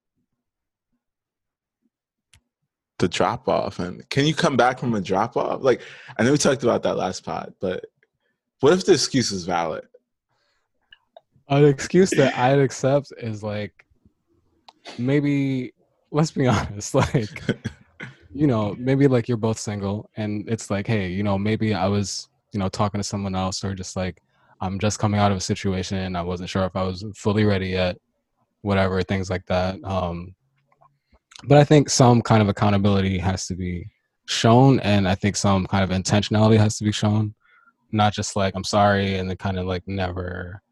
the 2.98 3.08
drop 3.08 3.48
off? 3.48 3.78
And 3.78 4.08
can 4.10 4.26
you 4.26 4.34
come 4.34 4.56
back 4.56 4.78
from 4.78 4.94
a 4.94 5.00
drop 5.00 5.36
off? 5.36 5.62
Like 5.62 5.82
i 6.16 6.22
know 6.22 6.32
we 6.32 6.38
talked 6.38 6.62
about 6.62 6.82
that 6.84 6.96
last 6.96 7.24
pod 7.24 7.54
but 7.60 7.86
what 8.60 8.72
if 8.74 8.84
the 8.84 8.92
excuse 8.92 9.32
is 9.32 9.44
valid? 9.46 9.84
An 11.48 11.64
excuse 11.64 12.10
that 12.10 12.36
I'd 12.36 12.58
accept 12.58 13.12
is 13.18 13.42
like 13.42 13.84
maybe 14.98 15.72
let's 16.10 16.30
be 16.30 16.46
honest, 16.46 16.94
like 16.94 17.42
you 18.32 18.46
know, 18.46 18.74
maybe 18.78 19.08
like 19.08 19.28
you're 19.28 19.36
both 19.36 19.58
single 19.58 20.08
and 20.16 20.48
it's 20.48 20.70
like, 20.70 20.86
hey, 20.86 21.08
you 21.08 21.22
know, 21.22 21.36
maybe 21.36 21.74
I 21.74 21.88
was, 21.88 22.28
you 22.52 22.60
know, 22.60 22.68
talking 22.68 23.00
to 23.00 23.04
someone 23.04 23.34
else 23.34 23.64
or 23.64 23.74
just 23.74 23.96
like 23.96 24.22
I'm 24.60 24.78
just 24.78 24.98
coming 24.98 25.18
out 25.18 25.32
of 25.32 25.38
a 25.38 25.40
situation 25.40 25.98
and 25.98 26.16
I 26.16 26.22
wasn't 26.22 26.50
sure 26.50 26.64
if 26.64 26.76
I 26.76 26.84
was 26.84 27.04
fully 27.16 27.44
ready 27.44 27.68
yet, 27.68 27.96
whatever, 28.62 29.02
things 29.02 29.30
like 29.30 29.46
that. 29.46 29.82
Um 29.84 30.34
but 31.44 31.58
I 31.58 31.64
think 31.64 31.88
some 31.88 32.20
kind 32.22 32.42
of 32.42 32.48
accountability 32.48 33.18
has 33.18 33.46
to 33.46 33.54
be 33.54 33.90
shown 34.26 34.78
and 34.80 35.08
I 35.08 35.14
think 35.14 35.36
some 35.36 35.66
kind 35.66 35.82
of 35.82 35.90
intentionality 35.90 36.58
has 36.58 36.76
to 36.78 36.84
be 36.84 36.92
shown. 36.92 37.34
Not 37.90 38.12
just 38.12 38.36
like 38.36 38.54
I'm 38.54 38.64
sorry 38.64 39.16
and 39.16 39.28
then 39.28 39.36
kind 39.38 39.58
of 39.58 39.66
like 39.66 39.82
never 39.86 40.62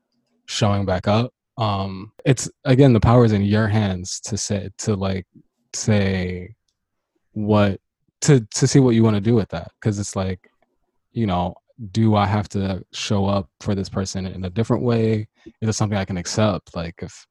showing 0.46 0.86
back 0.86 1.08
up. 1.08 1.32
Um 1.56 2.12
it's 2.24 2.48
again 2.64 2.92
the 2.92 3.00
power 3.00 3.24
is 3.24 3.32
in 3.32 3.42
your 3.42 3.66
hands 3.66 4.20
to 4.20 4.36
say 4.36 4.70
to 4.78 4.94
like 4.94 5.26
say 5.74 6.54
what 7.32 7.80
to 8.22 8.40
to 8.54 8.66
see 8.66 8.80
what 8.80 8.94
you 8.94 9.02
want 9.02 9.16
to 9.16 9.20
do 9.20 9.34
with 9.34 9.48
that. 9.50 9.70
Because 9.80 9.98
it's 9.98 10.16
like 10.16 10.50
you 11.12 11.26
know 11.26 11.54
do 11.92 12.16
i 12.16 12.26
have 12.26 12.48
to 12.48 12.84
show 12.92 13.26
up 13.26 13.48
for 13.60 13.72
this 13.74 13.88
person 13.88 14.26
in 14.26 14.44
a 14.44 14.50
different 14.50 14.82
way? 14.82 15.28
Is 15.60 15.68
it 15.68 15.72
something 15.74 15.98
i 15.98 16.04
can 16.04 16.16
accept? 16.16 16.74
Like 16.74 16.96
if 17.02 17.26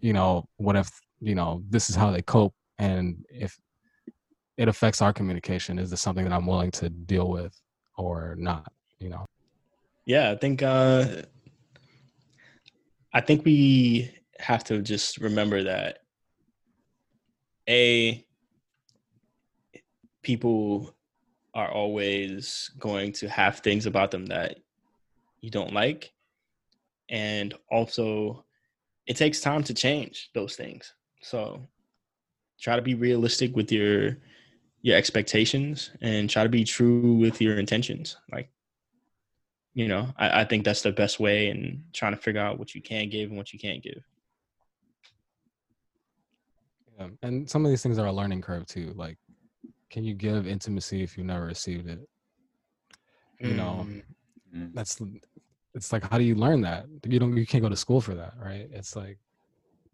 you 0.00 0.12
know 0.12 0.46
what 0.56 0.76
if 0.76 0.90
you 1.20 1.34
know 1.34 1.62
this 1.68 1.90
is 1.90 1.96
how 1.96 2.10
they 2.10 2.22
cope 2.22 2.54
and 2.78 3.24
if 3.30 3.58
it 4.56 4.68
affects 4.68 5.00
our 5.00 5.12
communication 5.12 5.78
is 5.78 5.90
this 5.90 6.00
something 6.00 6.24
that 6.24 6.32
i'm 6.32 6.46
willing 6.46 6.70
to 6.70 6.88
deal 6.90 7.28
with 7.30 7.58
or 7.96 8.34
not 8.38 8.70
you 9.04 9.10
know? 9.10 9.26
Yeah, 10.06 10.30
I 10.30 10.36
think 10.36 10.62
uh 10.62 11.22
I 13.12 13.20
think 13.20 13.44
we 13.44 14.10
have 14.40 14.64
to 14.64 14.82
just 14.82 15.18
remember 15.18 15.62
that 15.62 15.98
a 17.68 18.24
people 20.24 20.94
are 21.54 21.70
always 21.70 22.70
going 22.78 23.12
to 23.12 23.28
have 23.28 23.60
things 23.60 23.86
about 23.86 24.10
them 24.10 24.26
that 24.26 24.58
you 25.40 25.50
don't 25.50 25.72
like. 25.72 26.12
And 27.08 27.54
also 27.70 28.44
it 29.06 29.16
takes 29.16 29.40
time 29.40 29.62
to 29.64 29.74
change 29.74 30.30
those 30.34 30.56
things. 30.56 30.94
So 31.22 31.68
try 32.60 32.76
to 32.76 32.82
be 32.82 32.94
realistic 32.94 33.54
with 33.54 33.70
your 33.70 34.18
your 34.82 34.96
expectations 34.96 35.90
and 36.02 36.28
try 36.28 36.42
to 36.42 36.48
be 36.48 36.64
true 36.64 37.14
with 37.14 37.40
your 37.40 37.58
intentions. 37.58 38.16
Like 38.32 38.50
you 39.74 39.88
know 39.88 40.08
I, 40.16 40.40
I 40.40 40.44
think 40.44 40.64
that's 40.64 40.82
the 40.82 40.92
best 40.92 41.20
way 41.20 41.48
in 41.48 41.84
trying 41.92 42.14
to 42.14 42.20
figure 42.20 42.40
out 42.40 42.58
what 42.58 42.74
you 42.74 42.82
can 42.82 43.08
give 43.08 43.28
and 43.28 43.38
what 43.38 43.52
you 43.52 43.58
can't 43.58 43.82
give. 43.82 44.02
Yeah. 46.98 47.08
and 47.22 47.50
some 47.50 47.64
of 47.64 47.70
these 47.70 47.82
things 47.82 47.98
are 47.98 48.06
a 48.06 48.12
learning 48.12 48.42
curve 48.42 48.66
too. 48.66 48.92
Like 48.94 49.18
can 49.94 50.02
you 50.04 50.12
give 50.12 50.46
intimacy 50.48 51.02
if 51.04 51.16
you 51.16 51.22
never 51.24 51.46
received 51.46 51.88
it? 51.88 52.00
You 53.40 53.54
know 53.54 53.86
Mm. 54.54 54.70
that's 54.74 55.00
it's 55.74 55.92
like 55.92 56.04
how 56.10 56.16
do 56.18 56.24
you 56.24 56.36
learn 56.36 56.60
that? 56.62 56.86
You 57.12 57.18
don't 57.18 57.36
you 57.36 57.46
can't 57.46 57.62
go 57.62 57.68
to 57.68 57.76
school 57.76 58.00
for 58.00 58.14
that 58.14 58.34
right? 58.48 58.68
It's 58.72 58.94
like 58.96 59.18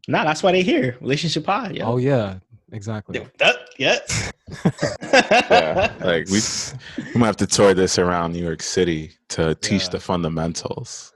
nah 0.09 0.25
that's 0.25 0.43
why 0.43 0.53
they 0.53 0.63
here. 0.63 0.97
Relationship 1.01 1.45
pod 1.45 1.75
yeah 1.77 1.87
oh 1.87 1.97
yeah 1.99 2.39
exactly. 2.73 3.21
That, 3.39 3.57
yeah 3.79 3.99
yeah 5.51 5.95
like 6.05 6.29
we 6.29 6.41
we 7.15 7.19
might 7.21 7.27
have 7.33 7.37
to 7.39 7.47
tour 7.47 7.73
this 7.73 7.99
around 7.99 8.33
new 8.33 8.43
york 8.43 8.63
city 8.63 9.13
to 9.35 9.55
teach 9.57 9.85
Yeah. 9.85 9.91
the 9.91 10.01
fundamentals 10.01 11.13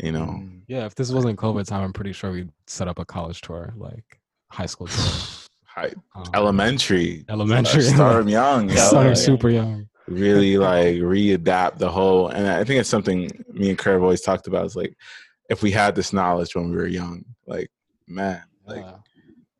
you 0.00 0.10
know? 0.10 0.26
Mm. 0.40 0.62
yeah 0.68 0.86
if 0.86 0.94
this 0.94 1.12
wasn't 1.12 1.38
covid 1.38 1.66
time 1.66 1.82
i'm 1.84 1.92
pretty 1.92 2.12
sure 2.12 2.32
we'd 2.32 2.50
set 2.66 2.88
up 2.88 2.98
a 2.98 3.04
college 3.04 3.40
tour 3.42 3.74
like 3.76 4.20
high 4.50 4.66
school 4.66 4.86
tour 4.88 5.04
High, 5.74 5.92
Um, 6.14 6.24
elementary. 6.34 7.24
Elementary. 7.28 7.82
Start 7.82 8.20
'em 8.22 8.28
young. 8.40 8.68
Yeah. 8.68 9.14
super 9.14 9.48
young. 9.50 9.88
really 10.08 10.58
like 10.58 10.96
readapt 10.96 11.78
the 11.78 11.88
whole 11.88 12.26
and 12.28 12.48
i 12.48 12.64
think 12.64 12.80
it's 12.80 12.88
something 12.88 13.30
me 13.52 13.70
and 13.70 13.78
Curve 13.78 14.02
always 14.02 14.20
talked 14.20 14.48
about 14.48 14.66
is 14.66 14.74
like 14.74 14.94
if 15.48 15.62
we 15.62 15.70
had 15.70 15.94
this 15.94 16.12
knowledge 16.12 16.54
when 16.56 16.70
we 16.70 16.76
were 16.76 16.88
young 16.88 17.24
like 17.46 17.70
man 18.08 18.42
like 18.66 18.84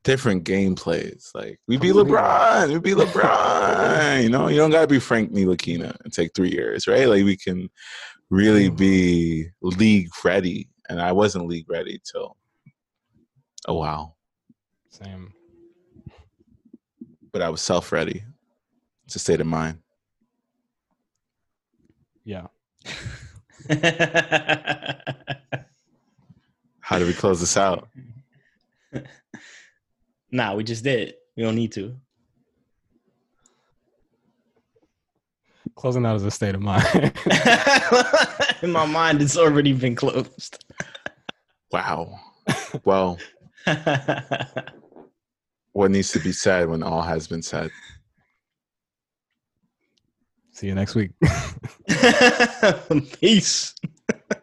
different 0.02 0.42
gameplays 0.44 1.28
like 1.32 1.60
we'd 1.68 1.80
be 1.80 1.90
lebron 1.92 2.72
we'd 2.72 2.82
be 2.82 2.90
lebron 2.92 4.22
you 4.24 4.28
know 4.28 4.48
you 4.48 4.56
don't 4.56 4.72
gotta 4.72 4.88
be 4.88 4.98
frank 4.98 5.30
Ntilikina 5.32 5.96
and 6.02 6.12
take 6.12 6.32
three 6.34 6.50
years 6.50 6.88
right 6.88 7.06
like 7.08 7.24
we 7.24 7.36
can 7.36 7.70
really 8.28 8.68
be 8.68 9.46
league 9.62 10.10
ready 10.24 10.68
and 10.88 11.00
i 11.00 11.12
wasn't 11.12 11.46
league 11.46 11.70
ready 11.70 12.00
till 12.04 12.36
a 13.68 13.72
while 13.72 14.16
Same. 14.90 15.32
But 17.32 17.42
i 17.42 17.48
was 17.48 17.60
self 17.60 17.90
ready 17.92 18.22
it's 19.04 19.16
a 19.16 19.18
state 19.18 19.40
of 19.40 19.46
mind 19.46 19.78
Yeah. 22.24 22.46
how 26.80 26.98
do 26.98 27.06
we 27.06 27.12
close 27.14 27.40
this 27.40 27.56
out 27.56 27.88
nah, 30.30 30.54
we 30.54 30.64
just 30.64 30.84
did. 30.84 31.14
We 31.36 31.42
don't 31.42 31.54
need 31.54 31.72
to. 31.72 31.96
Closing 35.74 36.04
out 36.04 36.16
is 36.16 36.24
a 36.24 36.30
state 36.30 36.54
of 36.54 36.60
mind. 36.60 36.84
In 38.62 38.70
my 38.70 38.84
mind, 38.84 39.22
it's 39.22 39.36
already 39.38 39.72
been 39.72 39.94
closed. 39.94 40.62
wow 41.72 42.20
well 42.84 43.18
what 45.72 45.90
needs 45.90 46.12
to 46.12 46.20
be 46.20 46.32
said 46.32 46.68
when 46.68 46.82
all 46.82 47.02
has 47.02 47.26
been 47.26 47.42
said. 47.42 47.70
See 50.52 50.66
you 50.66 50.74
next 50.74 50.94
week. 50.94 51.10
Peace. 53.20 53.74